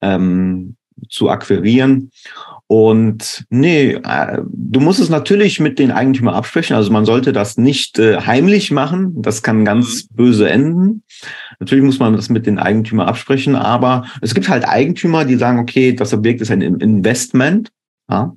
ähm, 0.00 0.76
zu 1.08 1.30
akquirieren. 1.30 2.10
Und 2.70 3.46
nee, 3.50 3.94
äh, 3.94 4.42
du 4.46 4.78
musst 4.78 5.00
es 5.00 5.08
natürlich 5.08 5.58
mit 5.58 5.80
den 5.80 5.90
Eigentümern 5.90 6.36
absprechen. 6.36 6.76
Also 6.76 6.92
man 6.92 7.04
sollte 7.04 7.32
das 7.32 7.56
nicht 7.56 7.98
äh, 7.98 8.20
heimlich 8.20 8.70
machen. 8.70 9.20
Das 9.20 9.42
kann 9.42 9.64
ganz 9.64 10.04
mhm. 10.04 10.14
böse 10.14 10.48
enden. 10.48 11.02
Natürlich 11.58 11.84
muss 11.84 11.98
man 11.98 12.14
das 12.14 12.28
mit 12.28 12.46
den 12.46 12.60
Eigentümern 12.60 13.08
absprechen, 13.08 13.56
aber 13.56 14.04
es 14.20 14.34
gibt 14.34 14.48
halt 14.48 14.68
Eigentümer, 14.68 15.24
die 15.24 15.34
sagen, 15.34 15.58
okay, 15.58 15.94
das 15.94 16.14
Objekt 16.14 16.42
ist 16.42 16.52
ein 16.52 16.62
Investment. 16.62 17.72
Ja? 18.08 18.36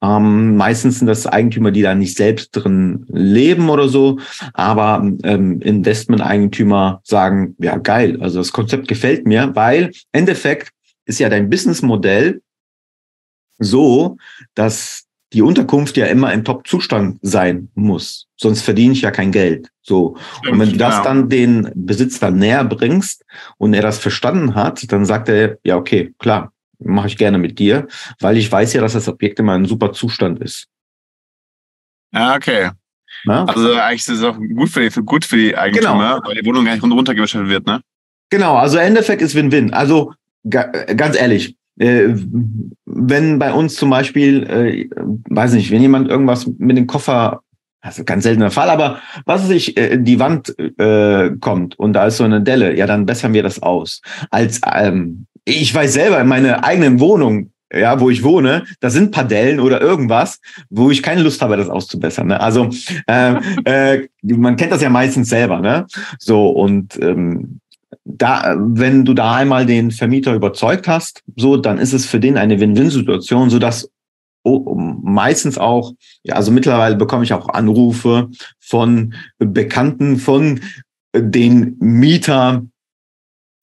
Ähm, 0.00 0.56
meistens 0.56 1.00
sind 1.00 1.08
das 1.08 1.26
Eigentümer, 1.26 1.72
die 1.72 1.82
da 1.82 1.96
nicht 1.96 2.16
selbst 2.16 2.50
drin 2.52 3.04
leben 3.08 3.70
oder 3.70 3.88
so, 3.88 4.20
aber 4.52 5.04
ähm, 5.24 5.60
Investment-Eigentümer 5.60 7.00
sagen, 7.02 7.56
ja 7.58 7.78
geil, 7.78 8.18
also 8.20 8.38
das 8.38 8.52
Konzept 8.52 8.86
gefällt 8.86 9.26
mir, 9.26 9.50
weil 9.56 9.90
Endeffekt 10.12 10.70
ist 11.06 11.18
ja 11.18 11.28
dein 11.28 11.50
Businessmodell 11.50 12.40
so, 13.58 14.16
dass 14.54 15.04
die 15.32 15.42
Unterkunft 15.42 15.96
ja 15.96 16.06
immer 16.06 16.32
im 16.32 16.44
Top-Zustand 16.44 17.18
sein 17.22 17.68
muss. 17.74 18.28
Sonst 18.36 18.62
verdiene 18.62 18.92
ich 18.92 19.02
ja 19.02 19.10
kein 19.10 19.32
Geld. 19.32 19.68
So. 19.82 20.16
Stimmt, 20.38 20.52
und 20.52 20.60
wenn 20.60 20.70
du 20.70 20.76
das 20.76 20.96
ja. 20.96 21.02
dann 21.02 21.28
den 21.28 21.70
Besitzer 21.74 22.30
näher 22.30 22.64
bringst 22.64 23.24
und 23.58 23.74
er 23.74 23.82
das 23.82 23.98
verstanden 23.98 24.54
hat, 24.54 24.90
dann 24.92 25.04
sagt 25.04 25.28
er, 25.28 25.58
ja, 25.64 25.76
okay, 25.76 26.14
klar, 26.18 26.52
mache 26.78 27.08
ich 27.08 27.16
gerne 27.16 27.38
mit 27.38 27.58
dir, 27.58 27.88
weil 28.20 28.36
ich 28.36 28.50
weiß 28.50 28.72
ja, 28.74 28.80
dass 28.80 28.92
das 28.92 29.08
Objekt 29.08 29.40
immer 29.40 29.54
ein 29.54 29.66
super 29.66 29.92
Zustand 29.92 30.40
ist. 30.40 30.68
Ja, 32.12 32.36
okay. 32.36 32.70
Na? 33.24 33.44
Also 33.44 33.74
eigentlich 33.74 34.02
ist 34.02 34.08
es 34.08 34.22
auch 34.22 34.36
gut 34.36 34.68
für 34.68 34.88
die, 34.88 35.00
gut 35.00 35.24
für 35.24 35.36
die 35.36 35.56
Eigentümer, 35.56 36.16
genau. 36.16 36.28
weil 36.28 36.34
die 36.36 36.46
Wohnung 36.46 36.64
gar 36.64 36.74
nicht 36.74 36.84
runtergeschüttet 36.84 37.48
wird, 37.48 37.66
ne? 37.66 37.80
Genau, 38.30 38.56
also 38.56 38.78
Endeffekt 38.78 39.22
ist 39.22 39.34
Win-Win. 39.34 39.72
Also 39.72 40.12
ganz 40.48 41.16
ehrlich, 41.16 41.56
wenn 41.76 43.38
bei 43.38 43.52
uns 43.52 43.74
zum 43.74 43.90
Beispiel, 43.90 44.44
äh, 44.44 44.88
weiß 45.28 45.54
nicht, 45.54 45.70
wenn 45.70 45.82
jemand 45.82 46.08
irgendwas 46.08 46.46
mit 46.58 46.76
dem 46.76 46.86
Koffer, 46.86 47.40
also 47.80 48.04
ganz 48.04 48.24
seltener 48.24 48.50
Fall, 48.50 48.70
aber 48.70 49.00
was 49.26 49.44
weiß 49.44 49.50
ich, 49.50 49.76
äh, 49.76 49.98
die 49.98 50.18
Wand 50.18 50.54
äh, 50.58 51.30
kommt 51.40 51.78
und 51.78 51.92
da 51.92 52.06
ist 52.06 52.18
so 52.18 52.24
eine 52.24 52.40
Delle, 52.40 52.76
ja, 52.76 52.86
dann 52.86 53.06
bessern 53.06 53.34
wir 53.34 53.42
das 53.42 53.62
aus. 53.62 54.00
Als 54.30 54.60
ähm, 54.72 55.26
ich 55.44 55.74
weiß 55.74 55.92
selber 55.92 56.20
in 56.20 56.28
meiner 56.28 56.64
eigenen 56.64 57.00
Wohnung, 57.00 57.50
ja, 57.72 57.98
wo 58.00 58.08
ich 58.10 58.22
wohne, 58.22 58.64
da 58.80 58.90
sind 58.90 59.10
Padellen 59.10 59.60
oder 59.60 59.80
irgendwas, 59.80 60.40
wo 60.70 60.90
ich 60.90 61.02
keine 61.02 61.22
Lust 61.22 61.42
habe, 61.42 61.56
das 61.56 61.68
auszubessern. 61.68 62.28
Ne? 62.28 62.40
Also 62.40 62.70
äh, 63.06 63.34
äh, 63.64 64.08
man 64.22 64.56
kennt 64.56 64.72
das 64.72 64.82
ja 64.82 64.90
meistens 64.90 65.28
selber, 65.28 65.60
ne? 65.60 65.86
So 66.18 66.48
und 66.50 66.98
ähm, 67.02 67.60
da, 68.04 68.56
wenn 68.58 69.04
du 69.04 69.14
da 69.14 69.34
einmal 69.34 69.66
den 69.66 69.90
Vermieter 69.90 70.34
überzeugt 70.34 70.86
hast, 70.86 71.22
so, 71.36 71.56
dann 71.56 71.78
ist 71.78 71.92
es 71.92 72.06
für 72.06 72.20
den 72.20 72.36
eine 72.36 72.60
Win-Win-Situation, 72.60 73.50
so 73.50 73.58
dass 73.58 73.90
oh, 74.42 74.74
meistens 75.02 75.58
auch, 75.58 75.94
ja, 76.22 76.34
also 76.34 76.52
mittlerweile 76.52 76.96
bekomme 76.96 77.24
ich 77.24 77.32
auch 77.32 77.48
Anrufe 77.48 78.30
von 78.60 79.14
Bekannten, 79.38 80.18
von 80.18 80.60
den 81.16 81.76
Mieter, 81.80 82.62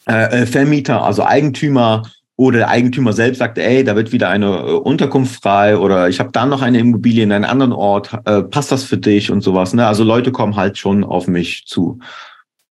äh, 0.07 0.41
äh 0.41 0.45
Vermieter, 0.45 1.03
also 1.03 1.23
Eigentümer 1.23 2.03
oder 2.35 2.59
der 2.59 2.69
Eigentümer 2.69 3.13
selbst 3.13 3.37
sagt, 3.37 3.59
ey, 3.59 3.83
da 3.83 3.95
wird 3.95 4.11
wieder 4.11 4.29
eine 4.29 4.47
äh, 4.47 4.71
Unterkunft 4.73 5.43
frei 5.43 5.77
oder 5.77 6.09
ich 6.09 6.19
habe 6.19 6.31
da 6.31 6.47
noch 6.47 6.63
eine 6.63 6.79
Immobilie 6.79 7.23
in 7.23 7.31
einem 7.31 7.45
anderen 7.45 7.73
Ort, 7.73 8.17
äh, 8.25 8.41
passt 8.41 8.71
das 8.71 8.83
für 8.83 8.97
dich 8.97 9.29
und 9.29 9.41
sowas. 9.41 9.75
Ne? 9.75 9.85
Also 9.85 10.03
Leute 10.03 10.31
kommen 10.31 10.55
halt 10.55 10.79
schon 10.79 11.03
auf 11.03 11.27
mich 11.27 11.65
zu. 11.67 11.99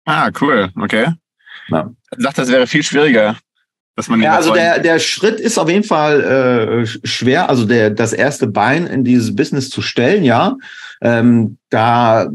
Ah, 0.06 0.30
cool, 0.40 0.70
okay. 0.74 1.12
Ja. 1.70 1.90
Sagt, 2.16 2.38
das 2.38 2.48
wäre 2.50 2.66
viel 2.66 2.82
schwieriger. 2.82 3.36
Dass 3.96 4.08
man 4.08 4.22
ja, 4.22 4.34
also 4.34 4.54
der, 4.54 4.78
der 4.78 4.98
Schritt 4.98 5.40
ist 5.40 5.58
auf 5.58 5.68
jeden 5.68 5.84
Fall 5.84 6.20
äh, 6.22 6.86
schwer, 7.06 7.50
also 7.50 7.66
der, 7.66 7.90
das 7.90 8.12
erste 8.12 8.46
Bein 8.46 8.86
in 8.86 9.04
dieses 9.04 9.34
Business 9.34 9.68
zu 9.68 9.82
stellen, 9.82 10.24
ja. 10.24 10.56
Ähm, 11.02 11.58
da 11.70 12.28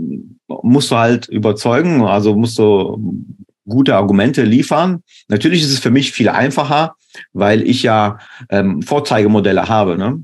musst 0.47 0.91
du 0.91 0.95
halt 0.95 1.27
überzeugen, 1.27 2.03
also 2.03 2.35
musst 2.35 2.59
du 2.59 3.25
gute 3.67 3.95
Argumente 3.95 4.43
liefern. 4.43 5.01
Natürlich 5.27 5.63
ist 5.63 5.71
es 5.71 5.79
für 5.79 5.91
mich 5.91 6.11
viel 6.11 6.29
einfacher, 6.29 6.95
weil 7.33 7.67
ich 7.67 7.83
ja 7.83 8.19
ähm, 8.49 8.81
Vorzeigemodelle 8.81 9.67
habe. 9.67 9.97
Ne? 9.97 10.23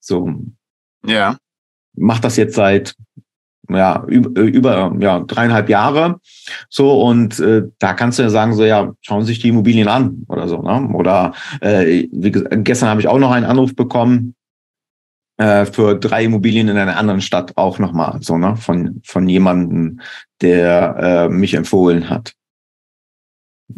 So. 0.00 0.34
Ja. 1.06 1.38
Mach 1.94 2.18
das 2.18 2.36
jetzt 2.36 2.54
seit 2.54 2.94
ja, 3.74 4.04
über, 4.06 4.40
über 4.40 4.94
ja, 5.00 5.20
dreieinhalb 5.20 5.68
Jahre. 5.68 6.20
So, 6.68 7.02
und 7.02 7.38
äh, 7.40 7.62
da 7.78 7.94
kannst 7.94 8.18
du 8.18 8.22
ja 8.22 8.30
sagen, 8.30 8.54
so 8.54 8.64
ja, 8.64 8.92
schauen 9.00 9.22
Sie 9.22 9.28
sich 9.28 9.40
die 9.40 9.48
Immobilien 9.48 9.88
an 9.88 10.24
oder 10.28 10.48
so. 10.48 10.62
Ne? 10.62 10.88
Oder 10.94 11.34
äh, 11.60 12.08
wie 12.12 12.30
gestern 12.30 12.88
habe 12.88 13.00
ich 13.00 13.08
auch 13.08 13.18
noch 13.18 13.30
einen 13.30 13.46
Anruf 13.46 13.74
bekommen 13.74 14.34
äh, 15.38 15.66
für 15.66 15.94
drei 15.98 16.24
Immobilien 16.24 16.68
in 16.68 16.76
einer 16.76 16.96
anderen 16.96 17.20
Stadt 17.20 17.56
auch 17.56 17.78
nochmal, 17.78 18.18
so, 18.22 18.38
ne? 18.38 18.56
Von, 18.56 19.00
von 19.04 19.28
jemandem, 19.28 20.00
der 20.40 20.96
äh, 20.98 21.28
mich 21.28 21.54
empfohlen 21.54 22.10
hat. 22.10 22.34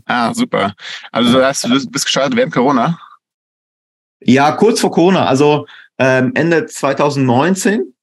Ah, 0.07 0.35
super. 0.35 0.75
Also 1.13 1.33
du, 1.33 1.45
hast, 1.45 1.65
du 1.65 1.91
bist 1.91 2.05
gestartet 2.05 2.37
während 2.37 2.53
Corona? 2.53 2.99
Ja, 4.21 4.53
kurz 4.53 4.81
vor 4.81 4.91
Corona, 4.91 5.27
also 5.27 5.67
ähm, 5.99 6.33
Ende 6.35 6.67
2019. 6.67 7.95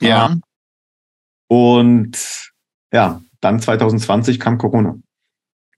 Ja. 0.00 0.36
Und 1.48 2.52
ja, 2.92 3.20
dann 3.40 3.60
2020 3.60 4.40
kam 4.40 4.58
Corona. 4.58 4.96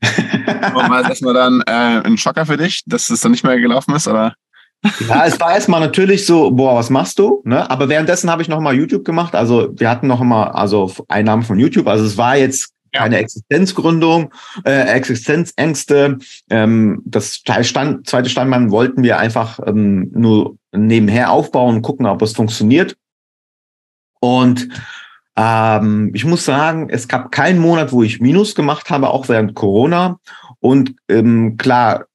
War 0.01 1.01
es 1.03 1.09
erstmal 1.09 1.35
dann 1.35 1.63
äh, 1.67 2.07
ein 2.07 2.19
Schocker 2.19 2.47
für 2.47 2.57
dich, 2.57 2.83
dass 2.87 3.11
es 3.11 3.21
dann 3.21 3.33
nicht 3.33 3.45
mehr 3.45 3.59
gelaufen 3.59 3.95
ist, 3.95 4.07
oder? 4.09 4.35
Ja, 5.09 5.25
es 5.25 5.41
war 5.41 5.55
erstmal 5.55 5.81
natürlich 5.81 6.27
so, 6.27 6.51
boah, 6.51 6.77
was 6.77 6.91
machst 6.91 7.19
du? 7.19 7.43
Ne? 7.45 7.69
Aber 7.71 7.89
währenddessen 7.89 8.31
habe 8.31 8.43
ich 8.43 8.49
noch 8.49 8.61
mal 8.61 8.75
YouTube 8.75 9.05
gemacht. 9.05 9.35
Also 9.35 9.73
wir 9.75 9.91
hatten 9.91 10.07
noch 10.07 10.21
mal 10.21 10.49
also 10.49 10.93
Einnahmen 11.09 11.43
von 11.43 11.59
YouTube. 11.59 11.89
Also 11.89 12.05
es 12.05 12.17
war 12.17 12.37
jetzt 12.37 12.73
keine 12.93 13.19
Existenzgründung, 13.19 14.33
äh, 14.65 14.87
Existenzängste. 14.95 16.19
Ähm, 16.51 17.03
das 17.05 17.43
Stand, 17.63 18.07
zweite 18.07 18.31
Standbein 18.31 18.71
wollten 18.71 19.03
wir 19.03 19.19
einfach 19.19 19.59
ähm, 19.67 20.11
nur 20.13 20.57
nebenher 20.73 21.31
aufbauen 21.31 21.77
und 21.77 21.83
gucken, 21.83 22.07
ob 22.07 22.23
es 22.23 22.33
funktioniert. 22.33 22.97
Und 24.21 24.69
ähm, 25.37 26.11
ich 26.15 26.25
muss 26.25 26.45
sagen, 26.45 26.89
es 26.89 27.09
gab 27.09 27.31
keinen 27.31 27.61
Monat, 27.61 27.93
wo 27.93 28.03
ich 28.03 28.21
Minus 28.21 28.55
gemacht 28.55 28.91
habe, 28.91 29.11
auch 29.11 29.29
während 29.29 29.55
Corona. 29.55 30.19
Und 30.61 30.95
ähm, 31.09 31.57
klar 31.59 32.07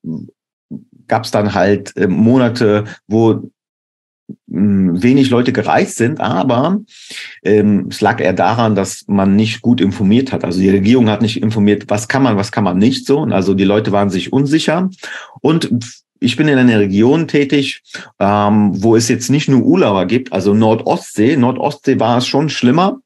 gab 1.08 1.26
es 1.26 1.32
dann 1.32 1.54
halt 1.54 1.96
äh, 1.98 2.08
Monate, 2.08 2.86
wo 3.08 3.52
hm, 4.50 5.04
wenig 5.04 5.30
Leute 5.30 5.52
gereist 5.52 5.98
sind, 5.98 6.20
aber 6.20 6.80
ähm, 7.44 7.88
es 7.90 8.02
lag 8.02 8.20
eher 8.20 8.34
daran, 8.34 8.76
dass 8.76 9.06
man 9.08 9.36
nicht 9.36 9.62
gut 9.62 9.82
informiert 9.82 10.32
hat. 10.32 10.44
Also 10.44 10.60
die 10.60 10.70
Regierung 10.70 11.10
hat 11.10 11.22
nicht 11.22 11.42
informiert, 11.42 11.86
was 11.88 12.08
kann 12.08 12.24
man, 12.24 12.38
was 12.38 12.52
kann 12.52 12.64
man 12.64 12.78
nicht 12.78 13.06
so. 13.06 13.20
Und 13.20 13.34
also 13.34 13.54
die 13.54 13.66
Leute 13.66 13.92
waren 13.92 14.10
sich 14.10 14.34
unsicher. 14.34 14.90
Und 15.42 15.72
ich 16.20 16.36
bin 16.38 16.48
in 16.48 16.58
einer 16.58 16.80
Region 16.80 17.28
tätig, 17.28 17.82
ähm, 18.20 18.72
wo 18.82 18.96
es 18.96 19.10
jetzt 19.10 19.30
nicht 19.30 19.50
nur 19.50 19.64
Urlauber 19.64 20.06
gibt, 20.06 20.32
also 20.32 20.54
Nordostsee. 20.54 21.36
Nordostsee 21.36 22.00
war 22.00 22.18
es 22.18 22.28
schon 22.28 22.50
schlimmer. 22.50 23.00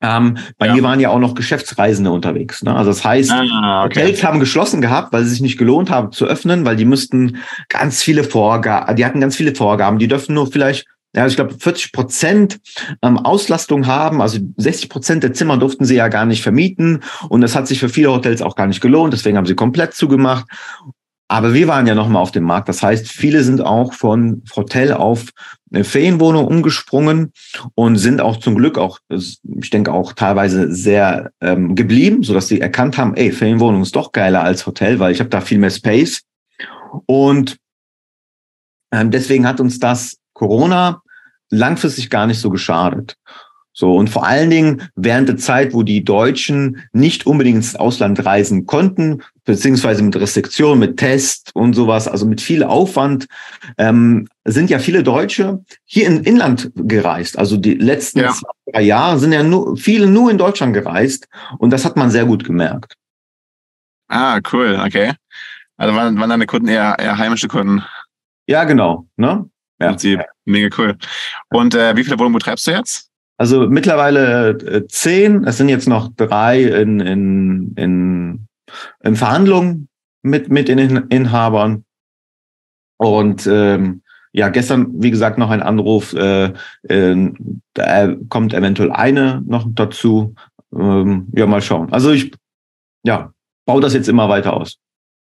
Ähm, 0.00 0.38
bei 0.58 0.66
ja. 0.66 0.74
mir 0.74 0.82
waren 0.82 1.00
ja 1.00 1.10
auch 1.10 1.18
noch 1.18 1.34
Geschäftsreisende 1.34 2.10
unterwegs. 2.10 2.62
Ne? 2.62 2.74
Also 2.74 2.90
das 2.90 3.04
heißt, 3.04 3.32
ah, 3.32 3.84
okay. 3.84 4.00
Hotels 4.00 4.22
haben 4.22 4.38
geschlossen 4.38 4.80
gehabt, 4.80 5.12
weil 5.12 5.24
sie 5.24 5.30
sich 5.30 5.40
nicht 5.40 5.58
gelohnt 5.58 5.90
haben 5.90 6.12
zu 6.12 6.26
öffnen, 6.26 6.64
weil 6.64 6.76
die 6.76 6.84
müssten 6.84 7.38
ganz 7.68 8.02
viele 8.02 8.22
Vorgaben, 8.22 8.94
die 8.94 9.04
hatten 9.04 9.20
ganz 9.20 9.36
viele 9.36 9.54
Vorgaben. 9.54 9.98
Die 9.98 10.06
dürfen 10.06 10.34
nur 10.34 10.46
vielleicht, 10.46 10.86
ja, 11.16 11.26
ich 11.26 11.34
glaube, 11.34 11.54
40 11.58 11.92
Prozent 11.92 12.60
ähm, 13.02 13.18
Auslastung 13.18 13.88
haben. 13.88 14.22
Also 14.22 14.38
60 14.56 14.88
Prozent 14.88 15.22
der 15.24 15.32
Zimmer 15.32 15.56
durften 15.56 15.84
sie 15.84 15.96
ja 15.96 16.06
gar 16.06 16.26
nicht 16.26 16.42
vermieten. 16.42 17.02
Und 17.28 17.40
das 17.40 17.56
hat 17.56 17.66
sich 17.66 17.80
für 17.80 17.88
viele 17.88 18.12
Hotels 18.12 18.40
auch 18.40 18.54
gar 18.54 18.68
nicht 18.68 18.80
gelohnt. 18.80 19.12
Deswegen 19.12 19.36
haben 19.36 19.46
sie 19.46 19.56
komplett 19.56 19.94
zugemacht. 19.94 20.46
Aber 21.28 21.52
wir 21.52 21.68
waren 21.68 21.86
ja 21.86 21.94
noch 21.94 22.08
mal 22.08 22.20
auf 22.20 22.32
dem 22.32 22.44
Markt. 22.44 22.70
Das 22.70 22.82
heißt, 22.82 23.06
viele 23.06 23.44
sind 23.44 23.60
auch 23.60 23.92
von 23.92 24.42
Hotel 24.56 24.94
auf 24.94 25.26
eine 25.70 25.84
Ferienwohnung 25.84 26.46
umgesprungen 26.46 27.32
und 27.74 27.96
sind 27.96 28.22
auch 28.22 28.38
zum 28.38 28.56
Glück 28.56 28.78
auch, 28.78 28.98
ich 29.10 29.70
denke 29.70 29.92
auch 29.92 30.14
teilweise 30.14 30.72
sehr 30.72 31.30
ähm, 31.42 31.74
geblieben, 31.74 32.22
so 32.22 32.32
dass 32.32 32.48
sie 32.48 32.62
erkannt 32.62 32.96
haben, 32.96 33.14
ey, 33.14 33.30
Ferienwohnung 33.30 33.82
ist 33.82 33.94
doch 33.94 34.12
geiler 34.12 34.42
als 34.42 34.66
Hotel, 34.66 34.98
weil 34.98 35.12
ich 35.12 35.20
habe 35.20 35.28
da 35.28 35.42
viel 35.42 35.58
mehr 35.58 35.70
Space. 35.70 36.22
Und 37.04 37.58
ähm, 38.90 39.10
deswegen 39.10 39.46
hat 39.46 39.60
uns 39.60 39.78
das 39.78 40.16
Corona 40.32 41.02
langfristig 41.50 42.08
gar 42.08 42.26
nicht 42.26 42.40
so 42.40 42.48
geschadet. 42.48 43.16
So, 43.78 43.94
und 43.94 44.10
vor 44.10 44.26
allen 44.26 44.50
Dingen 44.50 44.90
während 44.96 45.28
der 45.28 45.36
Zeit, 45.36 45.72
wo 45.72 45.84
die 45.84 46.02
Deutschen 46.02 46.82
nicht 46.92 47.26
unbedingt 47.26 47.58
ins 47.58 47.76
Ausland 47.76 48.24
reisen 48.26 48.66
konnten, 48.66 49.22
beziehungsweise 49.44 50.02
mit 50.02 50.16
Restriktionen, 50.16 50.80
mit 50.80 50.96
Test 50.96 51.52
und 51.54 51.74
sowas, 51.74 52.08
also 52.08 52.26
mit 52.26 52.40
viel 52.40 52.64
Aufwand, 52.64 53.28
ähm, 53.76 54.26
sind 54.44 54.68
ja 54.68 54.80
viele 54.80 55.04
Deutsche 55.04 55.64
hier 55.84 56.08
in 56.08 56.24
Inland 56.24 56.72
gereist. 56.74 57.38
Also 57.38 57.56
die 57.56 57.74
letzten 57.74 58.18
ja. 58.18 58.32
zwei, 58.32 58.50
drei 58.72 58.82
Jahre 58.82 59.20
sind 59.20 59.32
ja 59.32 59.44
nur, 59.44 59.76
viele 59.76 60.08
nur 60.08 60.28
in 60.28 60.38
Deutschland 60.38 60.74
gereist 60.74 61.28
und 61.58 61.70
das 61.70 61.84
hat 61.84 61.96
man 61.96 62.10
sehr 62.10 62.24
gut 62.24 62.42
gemerkt. 62.42 62.96
Ah, 64.08 64.40
cool, 64.52 64.82
okay. 64.84 65.12
Also 65.76 65.94
waren, 65.94 66.18
waren 66.18 66.30
deine 66.30 66.46
Kunden 66.46 66.66
eher, 66.66 66.96
eher 66.98 67.16
heimische 67.16 67.46
Kunden? 67.46 67.84
Ja, 68.48 68.64
genau. 68.64 69.06
Ne? 69.16 69.48
Ja. 69.78 69.96
Mega 70.44 70.76
cool. 70.76 70.98
Und 71.50 71.76
äh, 71.76 71.94
wie 71.94 72.02
viele 72.02 72.18
Wohnungen 72.18 72.34
betreibst 72.34 72.66
du 72.66 72.72
jetzt? 72.72 73.07
Also 73.38 73.68
mittlerweile 73.68 74.50
äh, 74.50 74.86
zehn, 74.88 75.44
es 75.44 75.56
sind 75.58 75.68
jetzt 75.68 75.88
noch 75.88 76.10
drei 76.16 76.60
in, 76.64 76.98
in, 76.98 77.72
in, 77.76 78.48
in 79.00 79.16
Verhandlungen 79.16 79.88
mit, 80.22 80.50
mit 80.50 80.66
den 80.66 80.78
Inhabern. 81.08 81.84
Und 82.96 83.46
ähm, 83.46 84.02
ja, 84.32 84.48
gestern, 84.48 84.88
wie 85.00 85.12
gesagt, 85.12 85.38
noch 85.38 85.50
ein 85.50 85.62
Anruf, 85.62 86.14
äh, 86.14 86.52
äh, 86.82 87.32
da 87.74 88.14
kommt 88.28 88.54
eventuell 88.54 88.90
eine 88.90 89.40
noch 89.46 89.66
dazu. 89.68 90.34
Ähm, 90.74 91.28
ja, 91.32 91.46
mal 91.46 91.62
schauen. 91.62 91.92
Also 91.92 92.10
ich 92.10 92.32
ja, 93.04 93.32
baue 93.66 93.80
das 93.80 93.94
jetzt 93.94 94.08
immer 94.08 94.28
weiter 94.28 94.54
aus. 94.54 94.78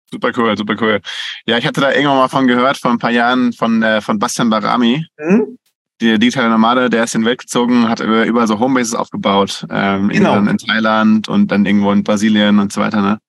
Super 0.09 0.31
cool, 0.35 0.57
super 0.57 0.75
cool. 0.81 0.99
Ja, 1.45 1.59
ich 1.59 1.67
hatte 1.67 1.81
da 1.81 1.91
irgendwann 1.91 2.17
mal 2.17 2.27
von 2.27 2.47
gehört, 2.47 2.77
vor 2.77 2.89
ein 2.89 2.97
paar 2.97 3.11
Jahren 3.11 3.53
von, 3.53 3.83
äh, 3.83 4.01
von 4.01 4.17
Bastian 4.17 4.49
Barami. 4.49 5.05
Mhm 5.19 5.58
der 6.01 6.17
digitale 6.17 6.49
Nomade, 6.49 6.89
der 6.89 7.03
ist 7.03 7.15
in 7.15 7.21
die 7.21 7.27
Welt 7.27 7.39
gezogen, 7.39 7.87
hat 7.89 7.99
überall 7.99 8.47
so 8.47 8.59
Homebases 8.59 8.95
aufgebaut. 8.95 9.65
Ähm, 9.69 10.09
genau. 10.09 10.37
in 10.37 10.57
Thailand 10.57 11.27
und 11.27 11.51
dann 11.51 11.65
irgendwo 11.65 11.91
in 11.91 12.03
Brasilien 12.03 12.59
und 12.59 12.71
so 12.71 12.81
weiter. 12.81 13.01
Ne? 13.01 13.19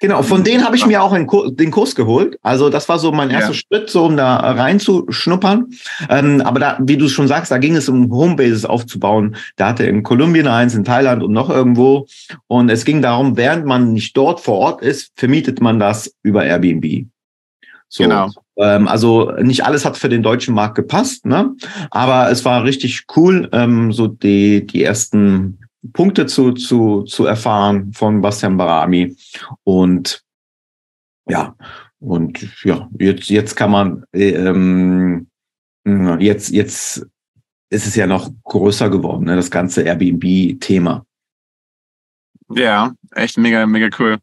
Genau, 0.00 0.22
von 0.22 0.44
denen 0.44 0.64
habe 0.64 0.76
ich 0.76 0.86
mir 0.86 1.02
auch 1.02 1.16
Kurs, 1.26 1.52
den 1.54 1.70
Kurs 1.70 1.94
geholt. 1.94 2.38
Also 2.42 2.68
das 2.68 2.88
war 2.88 2.98
so 2.98 3.12
mein 3.12 3.30
erster 3.30 3.52
ja. 3.52 3.54
Schritt, 3.54 3.90
so 3.90 4.04
um 4.04 4.16
da 4.16 4.36
reinzuschnuppern. 4.36 5.66
Ähm, 6.08 6.42
aber 6.42 6.60
da, 6.60 6.78
wie 6.80 6.96
du 6.96 7.08
schon 7.08 7.28
sagst, 7.28 7.50
da 7.50 7.58
ging 7.58 7.76
es 7.76 7.88
um 7.88 8.10
Homebases 8.10 8.64
aufzubauen. 8.64 9.36
Da 9.56 9.68
hatte 9.68 9.84
in 9.84 10.02
Kolumbien 10.02 10.46
eins, 10.46 10.74
in 10.74 10.84
Thailand 10.84 11.22
und 11.22 11.32
noch 11.32 11.48
irgendwo. 11.48 12.06
Und 12.48 12.70
es 12.70 12.84
ging 12.84 13.02
darum, 13.02 13.36
während 13.36 13.66
man 13.66 13.92
nicht 13.92 14.16
dort 14.16 14.40
vor 14.40 14.58
Ort 14.58 14.82
ist, 14.82 15.12
vermietet 15.16 15.60
man 15.60 15.78
das 15.78 16.14
über 16.22 16.44
Airbnb. 16.44 17.06
So. 17.88 18.04
Genau. 18.04 18.30
Ähm, 18.56 18.88
also 18.88 19.32
nicht 19.42 19.64
alles 19.64 19.84
hat 19.84 19.96
für 19.96 20.08
den 20.08 20.22
deutschen 20.22 20.54
Markt 20.54 20.76
gepasst, 20.76 21.26
ne? 21.26 21.54
Aber 21.90 22.30
es 22.30 22.44
war 22.44 22.64
richtig 22.64 23.04
cool, 23.16 23.48
ähm, 23.52 23.92
so 23.92 24.06
die, 24.06 24.66
die 24.66 24.82
ersten 24.82 25.58
Punkte 25.92 26.26
zu, 26.26 26.52
zu, 26.52 27.02
zu 27.02 27.26
erfahren 27.26 27.92
von 27.92 28.20
Bastian 28.20 28.56
Barami. 28.56 29.16
Und 29.64 30.22
ja, 31.28 31.56
und 31.98 32.62
ja, 32.64 32.88
jetzt, 32.98 33.30
jetzt 33.30 33.56
kann 33.56 33.70
man, 33.70 34.04
ähm, 34.12 35.26
jetzt, 35.84 36.50
jetzt 36.50 37.06
ist 37.70 37.86
es 37.86 37.96
ja 37.96 38.06
noch 38.06 38.30
größer 38.44 38.90
geworden, 38.90 39.24
ne, 39.24 39.36
das 39.36 39.50
ganze 39.50 39.82
Airbnb-Thema. 39.82 41.04
Ja, 42.50 42.92
echt 43.12 43.38
mega, 43.38 43.66
mega 43.66 43.88
cool. 43.98 44.18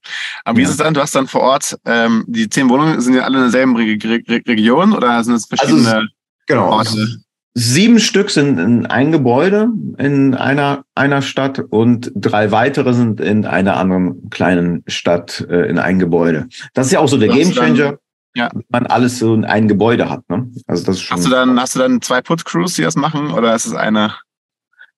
Aber 0.46 0.58
wie 0.58 0.62
ja. 0.62 0.68
ist 0.68 0.74
es 0.74 0.78
dann? 0.78 0.94
Du 0.94 1.02
hast 1.02 1.16
dann 1.16 1.28
vor 1.28 1.42
Ort, 1.42 1.78
ähm, 1.86 2.24
die 2.28 2.50
zehn 2.50 2.70
Wohnungen 2.70 3.02
sind 3.02 3.16
ja 3.16 3.24
alle 3.24 3.38
in 3.38 3.44
derselben 3.44 3.76
Re 3.76 3.98
Re 4.04 4.42
Region 4.48 4.94
oder 4.94 5.24
sind 5.24 5.36
es 5.36 5.46
verschiedene 5.46 5.96
also, 5.96 6.08
genau. 6.46 6.70
Orte? 6.70 7.08
Sieben 7.54 8.00
Stück 8.00 8.30
sind 8.30 8.60
in 8.60 8.86
ein 8.86 9.12
Gebäude 9.12 9.70
in 9.98 10.36
einer, 10.36 10.86
einer 10.96 11.22
Stadt 11.22 11.60
und 11.60 12.12
drei 12.16 12.52
weitere 12.52 12.94
sind 12.94 13.20
in 13.20 13.46
einer 13.46 13.76
anderen 13.76 14.30
kleinen 14.30 14.84
Stadt 14.88 15.46
äh, 15.50 15.70
in 15.70 15.78
ein 15.78 16.00
Gebäude. 16.00 16.48
Das 16.74 16.86
ist 16.88 16.94
ja 16.94 17.00
auch 17.00 17.10
so 17.10 17.18
der 17.18 17.28
Gamechanger. 17.28 17.98
Ja. 18.36 18.50
Wenn 18.54 18.64
man 18.70 18.86
alles 18.86 19.20
so 19.20 19.34
in 19.34 19.44
ein 19.44 19.68
Gebäude 19.68 20.10
hat, 20.10 20.30
ne? 20.30 20.50
Also 20.66 20.86
das 20.86 20.96
ist 20.96 21.02
schon. 21.02 21.18
Hast 21.18 21.26
du 21.26 21.30
dann, 21.32 21.60
hast 21.60 21.76
du 21.76 21.80
dann 21.80 22.02
zwei 22.02 22.22
Put-Crews, 22.22 22.76
die 22.76 22.84
das 22.84 22.96
machen, 22.96 23.32
oder 23.32 23.54
ist 23.54 23.66
es 23.66 23.74
eine? 23.74 24.14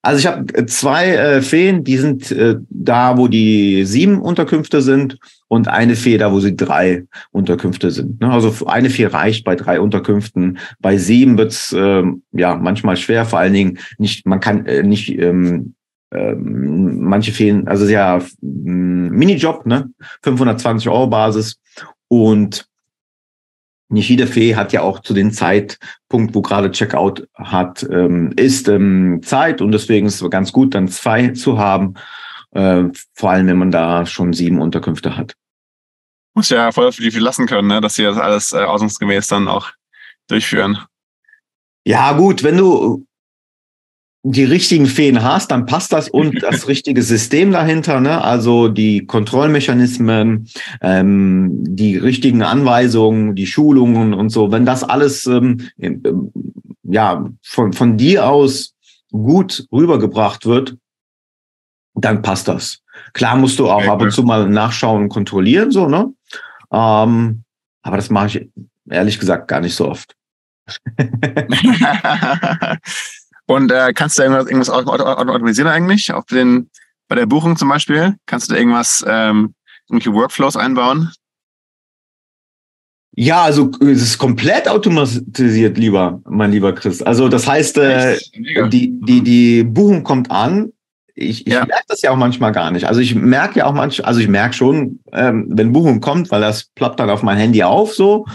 Also 0.05 0.19
ich 0.19 0.27
habe 0.27 0.53
äh, 0.53 0.65
zwei 0.65 1.15
äh, 1.15 1.41
Feen, 1.41 1.85
die 1.85 1.97
sind 1.97 2.29
äh, 2.31 2.57
da, 2.69 3.17
wo 3.17 3.29
die 3.29 3.85
sieben 3.85 4.21
Unterkünfte 4.21 4.81
sind 4.81 5.17
und 5.47 5.69
eine 5.69 5.95
Fee 5.95 6.17
da, 6.17 6.33
wo 6.33 6.41
sie 6.41 6.57
drei 6.57 7.05
Unterkünfte 7.31 7.89
sind. 7.89 8.19
Ne? 8.19 8.29
Also 8.29 8.67
eine 8.67 8.89
Fee 8.89 9.05
reicht 9.05 9.45
bei 9.45 9.55
drei 9.55 9.79
Unterkünften. 9.79 10.59
Bei 10.79 10.97
sieben 10.97 11.37
wird's 11.37 11.73
ähm, 11.75 12.23
ja 12.33 12.55
manchmal 12.55 12.97
schwer, 12.97 13.25
vor 13.25 13.39
allen 13.39 13.53
Dingen 13.53 13.79
nicht, 13.97 14.27
man 14.27 14.41
kann 14.41 14.65
äh, 14.65 14.83
nicht 14.83 15.17
ähm, 15.17 15.73
ähm, 16.11 17.01
manche 17.01 17.31
Feen, 17.31 17.69
also 17.69 17.85
ja 17.87 18.21
Minijob, 18.41 19.65
ne? 19.65 19.89
520 20.21 20.89
Euro 20.89 21.07
Basis 21.07 21.59
und 22.09 22.67
nicht 23.93 24.09
jede 24.09 24.27
Fee 24.27 24.55
hat 24.55 24.73
ja 24.73 24.81
auch 24.81 24.99
zu 24.99 25.13
dem 25.13 25.31
Zeitpunkt, 25.31 26.35
wo 26.35 26.41
gerade 26.41 26.71
Checkout 26.71 27.27
hat, 27.35 27.87
ähm, 27.91 28.33
ist 28.35 28.67
ähm, 28.67 29.21
Zeit 29.23 29.61
und 29.61 29.71
deswegen 29.71 30.07
ist 30.07 30.21
es 30.21 30.29
ganz 30.29 30.51
gut, 30.51 30.75
dann 30.75 30.87
zwei 30.87 31.29
zu 31.29 31.57
haben, 31.57 31.93
äh, 32.51 32.83
vor 33.13 33.31
allem 33.31 33.47
wenn 33.47 33.57
man 33.57 33.71
da 33.71 34.05
schon 34.05 34.33
sieben 34.33 34.61
Unterkünfte 34.61 35.15
hat. 35.15 35.35
Muss 36.33 36.49
ja 36.49 36.71
voll 36.71 36.91
für 36.91 37.03
die 37.03 37.11
viel 37.11 37.21
lassen 37.21 37.45
können, 37.45 37.67
ne? 37.67 37.81
dass 37.81 37.93
sie 37.93 38.03
das 38.03 38.17
alles 38.17 38.51
äh, 38.51 38.63
ordnungsgemäß 38.63 39.27
dann 39.27 39.47
auch 39.47 39.71
durchführen. 40.27 40.79
Ja, 41.85 42.13
gut, 42.13 42.43
wenn 42.43 42.57
du 42.57 43.05
die 44.25 44.45
richtigen 44.45 44.85
Feen 44.85 45.21
hast, 45.21 45.51
dann 45.51 45.65
passt 45.65 45.91
das 45.91 46.09
und 46.09 46.41
das 46.43 46.69
richtige 46.69 47.03
System 47.03 47.51
dahinter, 47.51 47.99
ne? 47.99 48.23
also 48.23 48.69
die 48.69 49.05
Kontrollmechanismen, 49.05 50.47
ähm, 50.81 51.49
die 51.67 51.97
richtigen 51.97 52.41
Anweisungen, 52.41 53.35
die 53.35 53.47
Schulungen 53.47 54.13
und 54.13 54.29
so. 54.29 54.51
Wenn 54.51 54.65
das 54.65 54.83
alles 54.83 55.27
ähm, 55.27 55.67
ja 56.83 57.29
von, 57.43 57.73
von 57.73 57.97
dir 57.97 58.27
aus 58.27 58.73
gut 59.11 59.67
rübergebracht 59.71 60.45
wird, 60.45 60.77
dann 61.93 62.21
passt 62.21 62.47
das. 62.47 62.79
Klar 63.11 63.35
musst 63.35 63.59
du 63.59 63.69
auch 63.69 63.79
okay, 63.79 63.89
ab 63.89 64.01
und 64.01 64.11
zu 64.11 64.23
mal 64.23 64.49
nachschauen 64.49 65.03
und 65.03 65.09
kontrollieren, 65.09 65.71
so, 65.71 65.87
ne? 65.87 66.13
Ähm, 66.71 67.43
aber 67.81 67.97
das 67.97 68.09
mache 68.09 68.27
ich 68.27 68.49
ehrlich 68.89 69.19
gesagt 69.19 69.49
gar 69.49 69.59
nicht 69.59 69.75
so 69.75 69.89
oft. 69.89 70.15
Und 73.45 73.71
äh, 73.71 73.93
kannst 73.93 74.17
du 74.17 74.23
irgendwas, 74.23 74.47
irgendwas 74.47 74.69
automatisieren 74.69 75.69
eigentlich? 75.69 76.13
Auf 76.13 76.25
den, 76.25 76.69
bei 77.07 77.15
der 77.15 77.25
Buchung 77.25 77.57
zum 77.57 77.69
Beispiel? 77.69 78.15
Kannst 78.25 78.49
du 78.49 78.53
da 78.53 78.59
irgendwas, 78.59 79.03
ähm, 79.07 79.53
irgendwelche 79.89 80.13
Workflows 80.13 80.55
einbauen? 80.55 81.11
Ja, 83.15 83.43
also 83.43 83.69
es 83.79 84.01
ist 84.01 84.17
komplett 84.17 84.67
automatisiert, 84.67 85.77
lieber, 85.77 86.21
mein 86.27 86.51
lieber 86.51 86.73
Chris. 86.73 87.03
Also 87.03 87.29
das 87.29 87.47
heißt, 87.47 87.77
äh, 87.77 88.17
die, 88.69 88.99
die, 89.01 89.21
die 89.21 89.63
Buchung 89.63 90.03
kommt 90.03 90.31
an. 90.31 90.71
Ich, 91.13 91.45
ich 91.45 91.53
ja. 91.53 91.63
merke 91.65 91.83
das 91.89 92.01
ja 92.01 92.09
auch 92.09 92.17
manchmal 92.17 92.51
gar 92.53 92.71
nicht. 92.71 92.87
Also 92.87 92.99
ich 92.99 93.13
merke 93.13 93.59
ja 93.59 93.65
auch 93.67 93.73
manchmal, 93.73 94.07
also 94.07 94.19
ich 94.19 94.27
merke 94.27 94.55
schon, 94.55 94.99
ähm, 95.11 95.45
wenn 95.49 95.73
Buchung 95.73 96.01
kommt, 96.01 96.31
weil 96.31 96.41
das 96.41 96.65
ploppt 96.73 96.99
dann 96.99 97.11
auf 97.11 97.21
mein 97.21 97.37
Handy 97.37 97.61
auf 97.61 97.93
so. 97.93 98.25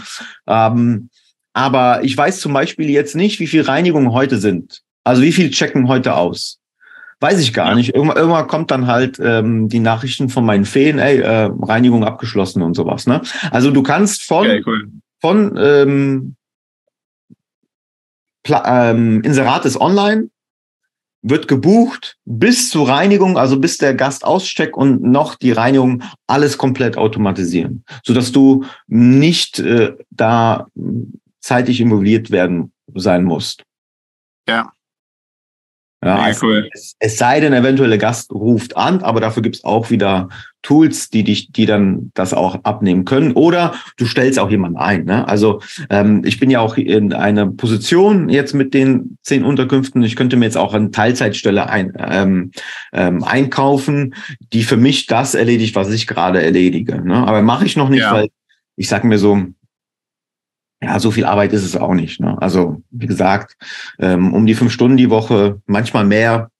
Ähm, 0.47 1.09
aber 1.51 2.01
ich 2.05 2.15
weiß 2.15 2.39
zum 2.39 2.53
Beispiel 2.53 2.89
jetzt 2.89 3.17
nicht, 3.17 3.41
wie 3.41 3.47
viel 3.47 3.63
Reinigungen 3.63 4.13
heute 4.13 4.37
sind. 4.37 4.81
Also 5.03 5.21
wie 5.21 5.31
viel 5.31 5.49
checken 5.51 5.87
heute 5.87 6.15
aus? 6.15 6.59
Weiß 7.21 7.39
ich 7.39 7.53
gar 7.53 7.75
nicht. 7.75 7.93
Irgendwann, 7.93 8.17
irgendwann 8.17 8.47
kommt 8.47 8.71
dann 8.71 8.87
halt 8.87 9.19
ähm, 9.21 9.67
die 9.67 9.79
Nachrichten 9.79 10.29
von 10.29 10.45
meinen 10.45 10.65
Feen, 10.65 10.99
ey, 10.99 11.19
äh, 11.19 11.49
Reinigung 11.61 12.05
abgeschlossen 12.05 12.61
und 12.61 12.75
sowas. 12.75 13.07
Ne? 13.07 13.21
Also 13.51 13.71
du 13.71 13.83
kannst 13.83 14.23
von, 14.23 14.47
okay, 14.47 14.63
cool. 14.65 14.89
von 15.19 15.57
ähm, 15.57 16.35
ähm, 18.47 19.21
Inserat 19.21 19.65
ist 19.65 19.79
online, 19.79 20.29
wird 21.21 21.49
gebucht 21.49 22.17
bis 22.23 22.69
zur 22.69 22.87
Reinigung, 22.87 23.37
also 23.37 23.59
bis 23.59 23.77
der 23.77 23.93
Gast 23.93 24.23
auscheckt 24.23 24.75
und 24.75 25.03
noch 25.03 25.35
die 25.35 25.51
Reinigung 25.51 26.03
alles 26.27 26.57
komplett 26.57 26.97
automatisieren, 26.97 27.83
so 28.05 28.13
dass 28.13 28.31
du 28.31 28.63
nicht 28.87 29.59
äh, 29.59 29.97
da 30.09 30.67
zeitig 31.41 31.81
involviert 31.81 32.31
werden 32.31 32.71
sein 32.93 33.23
musst. 33.25 33.63
Ja. 34.47 34.71
Ja, 36.03 36.15
also 36.15 36.47
cool. 36.47 36.69
es, 36.73 36.95
es, 36.99 37.17
sei 37.17 37.41
denn, 37.41 37.51
eventuell 37.51 37.89
der 37.89 37.97
Gast 37.97 38.31
ruft 38.31 38.77
an, 38.77 39.01
aber 39.01 39.19
dafür 39.19 39.43
gibt's 39.43 39.65
auch 39.65 39.89
wieder 39.89 40.29
Tools, 40.61 41.09
die 41.09 41.25
dich, 41.25 41.51
die 41.51 41.65
dann 41.65 42.11
das 42.13 42.33
auch 42.33 42.63
abnehmen 42.63 43.03
können. 43.03 43.33
Oder 43.33 43.73
du 43.97 44.05
stellst 44.05 44.39
auch 44.39 44.49
jemanden 44.49 44.77
ein. 44.77 45.03
Ne? 45.03 45.27
Also 45.27 45.61
ähm, 45.89 46.21
ich 46.25 46.39
bin 46.39 46.49
ja 46.49 46.61
auch 46.61 46.77
in 46.77 47.13
einer 47.13 47.47
Position 47.47 48.29
jetzt 48.29 48.53
mit 48.53 48.73
den 48.73 49.17
zehn 49.23 49.43
Unterkünften. 49.43 50.01
Ich 50.03 50.15
könnte 50.15 50.37
mir 50.37 50.45
jetzt 50.45 50.57
auch 50.57 50.73
eine 50.73 50.91
Teilzeitstelle 50.91 51.69
ein, 51.69 51.93
ähm, 51.97 52.51
ähm, 52.93 53.23
einkaufen, 53.23 54.15
die 54.53 54.63
für 54.63 54.77
mich 54.77 55.05
das 55.05 55.35
erledigt, 55.35 55.75
was 55.75 55.91
ich 55.91 56.07
gerade 56.07 56.41
erledige. 56.41 57.01
Ne? 57.01 57.15
Aber 57.15 57.41
mache 57.41 57.65
ich 57.65 57.75
noch 57.75 57.89
nicht, 57.89 58.01
ja. 58.01 58.13
weil 58.13 58.29
ich 58.77 58.87
sage 58.87 59.05
mir 59.05 59.17
so, 59.17 59.43
ja, 60.81 60.99
so 60.99 61.11
viel 61.11 61.25
Arbeit 61.25 61.53
ist 61.53 61.63
es 61.63 61.75
auch 61.75 61.93
nicht. 61.93 62.19
Ne? 62.19 62.37
Also, 62.41 62.81
wie 62.89 63.07
gesagt, 63.07 63.57
ähm, 63.99 64.33
um 64.33 64.45
die 64.45 64.55
fünf 64.55 64.71
Stunden 64.71 64.97
die 64.97 65.09
Woche, 65.09 65.61
manchmal 65.65 66.05
mehr, 66.05 66.51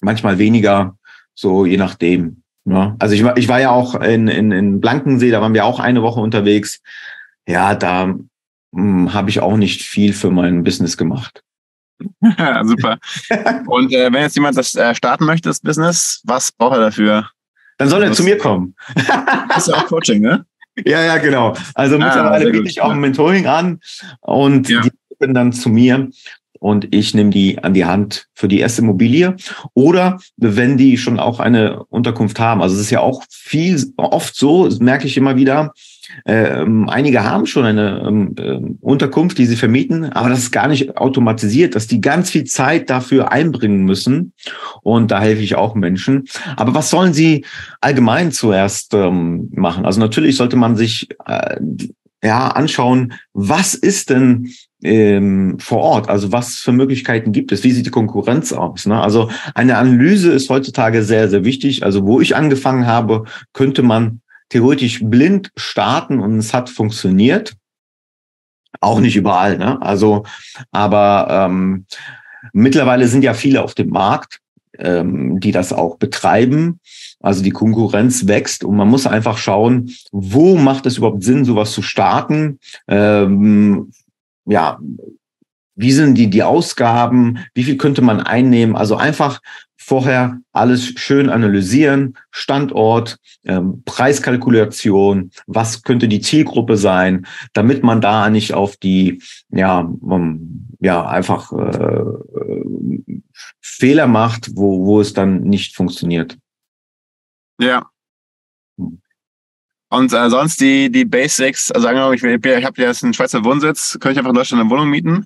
manchmal 0.00 0.38
weniger, 0.38 0.96
so 1.34 1.66
je 1.66 1.76
nachdem. 1.76 2.42
Ne? 2.64 2.96
Also 2.98 3.14
ich 3.14 3.24
war, 3.24 3.36
ich 3.36 3.48
war 3.48 3.60
ja 3.60 3.70
auch 3.70 3.94
in, 3.96 4.28
in, 4.28 4.50
in 4.52 4.80
Blankensee, 4.80 5.30
da 5.30 5.40
waren 5.40 5.54
wir 5.54 5.64
auch 5.64 5.80
eine 5.80 6.02
Woche 6.02 6.20
unterwegs. 6.20 6.80
Ja, 7.46 7.74
da 7.74 8.14
hm, 8.74 9.12
habe 9.12 9.30
ich 9.30 9.40
auch 9.40 9.56
nicht 9.56 9.82
viel 9.82 10.12
für 10.12 10.30
mein 10.30 10.64
Business 10.64 10.96
gemacht. 10.96 11.42
Super. 12.62 12.98
Und 13.66 13.92
äh, 13.92 14.12
wenn 14.12 14.22
jetzt 14.22 14.36
jemand 14.36 14.56
das 14.56 14.74
äh, 14.74 14.94
starten 14.94 15.24
möchte, 15.24 15.48
das 15.48 15.60
Business, 15.60 16.22
was 16.24 16.52
braucht 16.52 16.74
er 16.74 16.80
dafür? 16.80 17.28
Dann 17.76 17.88
soll 17.88 18.02
er 18.02 18.12
zu 18.12 18.24
mir 18.24 18.38
kommen. 18.38 18.74
das 19.48 19.66
ist 19.66 19.68
ja 19.68 19.76
auch 19.76 19.86
Coaching, 19.86 20.20
ne? 20.20 20.44
Ja, 20.84 21.02
ja, 21.02 21.18
genau. 21.18 21.54
Also 21.74 21.96
ah, 21.96 21.98
mittlerweile 21.98 22.50
biete 22.50 22.68
ich 22.68 22.80
auch 22.80 22.90
ein 22.90 23.00
Mentoring 23.00 23.46
an 23.46 23.80
und 24.20 24.68
ja. 24.68 24.80
die 24.82 24.90
kommen 25.18 25.34
dann 25.34 25.52
zu 25.52 25.68
mir 25.68 26.08
und 26.60 26.92
ich 26.94 27.14
nehme 27.14 27.30
die 27.30 27.58
an 27.62 27.74
die 27.74 27.84
Hand 27.84 28.26
für 28.34 28.48
die 28.48 28.60
erste 28.60 28.82
Immobilie. 28.82 29.36
Oder 29.74 30.18
wenn 30.36 30.76
die 30.76 30.98
schon 30.98 31.18
auch 31.18 31.40
eine 31.40 31.84
Unterkunft 31.84 32.40
haben. 32.40 32.62
Also 32.62 32.74
es 32.76 32.82
ist 32.82 32.90
ja 32.90 33.00
auch 33.00 33.22
viel, 33.30 33.92
oft 33.96 34.34
so, 34.34 34.68
merke 34.80 35.06
ich 35.06 35.16
immer 35.16 35.36
wieder, 35.36 35.72
ähm, 36.24 36.88
einige 36.88 37.24
haben 37.24 37.46
schon 37.46 37.64
eine 37.64 38.04
ähm, 38.06 38.34
äh, 38.38 38.60
Unterkunft, 38.80 39.38
die 39.38 39.46
sie 39.46 39.56
vermieten, 39.56 40.04
aber 40.04 40.28
das 40.28 40.40
ist 40.40 40.52
gar 40.52 40.68
nicht 40.68 40.96
automatisiert, 40.96 41.74
dass 41.74 41.86
die 41.86 42.00
ganz 42.00 42.30
viel 42.30 42.44
Zeit 42.44 42.90
dafür 42.90 43.32
einbringen 43.32 43.84
müssen. 43.84 44.32
Und 44.82 45.10
da 45.10 45.20
helfe 45.20 45.42
ich 45.42 45.54
auch 45.54 45.74
Menschen. 45.74 46.24
Aber 46.56 46.74
was 46.74 46.90
sollen 46.90 47.12
sie 47.12 47.44
allgemein 47.80 48.32
zuerst 48.32 48.94
ähm, 48.94 49.50
machen? 49.52 49.84
Also 49.84 50.00
natürlich 50.00 50.36
sollte 50.36 50.56
man 50.56 50.76
sich 50.76 51.08
äh, 51.26 51.56
ja 52.22 52.48
anschauen, 52.48 53.12
was 53.32 53.74
ist 53.74 54.10
denn 54.10 54.50
ähm, 54.82 55.58
vor 55.58 55.78
Ort? 55.78 56.08
Also 56.08 56.32
was 56.32 56.56
für 56.56 56.72
Möglichkeiten 56.72 57.32
gibt 57.32 57.52
es? 57.52 57.64
Wie 57.64 57.72
sieht 57.72 57.86
die 57.86 57.90
Konkurrenz 57.90 58.52
aus? 58.52 58.86
Ne? 58.86 59.00
Also 59.00 59.30
eine 59.54 59.76
Analyse 59.76 60.32
ist 60.32 60.50
heutzutage 60.50 61.02
sehr, 61.02 61.28
sehr 61.28 61.44
wichtig. 61.44 61.84
Also 61.84 62.06
wo 62.06 62.20
ich 62.20 62.36
angefangen 62.36 62.86
habe, 62.86 63.24
könnte 63.52 63.82
man 63.82 64.20
theoretisch 64.48 65.00
blind 65.02 65.50
starten 65.56 66.20
und 66.20 66.38
es 66.38 66.54
hat 66.54 66.70
funktioniert. 66.70 67.54
Auch 68.80 69.00
nicht 69.00 69.16
überall, 69.16 69.58
ne? 69.58 69.80
Also, 69.82 70.24
aber 70.70 71.26
ähm, 71.30 71.86
mittlerweile 72.52 73.08
sind 73.08 73.24
ja 73.24 73.34
viele 73.34 73.62
auf 73.62 73.74
dem 73.74 73.88
Markt, 73.88 74.40
ähm, 74.78 75.40
die 75.40 75.52
das 75.52 75.72
auch 75.72 75.96
betreiben. 75.96 76.80
Also 77.20 77.42
die 77.42 77.50
Konkurrenz 77.50 78.28
wächst 78.28 78.62
und 78.62 78.76
man 78.76 78.88
muss 78.88 79.06
einfach 79.06 79.38
schauen, 79.38 79.90
wo 80.12 80.56
macht 80.56 80.86
es 80.86 80.98
überhaupt 80.98 81.24
Sinn, 81.24 81.44
sowas 81.44 81.72
zu 81.72 81.82
starten? 81.82 82.60
Ähm, 82.86 83.90
ja, 84.44 84.78
wie 85.74 85.92
sind 85.92 86.14
die, 86.14 86.28
die 86.28 86.42
Ausgaben? 86.42 87.38
Wie 87.54 87.64
viel 87.64 87.76
könnte 87.76 88.02
man 88.02 88.20
einnehmen? 88.20 88.76
Also 88.76 88.96
einfach 88.96 89.40
vorher 89.88 90.38
alles 90.52 90.84
schön 90.84 91.30
analysieren, 91.30 92.18
Standort, 92.30 93.16
ähm, 93.44 93.82
Preiskalkulation, 93.86 95.30
was 95.46 95.82
könnte 95.82 96.08
die 96.08 96.20
Zielgruppe 96.20 96.76
sein, 96.76 97.26
damit 97.54 97.82
man 97.82 98.02
da 98.02 98.28
nicht 98.28 98.52
auf 98.52 98.76
die, 98.76 99.22
ja, 99.48 99.80
ähm, 99.80 100.68
ja, 100.80 101.06
einfach 101.08 101.52
äh, 101.52 102.04
Fehler 103.62 104.06
macht, 104.06 104.50
wo, 104.54 104.84
wo 104.84 105.00
es 105.00 105.14
dann 105.14 105.40
nicht 105.40 105.74
funktioniert. 105.74 106.36
Ja. 107.58 107.88
Und 109.90 110.12
äh, 110.12 110.28
sonst 110.28 110.60
die, 110.60 110.92
die 110.92 111.06
Basics, 111.06 111.72
also 111.72 111.88
angenommen, 111.88 112.14
ich, 112.14 112.22
ich 112.22 112.64
habe 112.64 112.82
jetzt 112.82 113.02
einen 113.02 113.14
Schweizer 113.14 113.42
Wohnsitz, 113.42 113.92
könnte 113.92 114.12
ich 114.12 114.18
einfach 114.18 114.32
in 114.32 114.36
Deutschland 114.36 114.60
eine 114.60 114.70
Wohnung 114.70 114.90
mieten? 114.90 115.24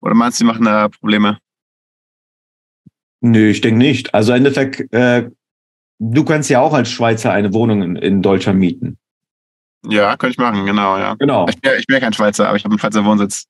Oder 0.00 0.14
meinst 0.14 0.38
du, 0.38 0.44
die 0.44 0.46
machen 0.46 0.64
da 0.64 0.88
Probleme? 0.88 1.38
Nö, 3.20 3.48
ich 3.48 3.60
denke 3.60 3.78
nicht. 3.78 4.14
Also 4.14 4.32
im 4.32 4.38
Endeffekt, 4.38 4.92
äh, 4.92 5.28
du 5.98 6.24
kannst 6.24 6.50
ja 6.50 6.60
auch 6.60 6.72
als 6.72 6.90
Schweizer 6.90 7.32
eine 7.32 7.52
Wohnung 7.52 7.82
in, 7.82 7.96
in 7.96 8.22
Deutschland 8.22 8.58
mieten. 8.58 8.98
Ja, 9.86 10.16
könnte 10.16 10.32
ich 10.32 10.38
machen, 10.38 10.66
genau, 10.66 10.98
ja. 10.98 11.14
Genau. 11.14 11.46
Ich, 11.48 11.60
bin- 11.60 11.72
ich 11.78 11.86
bin 11.86 11.94
ja 11.94 12.00
kein 12.00 12.12
Schweizer, 12.12 12.48
aber 12.48 12.56
ich 12.56 12.64
habe 12.64 12.72
einen 12.72 12.78
Schweizer 12.78 13.04
Wohnsitz. 13.04 13.46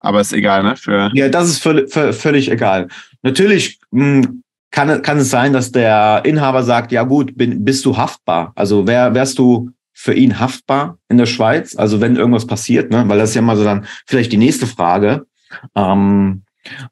Aber 0.00 0.20
ist 0.20 0.32
egal, 0.32 0.62
ne? 0.62 0.76
Für, 0.76 1.10
Ja, 1.14 1.28
das 1.28 1.48
ist 1.48 1.58
völlig, 1.62 1.92
völlig 1.92 2.50
egal. 2.50 2.88
Natürlich 3.22 3.78
mh, 3.90 4.28
kann, 4.70 5.02
kann 5.02 5.18
es 5.18 5.30
sein, 5.30 5.52
dass 5.52 5.72
der 5.72 6.22
Inhaber 6.24 6.62
sagt, 6.62 6.92
ja 6.92 7.04
gut, 7.04 7.36
bin, 7.36 7.64
bist 7.64 7.84
du 7.84 7.96
haftbar? 7.96 8.52
Also 8.54 8.86
wär, 8.86 9.14
wärst 9.14 9.38
du 9.38 9.70
für 9.92 10.12
ihn 10.14 10.38
haftbar 10.40 10.98
in 11.08 11.16
der 11.18 11.26
Schweiz? 11.26 11.74
Also 11.76 12.00
wenn 12.00 12.16
irgendwas 12.16 12.46
passiert, 12.46 12.90
ne? 12.90 13.04
Weil 13.06 13.18
das 13.18 13.30
ist 13.30 13.36
ja 13.36 13.42
mal 13.42 13.56
so 13.56 13.64
dann 13.64 13.86
vielleicht 14.06 14.32
die 14.32 14.36
nächste 14.36 14.66
Frage. 14.66 15.26
Ähm, 15.74 16.42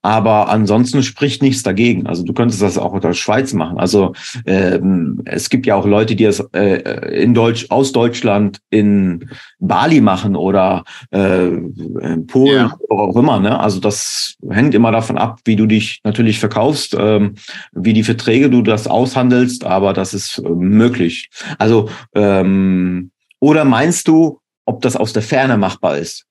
aber 0.03 0.49
ansonsten 0.49 1.03
spricht 1.03 1.43
nichts 1.43 1.63
dagegen. 1.63 2.07
Also 2.07 2.25
du 2.25 2.33
könntest 2.33 2.63
das 2.63 2.79
auch 2.79 2.95
in 2.95 3.01
der 3.01 3.13
Schweiz 3.15 3.53
machen. 3.53 3.79
Also 3.79 4.13
ähm, 4.47 5.21
es 5.25 5.51
gibt 5.51 5.67
ja 5.67 5.77
auch 5.77 5.87
Leute, 5.87 6.15
die 6.17 6.25
es 6.25 6.41
äh, 6.53 7.23
in 7.23 7.35
Deutsch 7.35 7.67
aus 7.71 7.93
Deutschland 7.93 8.59
in 8.71 9.29
Bali 9.59 10.01
machen 10.01 10.37
oder 10.37 10.85
äh, 11.11 11.47
in 11.49 12.27
Polen 12.27 12.69
Ja. 12.69 12.77
oder 12.89 13.03
auch 13.03 13.17
immer. 13.17 13.41
Ne? 13.41 13.59
Also 13.59 13.81
das 13.81 14.37
hängt 14.51 14.75
immer 14.75 14.93
davon 14.93 15.19
ab, 15.19 15.41
wie 15.45 15.57
du 15.57 15.67
dich 15.67 16.01
natürlich 16.05 16.39
verkaufst, 16.39 16.97
ähm, 16.99 17.35
wie 17.73 17.93
die 17.93 18.05
Verträge 18.05 18.51
du 18.51 18.63
das 18.63 18.87
aushandelst. 18.87 19.65
Aber 19.65 19.93
das 19.93 20.15
ist 20.15 20.39
äh, 20.39 20.49
möglich. 20.49 21.31
Also 21.59 21.89
ähm, 22.15 23.11
oder 23.41 23.65
meinst 23.65 24.07
du, 24.09 24.41
ob 24.67 24.83
das 24.83 24.97
aus 24.97 25.13
der 25.13 25.23
Ferne 25.23 25.57
machbar 25.57 25.99
ist? 25.99 26.27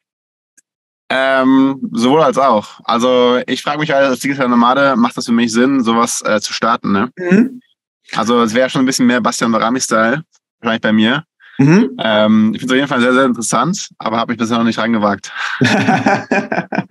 Ähm, 1.13 1.89
sowohl 1.91 2.21
als 2.21 2.37
auch. 2.37 2.79
Also 2.85 3.41
ich 3.45 3.61
frage 3.61 3.79
mich 3.79 3.91
halt, 3.91 4.05
als 4.05 4.21
digitaler 4.21 4.47
Nomade, 4.47 4.95
macht 4.95 5.17
das 5.17 5.25
für 5.25 5.33
mich 5.33 5.51
Sinn, 5.51 5.83
sowas 5.83 6.23
äh, 6.25 6.39
zu 6.39 6.53
starten, 6.53 6.93
ne? 6.93 7.11
Also 8.15 8.41
es 8.41 8.53
wäre 8.53 8.69
schon 8.69 8.83
ein 8.83 8.85
bisschen 8.85 9.07
mehr 9.07 9.19
Bastian 9.19 9.51
Barami-Style, 9.51 10.23
wahrscheinlich 10.61 10.81
bei 10.81 10.93
mir. 10.93 11.25
Mhm. 11.57 11.97
Ähm, 11.99 12.51
ich 12.53 12.61
finde 12.61 12.65
es 12.65 12.71
auf 12.71 12.75
jeden 12.77 12.87
Fall 12.87 13.01
sehr, 13.01 13.13
sehr 13.13 13.25
interessant, 13.25 13.89
aber 13.97 14.17
habe 14.17 14.31
mich 14.31 14.39
bisher 14.39 14.57
noch 14.57 14.63
nicht 14.63 14.79
reingewagt. 14.79 15.33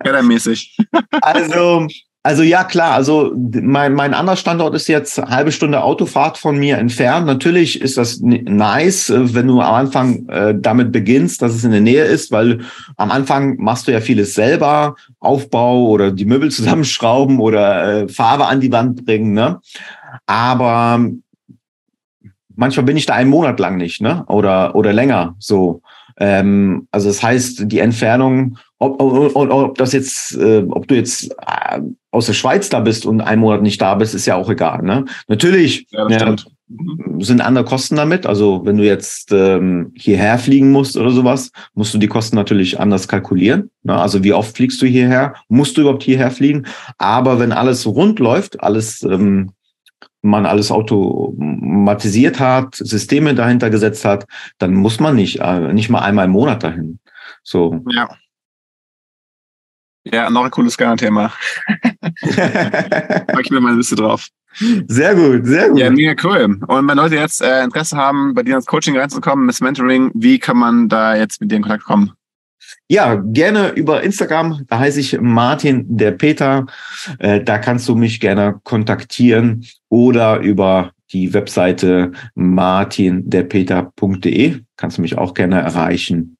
Kaddermäßig. 0.03 0.77
also, 1.21 1.87
also 2.23 2.43
ja, 2.43 2.63
klar. 2.63 2.93
Also 2.93 3.33
mein, 3.35 3.93
mein 3.93 4.13
anderer 4.13 4.35
Standort 4.35 4.75
ist 4.75 4.87
jetzt 4.87 5.17
halbe 5.17 5.51
Stunde 5.51 5.83
Autofahrt 5.83 6.37
von 6.37 6.57
mir 6.57 6.77
entfernt. 6.77 7.25
Natürlich 7.25 7.81
ist 7.81 7.97
das 7.97 8.19
nice, 8.21 9.09
äh, 9.09 9.33
wenn 9.33 9.47
du 9.47 9.59
am 9.59 9.73
Anfang 9.73 10.29
äh, 10.29 10.53
damit 10.55 10.91
beginnst, 10.91 11.41
dass 11.41 11.55
es 11.55 11.63
in 11.63 11.71
der 11.71 11.81
Nähe 11.81 12.03
ist, 12.03 12.31
weil 12.31 12.59
am 12.97 13.09
Anfang 13.09 13.57
machst 13.57 13.87
du 13.87 13.91
ja 13.91 14.01
vieles 14.01 14.35
selber, 14.35 14.95
Aufbau 15.19 15.87
oder 15.87 16.11
die 16.11 16.25
Möbel 16.25 16.51
zusammenschrauben 16.51 17.39
oder 17.39 18.03
äh, 18.03 18.07
Farbe 18.07 18.45
an 18.45 18.61
die 18.61 18.71
Wand 18.71 19.03
bringen. 19.05 19.33
Ne? 19.33 19.59
Aber 20.27 20.99
manchmal 22.55 22.85
bin 22.85 22.97
ich 22.97 23.07
da 23.07 23.15
einen 23.15 23.31
Monat 23.31 23.59
lang 23.59 23.77
nicht, 23.77 24.01
ne? 24.01 24.23
Oder 24.27 24.75
oder 24.75 24.93
länger 24.93 25.35
so. 25.39 25.81
Ähm, 26.19 26.87
also 26.91 27.07
das 27.07 27.21
heißt, 27.23 27.71
die 27.71 27.79
Entfernung, 27.79 28.57
ob, 28.79 29.01
ob, 29.01 29.35
ob, 29.35 29.77
das 29.77 29.93
jetzt, 29.93 30.35
äh, 30.37 30.63
ob 30.69 30.87
du 30.87 30.95
jetzt 30.95 31.31
äh, 31.31 31.81
aus 32.11 32.25
der 32.25 32.33
Schweiz 32.33 32.69
da 32.69 32.79
bist 32.79 33.05
und 33.05 33.21
einen 33.21 33.41
Monat 33.41 33.61
nicht 33.61 33.81
da 33.81 33.95
bist, 33.95 34.15
ist 34.15 34.25
ja 34.25 34.35
auch 34.35 34.49
egal. 34.49 34.83
Ne? 34.83 35.05
Natürlich 35.27 35.87
Ja, 35.91 36.07
das 36.07 36.17
äh, 36.17 36.19
stimmt. 36.19 36.45
sind 37.19 37.41
andere 37.41 37.63
Kosten 37.63 37.95
damit. 37.95 38.25
Also 38.25 38.61
wenn 38.65 38.77
du 38.77 38.83
jetzt 38.83 39.31
ähm, 39.31 39.93
hierher 39.95 40.37
fliegen 40.37 40.71
musst 40.71 40.97
oder 40.97 41.11
sowas, 41.11 41.51
musst 41.73 41.93
du 41.93 41.97
die 41.97 42.07
Kosten 42.07 42.35
natürlich 42.35 42.79
anders 42.79 43.07
kalkulieren. 43.07 43.69
Ne? 43.83 43.95
Also 43.95 44.23
wie 44.23 44.33
oft 44.33 44.55
fliegst 44.55 44.81
du 44.81 44.85
hierher? 44.85 45.35
Musst 45.47 45.77
du 45.77 45.81
überhaupt 45.81 46.03
hierher 46.03 46.31
fliegen? 46.31 46.65
Aber 46.97 47.39
wenn 47.39 47.51
alles 47.51 47.85
rund 47.85 48.19
läuft, 48.19 48.61
alles 48.61 49.03
ähm, 49.03 49.51
man 50.21 50.45
alles 50.45 50.71
automatisiert 50.71 52.39
hat, 52.39 52.75
Systeme 52.75 53.33
dahinter 53.33 53.69
gesetzt 53.69 54.05
hat, 54.05 54.27
dann 54.57 54.73
muss 54.73 54.99
man 54.99 55.15
nicht, 55.15 55.39
äh, 55.39 55.73
nicht 55.73 55.89
mal 55.89 55.99
einmal 55.99 56.25
im 56.25 56.31
Monat 56.31 56.63
dahin. 56.63 56.99
So. 57.43 57.83
Ja. 57.89 58.09
Ja, 60.03 60.29
noch 60.29 60.43
ein 60.45 60.51
cooles 60.51 60.73
Scanner-Thema. 60.73 61.31
Pack 62.21 63.41
ich 63.43 63.51
mir 63.51 63.61
meine 63.61 63.77
Liste 63.77 63.95
drauf. 63.95 64.27
sehr 64.87 65.13
gut, 65.13 65.45
sehr 65.45 65.69
gut. 65.69 65.79
Ja, 65.79 65.91
mega 65.91 66.15
cool. 66.23 66.59
Und 66.67 66.87
wenn 66.87 66.97
Leute 66.97 67.15
jetzt 67.15 67.41
äh, 67.41 67.63
Interesse 67.63 67.95
haben, 67.95 68.33
bei 68.33 68.41
dir 68.41 68.55
ins 68.55 68.65
Coaching 68.65 68.97
reinzukommen, 68.97 69.47
ins 69.47 69.61
Mentoring, 69.61 70.11
wie 70.15 70.39
kann 70.39 70.57
man 70.57 70.89
da 70.89 71.15
jetzt 71.15 71.39
mit 71.39 71.51
dir 71.51 71.57
in 71.57 71.61
Kontakt 71.61 71.83
kommen? 71.83 72.13
Ja, 72.91 73.15
gerne 73.15 73.69
über 73.69 74.03
Instagram. 74.03 74.65
Da 74.67 74.79
heiße 74.79 74.99
ich 74.99 75.21
Martin 75.21 75.85
der 75.87 76.11
Peter. 76.11 76.65
Äh, 77.19 77.41
da 77.41 77.57
kannst 77.57 77.87
du 77.87 77.95
mich 77.95 78.19
gerne 78.19 78.59
kontaktieren 78.65 79.65
oder 79.87 80.39
über 80.39 80.91
die 81.13 81.33
Webseite 81.33 82.11
martinderpeter.de 82.35 84.59
kannst 84.75 84.97
du 84.97 85.01
mich 85.03 85.17
auch 85.17 85.33
gerne 85.33 85.61
erreichen. 85.61 86.35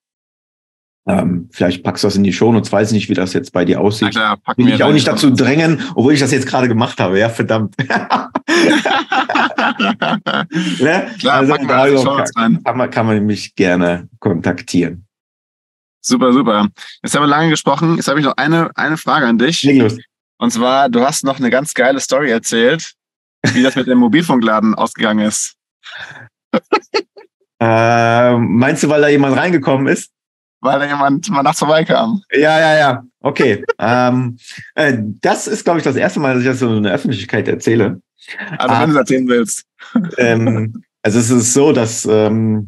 Ähm, 1.08 1.48
vielleicht 1.52 1.82
packst 1.82 2.04
du 2.04 2.08
das 2.08 2.16
in 2.16 2.22
die 2.22 2.34
Show 2.34 2.50
und 2.50 2.70
weiß 2.70 2.92
nicht, 2.92 3.08
wie 3.08 3.14
das 3.14 3.32
jetzt 3.32 3.54
bei 3.54 3.64
dir 3.64 3.76
Na 3.76 3.82
aussieht. 3.84 4.10
klar, 4.10 4.36
packen 4.36 4.66
Will 4.66 4.74
ich 4.74 4.84
auch 4.84 4.92
nicht 4.92 5.08
dazu 5.08 5.30
drängen, 5.30 5.80
obwohl 5.94 6.12
ich 6.12 6.20
das 6.20 6.32
jetzt 6.32 6.46
gerade 6.46 6.68
gemacht 6.68 7.00
habe. 7.00 7.18
Ja, 7.18 7.30
verdammt. 7.30 7.74
ne? 7.88 7.88
Klar, 11.18 11.38
also, 11.38 11.54
packen 11.54 11.66
wir 11.66 11.96
Shownotes 11.96 12.36
rein. 12.36 12.62
kann, 12.62 12.76
man, 12.76 12.90
kann 12.90 13.06
man 13.06 13.24
mich 13.24 13.54
gerne 13.54 14.10
kontaktieren. 14.18 15.06
Super, 16.02 16.32
super. 16.32 16.68
Jetzt 17.02 17.14
haben 17.14 17.22
wir 17.22 17.28
lange 17.28 17.50
gesprochen. 17.50 17.96
Jetzt 17.96 18.08
habe 18.08 18.18
ich 18.18 18.26
noch 18.26 18.36
eine, 18.36 18.70
eine 18.76 18.96
Frage 18.96 19.26
an 19.26 19.38
dich. 19.38 19.62
Los. 19.62 19.96
Und 20.38 20.50
zwar, 20.50 20.88
du 20.88 21.00
hast 21.00 21.24
noch 21.24 21.38
eine 21.38 21.50
ganz 21.50 21.72
geile 21.72 22.00
Story 22.00 22.30
erzählt, 22.30 22.94
wie 23.52 23.62
das 23.62 23.76
mit 23.76 23.86
dem 23.86 23.98
Mobilfunkladen 23.98 24.74
ausgegangen 24.76 25.26
ist. 25.26 25.54
Äh, 27.64 28.36
meinst 28.38 28.82
du, 28.82 28.88
weil 28.88 29.02
da 29.02 29.06
jemand 29.06 29.36
reingekommen 29.36 29.86
ist? 29.86 30.10
Weil 30.60 30.80
da 30.80 30.84
jemand 30.84 31.30
mal 31.30 31.44
nachts 31.44 31.60
vorbeikam. 31.60 32.20
Ja, 32.32 32.58
ja, 32.58 32.76
ja. 32.76 33.04
Okay. 33.20 33.64
ähm, 33.78 34.36
äh, 34.74 34.98
das 35.20 35.46
ist, 35.46 35.62
glaube 35.62 35.78
ich, 35.78 35.84
das 35.84 35.94
erste 35.94 36.18
Mal, 36.18 36.34
dass 36.34 36.42
ich 36.42 36.48
das 36.48 36.58
so 36.58 36.74
in 36.74 36.82
der 36.82 36.94
Öffentlichkeit 36.94 37.46
erzähle. 37.46 38.02
Also 38.58 38.80
wenn 38.80 38.88
du 38.88 38.94
es 38.94 38.98
erzählen 38.98 39.28
willst. 39.28 39.64
ähm, 40.18 40.82
also 41.02 41.20
es 41.20 41.30
ist 41.30 41.54
so, 41.54 41.72
dass 41.72 42.04
ähm, 42.04 42.66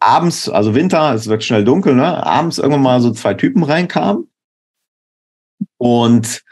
abends, 0.00 0.48
also 0.48 0.74
Winter, 0.74 1.14
es 1.14 1.26
wird 1.26 1.44
schnell 1.44 1.64
dunkel, 1.64 1.94
ne? 1.94 2.24
Abends 2.24 2.58
irgendwann 2.58 2.82
mal 2.82 3.00
so 3.00 3.10
zwei 3.12 3.34
Typen 3.34 3.62
reinkamen 3.62 4.28
und 5.78 6.42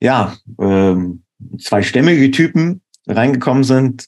ja, 0.00 0.34
ähm, 0.60 1.24
zwei 1.58 1.82
stämmige 1.82 2.30
Typen 2.30 2.82
reingekommen 3.06 3.64
sind, 3.64 4.06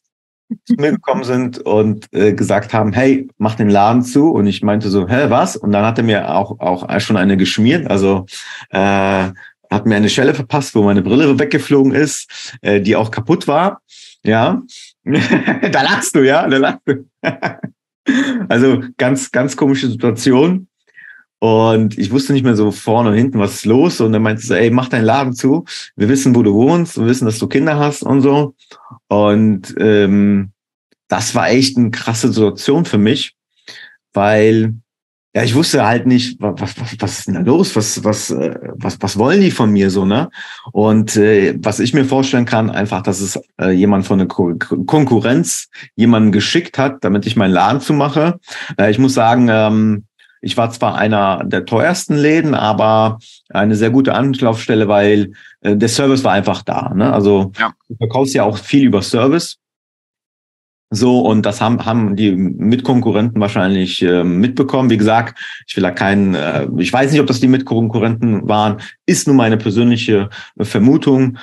zu 0.65 0.75
mir 0.75 0.93
gekommen 0.93 1.25
sind 1.25 1.59
und 1.59 2.13
äh, 2.13 2.33
gesagt 2.33 2.73
haben, 2.73 2.93
hey, 2.93 3.29
mach 3.37 3.55
den 3.55 3.69
Laden 3.69 4.03
zu. 4.03 4.31
Und 4.31 4.47
ich 4.47 4.63
meinte 4.63 4.89
so, 4.89 5.09
hä, 5.09 5.27
was? 5.29 5.57
Und 5.57 5.73
dann 5.73 5.85
hat 5.85 5.99
er 5.99 6.05
mir 6.05 6.35
auch, 6.35 6.59
auch 6.61 7.01
schon 7.01 7.17
eine 7.17 7.37
geschmiert. 7.37 7.91
Also 7.91 8.27
äh, 8.71 9.29
hat 9.71 9.87
mir 9.87 9.97
eine 9.97 10.09
Schelle 10.09 10.35
verpasst, 10.35 10.75
wo 10.75 10.83
meine 10.83 11.03
Brille 11.03 11.39
weggeflogen 11.39 11.93
ist, 11.93 12.57
äh, 12.63 12.81
die 12.81 12.97
auch 12.97 13.11
kaputt 13.11 13.47
war. 13.47 13.83
Ja, 14.25 14.63
da 15.73 15.83
lachst 15.83 16.15
du, 16.15 16.25
ja, 16.25 16.47
da 16.47 16.57
lachst 16.57 16.83
du. 16.87 17.09
also 18.49 18.83
ganz, 18.97 19.31
ganz 19.31 19.57
komische 19.57 19.89
Situation. 19.89 20.69
Und 21.41 21.97
ich 21.97 22.11
wusste 22.11 22.33
nicht 22.33 22.43
mehr 22.43 22.57
so 22.57 22.73
vorne 22.73 23.11
und 23.11 23.17
hinten, 23.17 23.39
was 23.39 23.55
ist 23.55 23.67
los. 23.67 24.01
Und 24.01 24.13
dann 24.13 24.23
meinte 24.23 24.43
sie, 24.43 24.59
ey, 24.59 24.71
mach 24.71 24.89
deinen 24.89 25.05
Laden 25.05 25.35
zu. 25.35 25.65
Wir 25.95 26.09
wissen, 26.09 26.35
wo 26.35 26.43
du 26.43 26.53
wohnst. 26.53 26.99
Wir 26.99 27.07
wissen, 27.07 27.27
dass 27.27 27.39
du 27.39 27.47
Kinder 27.47 27.79
hast 27.79 28.03
und 28.03 28.23
so. 28.23 28.55
Und 29.07 29.75
ähm, 29.79 30.51
das 31.07 31.35
war 31.35 31.49
echt 31.49 31.77
eine 31.77 31.91
krasse 31.91 32.29
Situation 32.29 32.85
für 32.85 32.99
mich, 32.99 33.35
weil 34.13 34.75
ja, 35.39 35.45
ich 35.45 35.55
wusste 35.55 35.87
halt 35.87 36.05
nicht, 36.05 36.37
was, 36.41 36.81
was, 36.81 36.97
was 36.99 37.19
ist 37.21 37.29
denn 37.29 37.35
da 37.35 37.41
los? 37.43 37.77
Was, 37.77 38.03
was, 38.03 38.31
äh, 38.31 38.59
was, 38.75 39.01
was 39.01 39.17
wollen 39.17 39.41
die 39.41 39.53
von 39.53 39.71
mir 39.71 39.89
so, 39.89 40.05
ne? 40.05 40.31
Und 40.73 41.15
äh, 41.17 41.55
was 41.63 41.79
ich 41.79 41.95
mir 41.95 42.05
vorstellen 42.05 42.45
kann, 42.45 42.71
einfach, 42.71 43.03
dass 43.03 43.21
es 43.21 43.41
äh, 43.61 43.71
jemand 43.71 44.05
von 44.05 44.19
der 44.19 44.27
Ko 44.27 44.57
Konkurrenz 44.87 45.69
jemanden 45.95 46.33
geschickt 46.33 46.77
hat, 46.77 47.05
damit 47.05 47.25
ich 47.25 47.37
meinen 47.37 47.53
Laden 47.53 47.81
zumache. 47.81 48.41
Äh, 48.81 48.91
ich 48.91 48.99
muss 48.99 49.15
sagen, 49.15 49.47
ähm, 49.49 50.07
ich 50.41 50.57
war 50.57 50.73
zwar 50.73 50.97
einer 50.97 51.45
der 51.45 51.65
teuersten 51.67 52.17
Läden, 52.17 52.55
aber 52.57 53.21
eine 53.49 53.77
sehr 53.77 53.91
gute 53.91 54.15
Anlaufstelle, 54.15 54.89
weil 54.89 55.35
äh, 55.61 55.77
der 55.77 55.89
Service 55.89 56.25
war 56.25 56.33
einfach 56.33 56.63
da. 56.63 56.93
Ne? 56.93 57.13
Also 57.13 57.53
ja. 57.61 57.73
du 57.89 57.95
verkaufst 57.95 58.35
ja 58.35 58.43
auch 58.43 58.59
viel 58.59 58.83
über 58.83 59.03
Service. 59.03 59.59
So, 60.91 61.21
und 61.21 61.45
das 61.45 61.61
haben, 61.61 61.85
haben 61.85 62.17
die 62.17 62.33
Mitkonkurrenten 62.33 63.41
wahrscheinlich 63.41 64.01
äh, 64.03 64.25
mitbekommen. 64.25 64.89
Wie 64.89 64.97
gesagt, 64.97 65.39
ich 65.67 65.77
will 65.77 65.83
da 65.83 65.91
keinen, 65.91 66.35
äh, 66.35 66.67
ich 66.79 66.93
weiß 66.93 67.13
nicht, 67.13 67.21
ob 67.21 67.27
das 67.27 67.41
die 67.41 67.49
Mitkonkurrenten 67.49 68.49
waren, 68.49 68.81
ist 69.05 69.27
nur 69.27 69.37
meine 69.37 69.59
persönliche 69.59 70.31
äh, 70.59 70.65
Vermutung. 70.65 71.37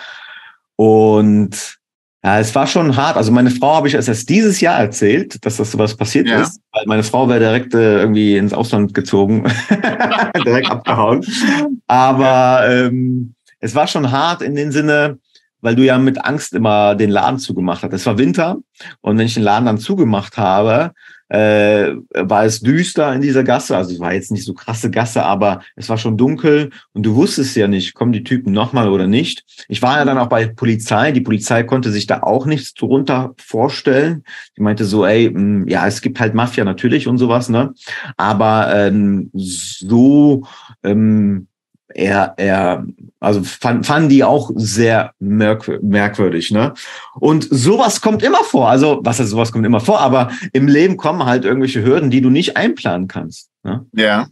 Und 0.78 1.78
ja, 2.24 2.39
es 2.39 2.56
war 2.56 2.66
schon 2.66 2.96
hart. 2.96 3.18
Also 3.18 3.32
meine 3.32 3.52
Frau 3.52 3.76
habe 3.76 3.88
ich 3.88 3.93
erst 3.93 4.30
dieses 4.30 4.62
Jahr 4.62 4.80
erzählt, 4.80 5.46
dass 5.46 5.58
das 5.58 5.70
sowas 5.70 5.96
passiert 5.96 6.28
ja. 6.28 6.41
ist. 6.41 6.60
Weil 6.72 6.86
meine 6.88 7.04
Frau 7.04 7.30
wäre 7.30 7.39
direkt 7.39 7.76
äh, 7.76 8.00
irgendwie 8.00 8.38
ins 8.38 8.52
Ausland 8.52 8.96
gezogen, 8.96 9.43
direkt 10.43 10.72
abgehauen. 10.72 11.24
Aber 11.88 12.66
ähm, 12.68 13.36
es 13.60 13.76
war 13.76 13.86
schon 13.86 14.12
hart 14.12 14.41
in 14.41 14.56
dem 14.56 14.72
Sinne, 14.72 15.20
weil 15.66 15.76
du 15.76 15.84
ja 15.84 15.97
mit 15.97 16.24
Angst 16.24 16.53
immer 16.53 16.93
den 16.93 17.09
Laden 17.09 17.39
zugemacht 17.39 17.82
hast. 17.82 17.91
Es 17.91 18.05
war 18.05 18.20
Winter 18.20 18.57
und 19.01 19.18
wenn 19.18 19.26
ich 19.26 19.34
den 19.34 19.41
Laden 19.41 19.66
dann 19.66 19.80
zugemacht 19.80 20.38
habe, 20.38 20.91
äh, 21.30 21.95
war 22.13 22.45
es 22.45 22.59
düster 22.59 23.11
in 23.16 23.22
dieser 23.22 23.43
Gasse. 23.43 23.76
Also 23.76 23.95
es 23.95 23.99
war 23.99 24.13
jetzt 24.13 24.32
nicht 24.32 24.45
so 24.45 24.53
krasse 24.53 24.91
Gasse, 24.91 25.24
aber 25.26 25.61
es 25.76 25.89
war 25.89 25.97
schon 25.97 26.18
dunkel 26.18 26.70
und 26.93 27.03
du 27.03 27.16
wusstest 27.16 27.55
ja 27.55 27.68
nicht, 27.68 27.95
kommen 27.95 28.11
die 28.11 28.24
Typen 28.24 28.53
nochmal 28.53 28.89
oder 28.89 29.07
nicht. 29.07 29.43
Ich 29.68 29.82
war 29.82 29.97
ja 29.97 30.05
dann 30.05 30.20
auch 30.20 30.30
bei 30.30 30.45
Polizei. 30.45 31.11
Die 31.11 31.22
Polizei 31.22 31.63
konnte 31.63 31.91
sich 31.91 32.05
da 32.05 32.22
auch 32.22 32.45
nichts 32.45 32.76
drunter 32.76 33.34
vorstellen. 33.39 34.24
Die 34.55 34.61
meinte 34.61 34.86
so, 34.86 35.03
ey, 35.03 35.32
mh, 35.32 35.39
hm, 35.39 35.68
ja, 35.68 35.88
es 35.88 36.03
gibt 36.03 36.20
halt 36.20 36.36
Mafia 36.36 36.63
natürlich 36.63 37.07
und 37.07 37.18
sowas, 37.18 37.49
ne? 37.49 37.74
Aber 38.18 38.72
ähm, 38.72 39.32
so 39.34 40.43
ähm, 40.84 41.47
er, 41.96 42.34
er, 42.36 42.86
also 43.22 43.41
fand, 43.43 43.86
fanden 43.86 44.10
die 44.10 44.24
auch 44.24 44.52
sehr 44.56 45.14
merk 45.20 45.82
merkwürdig, 45.82 46.52
ne? 46.52 46.74
Und 47.14 47.48
sowas 47.50 48.02
kommt 48.02 48.22
immer 48.22 48.43
vor. 48.43 48.70
Also, 48.70 49.00
was 49.04 49.20
heißt, 49.20 49.30
sowas 49.30 49.54
kommt 49.54 49.66
immer 49.66 49.80
vor, 49.80 50.02
aber 50.02 50.32
im 50.52 50.68
Leben 50.68 50.98
kommen 50.98 51.26
halt 51.26 51.46
irgendwelche 51.46 51.84
Hürden, 51.84 52.10
die 52.10 52.20
du 52.20 52.30
nicht 52.30 52.58
einplanen 52.58 53.08
kannst. 53.08 53.50
Ne? 53.64 53.86
Ja. 53.93 54.28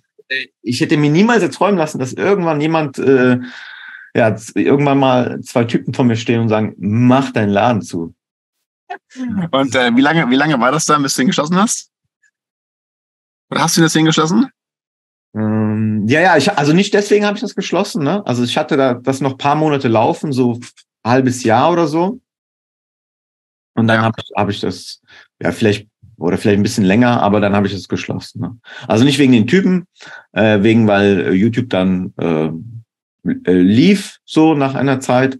Ich 0.61 0.81
hätte 0.81 0.97
mir 0.97 1.09
niemals 1.09 1.41
erträumen 1.41 1.77
lassen, 1.77 1.99
dass 1.99 2.11
irgendwann 2.11 2.59
jemand, 2.59 2.97
äh, 2.97 3.39
ja, 4.13 4.35
irgendwann 4.55 4.99
mal 4.99 5.39
zwei 5.41 5.63
Typen 5.63 5.93
vor 5.93 6.05
mir 6.05 6.17
stehen 6.17 6.41
und 6.41 6.49
sagen, 6.49 6.75
mach 6.77 7.31
deinen 7.31 7.49
Laden 7.49 7.81
zu. 7.81 8.13
Und 9.51 9.75
äh, 9.75 9.95
wie 9.95 10.01
lange, 10.01 10.29
wie 10.29 10.35
lange 10.35 10.59
war 10.59 10.71
das 10.71 10.85
dann, 10.85 11.01
bis 11.01 11.15
du 11.15 11.21
ihn 11.21 11.27
geschlossen 11.27 11.55
hast? 11.55 11.89
Oder 13.49 13.61
hast 13.61 13.77
du 13.77 13.81
ihn 13.81 13.85
deswegen 13.85 14.05
geschlossen? 14.05 14.49
Ähm, 15.35 16.05
ja, 16.07 16.21
ja, 16.21 16.37
ich, 16.37 16.51
also 16.51 16.73
nicht 16.73 16.93
deswegen 16.93 17.25
habe 17.25 17.35
ich 17.35 17.41
das 17.41 17.55
geschlossen. 17.55 18.03
Ne? 18.03 18.25
Also 18.25 18.43
ich 18.43 18.57
hatte 18.57 18.77
da 18.77 18.93
das 18.93 19.21
noch 19.21 19.37
paar 19.37 19.55
Monate 19.55 19.87
laufen, 19.87 20.31
so 20.31 20.53
ein 20.53 20.61
halbes 21.11 21.43
Jahr 21.43 21.71
oder 21.71 21.87
so. 21.87 22.19
Und 23.75 23.87
dann 23.87 24.01
ja. 24.01 24.03
habe 24.03 24.15
ich, 24.21 24.31
hab 24.35 24.49
ich 24.49 24.59
das, 24.59 25.01
ja, 25.41 25.51
vielleicht, 25.51 25.87
oder 26.17 26.37
vielleicht 26.37 26.59
ein 26.59 26.63
bisschen 26.63 26.85
länger, 26.85 27.21
aber 27.21 27.39
dann 27.39 27.55
habe 27.55 27.65
ich 27.65 27.73
das 27.73 27.87
geschlossen. 27.87 28.41
Ne? 28.41 28.57
Also 28.87 29.03
nicht 29.03 29.17
wegen 29.17 29.33
den 29.33 29.47
Typen, 29.47 29.87
äh, 30.33 30.61
wegen, 30.61 30.87
weil 30.87 31.33
YouTube 31.33 31.69
dann 31.69 32.13
äh, 32.19 32.49
äh 33.45 33.53
lief 33.53 34.19
so 34.25 34.53
nach 34.53 34.75
einer 34.75 34.99
Zeit. 34.99 35.39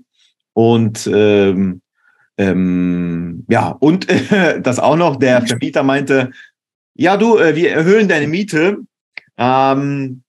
Und 0.54 1.08
ähm, 1.12 1.82
ähm, 2.38 3.46
ja, 3.50 3.70
und 3.70 4.10
äh, 4.10 4.60
das 4.62 4.80
auch 4.80 4.96
noch, 4.96 5.18
der 5.18 5.46
Vermieter 5.46 5.84
meinte, 5.84 6.32
ja, 6.96 7.18
du, 7.18 7.38
äh, 7.38 7.56
wir 7.56 7.72
erhöhen 7.72 8.08
deine 8.08 8.28
Miete, 8.28 8.80
ähm, 9.38 10.24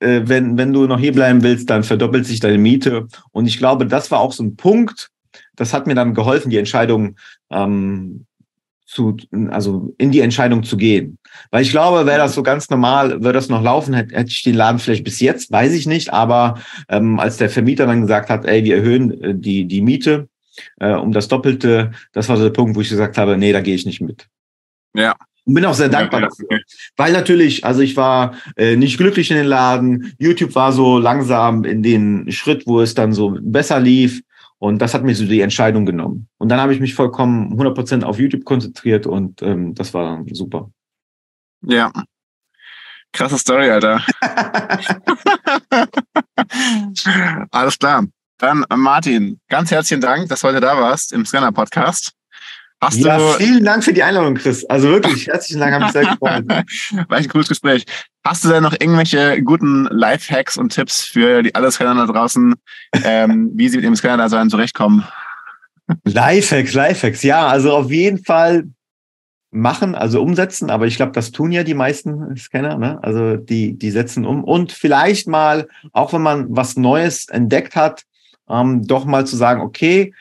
äh, 0.00 0.22
wenn, 0.24 0.56
wenn 0.56 0.72
du 0.72 0.86
noch 0.86 0.98
hier 0.98 1.12
bleiben 1.12 1.42
willst, 1.42 1.70
dann 1.70 1.84
verdoppelt 1.84 2.26
sich 2.26 2.40
deine 2.40 2.58
Miete. 2.58 3.06
Und 3.32 3.46
ich 3.46 3.58
glaube, 3.58 3.86
das 3.86 4.10
war 4.10 4.20
auch 4.20 4.32
so 4.32 4.42
ein 4.42 4.56
Punkt, 4.56 5.10
das 5.56 5.72
hat 5.72 5.86
mir 5.86 5.94
dann 5.94 6.14
geholfen, 6.14 6.50
die 6.50 6.58
Entscheidung 6.58 7.16
ähm, 7.50 8.26
zu, 8.86 9.16
also 9.50 9.94
in 9.98 10.10
die 10.10 10.20
Entscheidung 10.20 10.64
zu 10.64 10.76
gehen. 10.76 11.18
Weil 11.50 11.62
ich 11.62 11.70
glaube, 11.70 12.06
wäre 12.06 12.18
das 12.18 12.34
so 12.34 12.42
ganz 12.42 12.70
normal, 12.70 13.10
würde 13.22 13.34
das 13.34 13.48
noch 13.48 13.62
laufen, 13.62 13.94
hätte, 13.94 14.16
hätte 14.16 14.30
ich 14.30 14.42
den 14.42 14.56
Laden 14.56 14.80
vielleicht 14.80 15.04
bis 15.04 15.20
jetzt, 15.20 15.52
weiß 15.52 15.72
ich 15.74 15.86
nicht, 15.86 16.12
aber 16.12 16.60
ähm, 16.88 17.20
als 17.20 17.36
der 17.36 17.50
Vermieter 17.50 17.86
dann 17.86 18.00
gesagt 18.00 18.30
hat, 18.30 18.46
ey, 18.46 18.64
wir 18.64 18.76
erhöhen 18.76 19.22
äh, 19.22 19.34
die, 19.34 19.66
die 19.66 19.80
Miete 19.80 20.28
äh, 20.80 20.94
um 20.94 21.12
das 21.12 21.28
Doppelte, 21.28 21.92
das 22.12 22.28
war 22.28 22.36
so 22.36 22.42
der 22.42 22.50
Punkt, 22.50 22.74
wo 22.74 22.80
ich 22.80 22.88
gesagt 22.88 23.16
habe, 23.16 23.36
nee, 23.36 23.52
da 23.52 23.60
gehe 23.60 23.74
ich 23.74 23.86
nicht 23.86 24.00
mit. 24.00 24.26
Ja. 24.94 25.14
Und 25.50 25.54
bin 25.54 25.64
auch 25.64 25.74
sehr 25.74 25.88
dankbar 25.88 26.20
dafür. 26.20 26.60
Weil 26.96 27.12
natürlich, 27.12 27.64
also 27.64 27.80
ich 27.80 27.96
war 27.96 28.36
äh, 28.54 28.76
nicht 28.76 28.98
glücklich 28.98 29.32
in 29.32 29.36
den 29.36 29.46
Laden. 29.46 30.14
YouTube 30.20 30.54
war 30.54 30.72
so 30.72 31.00
langsam 31.00 31.64
in 31.64 31.82
den 31.82 32.30
Schritt, 32.30 32.68
wo 32.68 32.80
es 32.80 32.94
dann 32.94 33.12
so 33.12 33.36
besser 33.42 33.80
lief. 33.80 34.22
Und 34.58 34.80
das 34.80 34.94
hat 34.94 35.02
mir 35.02 35.16
so 35.16 35.26
die 35.26 35.40
Entscheidung 35.40 35.86
genommen. 35.86 36.28
Und 36.38 36.50
dann 36.50 36.60
habe 36.60 36.72
ich 36.72 36.78
mich 36.78 36.94
vollkommen 36.94 37.60
100% 37.60 38.04
auf 38.04 38.20
YouTube 38.20 38.44
konzentriert 38.44 39.08
und 39.08 39.42
ähm, 39.42 39.74
das 39.74 39.92
war 39.92 40.24
super. 40.30 40.70
Ja. 41.62 41.90
Krasse 43.12 43.36
Story, 43.36 43.70
Alter. 43.70 44.04
Alles 47.50 47.76
klar. 47.76 48.04
Dann 48.38 48.64
Martin, 48.76 49.40
ganz 49.48 49.72
herzlichen 49.72 50.00
Dank, 50.00 50.28
dass 50.28 50.42
du 50.42 50.48
heute 50.48 50.60
da 50.60 50.78
warst 50.78 51.12
im 51.12 51.26
Scanner 51.26 51.50
Podcast. 51.50 52.19
Hast 52.82 52.96
ja, 52.96 53.18
du, 53.18 53.24
vielen 53.34 53.64
Dank 53.64 53.84
für 53.84 53.92
die 53.92 54.02
Einladung, 54.02 54.34
Chris. 54.34 54.64
Also 54.64 54.88
wirklich, 54.88 55.26
herzlichen 55.28 55.60
Dank, 55.60 55.74
habe 55.74 55.84
mich 55.84 55.92
sehr 55.92 56.06
gefreut. 56.06 56.48
War 56.48 57.18
ein 57.18 57.28
cooles 57.28 57.48
Gespräch. 57.48 57.84
Hast 58.24 58.44
du 58.44 58.48
denn 58.48 58.62
noch 58.62 58.72
irgendwelche 58.72 59.42
guten 59.42 59.86
Lifehacks 59.90 60.56
und 60.56 60.72
Tipps 60.72 61.04
für 61.04 61.42
die 61.42 61.54
alle 61.54 61.70
Scanner 61.70 62.06
da 62.06 62.12
draußen, 62.12 62.54
ähm, 63.04 63.50
wie 63.54 63.68
sie 63.68 63.76
mit 63.76 63.84
dem 63.84 63.96
Scanner-Design 63.96 64.48
zurechtkommen? 64.48 65.04
Lifehacks, 66.04 66.72
Lifehacks, 66.72 67.22
ja, 67.22 67.48
also 67.48 67.72
auf 67.72 67.90
jeden 67.90 68.24
Fall 68.24 68.64
machen, 69.50 69.94
also 69.94 70.22
umsetzen, 70.22 70.70
aber 70.70 70.86
ich 70.86 70.96
glaube, 70.96 71.12
das 71.12 71.32
tun 71.32 71.52
ja 71.52 71.64
die 71.64 71.74
meisten 71.74 72.36
Scanner, 72.36 72.78
ne? 72.78 72.98
Also 73.02 73.36
die, 73.36 73.76
die 73.76 73.90
setzen 73.90 74.24
um 74.24 74.44
und 74.44 74.72
vielleicht 74.72 75.26
mal, 75.26 75.68
auch 75.92 76.12
wenn 76.12 76.22
man 76.22 76.46
was 76.48 76.76
Neues 76.76 77.28
entdeckt 77.28 77.74
hat, 77.74 78.04
ähm, 78.48 78.86
doch 78.86 79.04
mal 79.04 79.26
zu 79.26 79.36
sagen, 79.36 79.60
okay, 79.60 80.14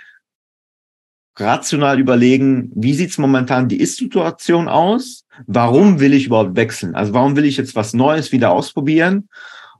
rational 1.40 2.00
überlegen, 2.00 2.72
wie 2.76 2.94
sieht's 2.94 3.18
momentan 3.18 3.68
die 3.68 3.80
Ist-Situation 3.80 4.68
aus? 4.68 5.26
Warum 5.48 6.00
will 6.00 6.14
ich 6.14 6.26
überhaupt 6.26 6.56
wechseln? 6.56 6.96
Also 6.96 7.14
warum 7.14 7.36
will 7.36 7.46
ich 7.46 7.58
jetzt 7.58 7.76
was 7.76 7.94
Neues 7.94 8.32
wieder 8.32 8.52
ausprobieren? 8.52 9.30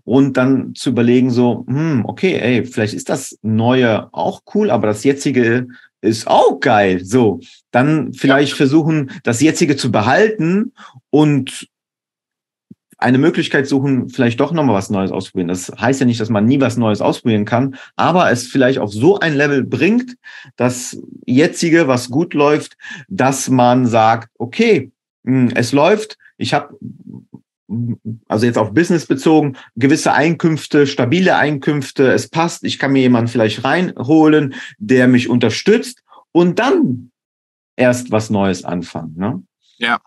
Und 0.06 0.38
dann 0.38 0.74
zu 0.74 0.90
überlegen, 0.90 1.30
so, 1.30 1.66
hm, 1.68 2.04
okay, 2.06 2.40
ey, 2.40 2.66
vielleicht 2.66 2.94
ist 2.94 3.10
das 3.10 3.38
Neue 3.42 4.12
auch 4.12 4.42
cool, 4.56 4.72
aber 4.72 4.88
das 4.88 5.04
jetzige 5.04 5.68
ist 6.02 6.28
auch 6.28 6.60
geil. 6.60 7.04
So, 7.04 7.40
dann 7.72 8.14
vielleicht 8.14 8.52
ja. 8.52 8.58
versuchen, 8.58 9.12
das 9.24 9.42
jetzige 9.42 9.76
zu 9.76 9.92
behalten 9.92 10.74
und 11.10 11.69
eine 13.00 13.18
Möglichkeit 13.18 13.68
suchen, 13.68 14.10
vielleicht 14.10 14.40
doch 14.40 14.52
nochmal 14.52 14.76
was 14.76 14.90
Neues 14.90 15.12
ausprobieren. 15.12 15.48
Das 15.48 15.72
heißt 15.80 16.02
ja 16.02 16.06
nicht, 16.06 16.20
dass 16.20 16.30
man 16.30 16.46
nie 16.46 16.60
was 16.60 16.78
Neues 16.78 17.02
ausprobieren 17.02 17.46
kann, 17.46 17.76
aber 17.96 18.30
es 18.30 18.48
vielleicht 18.48 18.80
auf 18.80 18.92
so 18.92 19.20
ein 19.20 19.36
Level 19.36 19.64
bringt, 19.64 20.16
das 20.58 21.02
jetzige, 21.26 21.88
was 21.88 22.10
gut 22.10 22.34
läuft, 22.34 22.78
dass 23.08 23.50
man 23.50 23.88
sagt, 23.88 24.30
okay, 24.38 24.92
hm, 25.26 25.50
es 25.56 25.72
läuft, 25.72 26.18
ich 26.38 26.54
habe 26.54 26.78
also 28.28 28.46
jetzt 28.46 28.58
auf 28.58 28.74
Business 28.74 29.06
bezogen, 29.06 29.56
gewisse 29.76 30.14
Einkünfte, 30.14 30.88
stabile 30.88 31.38
Einkünfte, 31.38 32.12
es 32.12 32.28
passt, 32.28 32.64
ich 32.64 32.80
kann 32.80 32.92
mir 32.92 33.02
jemanden 33.02 33.28
vielleicht 33.28 33.64
reinholen, 33.64 34.56
der 34.80 35.08
mich 35.08 35.30
unterstützt 35.30 36.04
und 36.32 36.60
dann 36.60 37.12
erst 37.76 38.12
was 38.12 38.30
Neues 38.30 38.66
anfangen. 38.66 39.16
Ne? 39.18 39.44
Ja. 39.78 40.00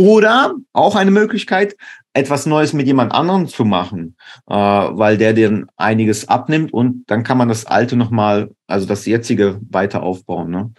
Oder 0.00 0.54
auch 0.72 0.96
eine 0.96 1.10
Möglichkeit, 1.10 1.76
etwas 2.14 2.46
Neues 2.46 2.72
mit 2.72 2.86
jemand 2.86 3.12
anderem 3.12 3.48
zu 3.48 3.66
machen, 3.66 4.16
äh, 4.46 4.54
weil 4.54 5.18
der 5.18 5.34
dir 5.34 5.66
einiges 5.76 6.26
abnimmt 6.26 6.72
und 6.72 7.04
dann 7.08 7.22
kann 7.22 7.36
man 7.36 7.50
das 7.50 7.66
Alte 7.66 7.96
nochmal, 7.96 8.50
also 8.66 8.86
das 8.86 9.04
jetzige 9.04 9.60
weiter 9.68 10.02
aufbauen. 10.02 10.50
Ne? 10.50 10.72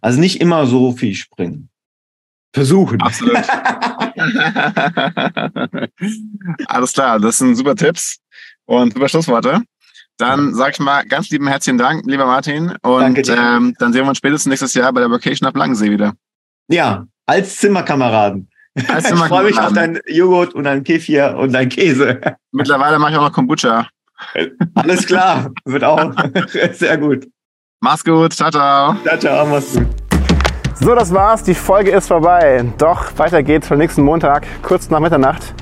Also 0.00 0.20
nicht 0.20 0.40
immer 0.40 0.68
so 0.68 0.92
viel 0.92 1.16
springen. 1.16 1.70
Versuchen. 2.52 3.00
Absolut. 3.02 3.34
Alles 6.68 6.92
klar, 6.92 7.18
das 7.18 7.38
sind 7.38 7.56
super 7.56 7.74
Tipps 7.74 8.20
und 8.64 8.94
super 8.94 9.08
Schlussworte. 9.08 9.62
Dann 10.18 10.54
sag 10.54 10.74
ich 10.74 10.78
mal 10.78 11.04
ganz 11.04 11.30
lieben 11.30 11.48
herzlichen 11.48 11.78
Dank, 11.78 12.06
lieber 12.06 12.26
Martin. 12.26 12.76
Und 12.82 13.00
Danke 13.00 13.22
dir. 13.22 13.36
ähm, 13.36 13.74
dann 13.80 13.92
sehen 13.92 14.04
wir 14.04 14.08
uns 14.10 14.18
spätestens 14.18 14.50
nächstes 14.50 14.74
Jahr 14.74 14.92
bei 14.92 15.00
der 15.00 15.10
Vacation 15.10 15.48
auf 15.48 15.56
Langensee 15.56 15.90
wieder. 15.90 16.12
Ja, 16.68 17.08
als 17.26 17.56
Zimmerkameraden. 17.56 18.48
Als 18.88 19.10
Ich 19.10 19.18
freue 19.18 19.44
mich 19.44 19.58
auf 19.58 19.72
deinen 19.72 20.00
Joghurt 20.06 20.54
und 20.54 20.64
deinen 20.64 20.84
Kefir 20.84 21.36
und 21.38 21.52
deinen 21.52 21.68
Käse. 21.68 22.20
Mittlerweile 22.52 22.98
mache 22.98 23.12
ich 23.12 23.18
auch 23.18 23.22
noch 23.22 23.32
Kombucha. 23.32 23.88
Alles 24.74 25.06
klar, 25.06 25.50
wird 25.64 25.84
auch 25.84 26.12
sehr 26.72 26.98
gut. 26.98 27.26
Mach's 27.80 28.04
gut, 28.04 28.32
ciao, 28.32 28.50
ciao. 28.50 28.94
Ciao, 29.04 29.18
ciao, 29.18 29.46
mach's 29.46 29.74
gut. 29.74 29.86
So, 30.74 30.94
das 30.94 31.12
war's. 31.12 31.42
Die 31.42 31.54
Folge 31.54 31.90
ist 31.90 32.08
vorbei. 32.08 32.64
Doch 32.78 33.16
weiter 33.18 33.42
geht's 33.42 33.70
am 33.70 33.78
nächsten 33.78 34.02
Montag, 34.02 34.46
kurz 34.62 34.90
nach 34.90 35.00
Mitternacht, 35.00 35.54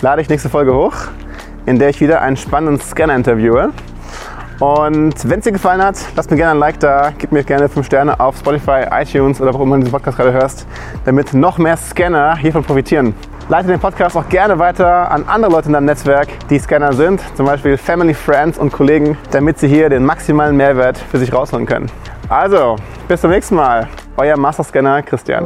lade 0.00 0.22
ich 0.22 0.28
nächste 0.28 0.48
Folge 0.48 0.74
hoch, 0.74 0.94
in 1.66 1.78
der 1.78 1.90
ich 1.90 2.00
wieder 2.00 2.20
einen 2.20 2.36
spannenden 2.36 2.80
Scanner 2.80 3.14
interviewe. 3.14 3.72
Und 4.58 5.28
wenn 5.28 5.38
es 5.38 5.44
dir 5.44 5.52
gefallen 5.52 5.82
hat, 5.82 5.98
lass 6.14 6.30
mir 6.30 6.36
gerne 6.36 6.52
ein 6.52 6.58
Like 6.58 6.80
da, 6.80 7.12
gib 7.16 7.30
mir 7.30 7.44
gerne 7.44 7.68
5 7.68 7.84
Sterne 7.84 8.18
auf 8.18 8.38
Spotify, 8.38 8.86
iTunes 8.90 9.40
oder 9.40 9.52
wo 9.52 9.62
immer 9.62 9.76
du 9.76 9.82
diesen 9.82 9.92
Podcast 9.92 10.16
gerade 10.16 10.32
hörst, 10.32 10.66
damit 11.04 11.34
noch 11.34 11.58
mehr 11.58 11.76
Scanner 11.76 12.36
hiervon 12.36 12.64
profitieren. 12.64 13.14
Leite 13.48 13.68
den 13.68 13.78
Podcast 13.78 14.16
auch 14.16 14.28
gerne 14.28 14.58
weiter 14.58 15.10
an 15.10 15.24
andere 15.28 15.52
Leute 15.52 15.66
in 15.68 15.74
deinem 15.74 15.84
Netzwerk, 15.84 16.28
die 16.48 16.58
Scanner 16.58 16.92
sind, 16.94 17.20
zum 17.36 17.46
Beispiel 17.46 17.76
Family, 17.76 18.14
Friends 18.14 18.58
und 18.58 18.72
Kollegen, 18.72 19.16
damit 19.30 19.58
sie 19.58 19.68
hier 19.68 19.88
den 19.88 20.04
maximalen 20.04 20.56
Mehrwert 20.56 20.98
für 20.98 21.18
sich 21.18 21.32
rausholen 21.32 21.66
können. 21.66 21.90
Also, 22.28 22.76
bis 23.06 23.20
zum 23.20 23.30
nächsten 23.30 23.54
Mal. 23.54 23.88
Euer 24.16 24.36
Master 24.36 24.64
Scanner 24.64 25.02
Christian. 25.02 25.44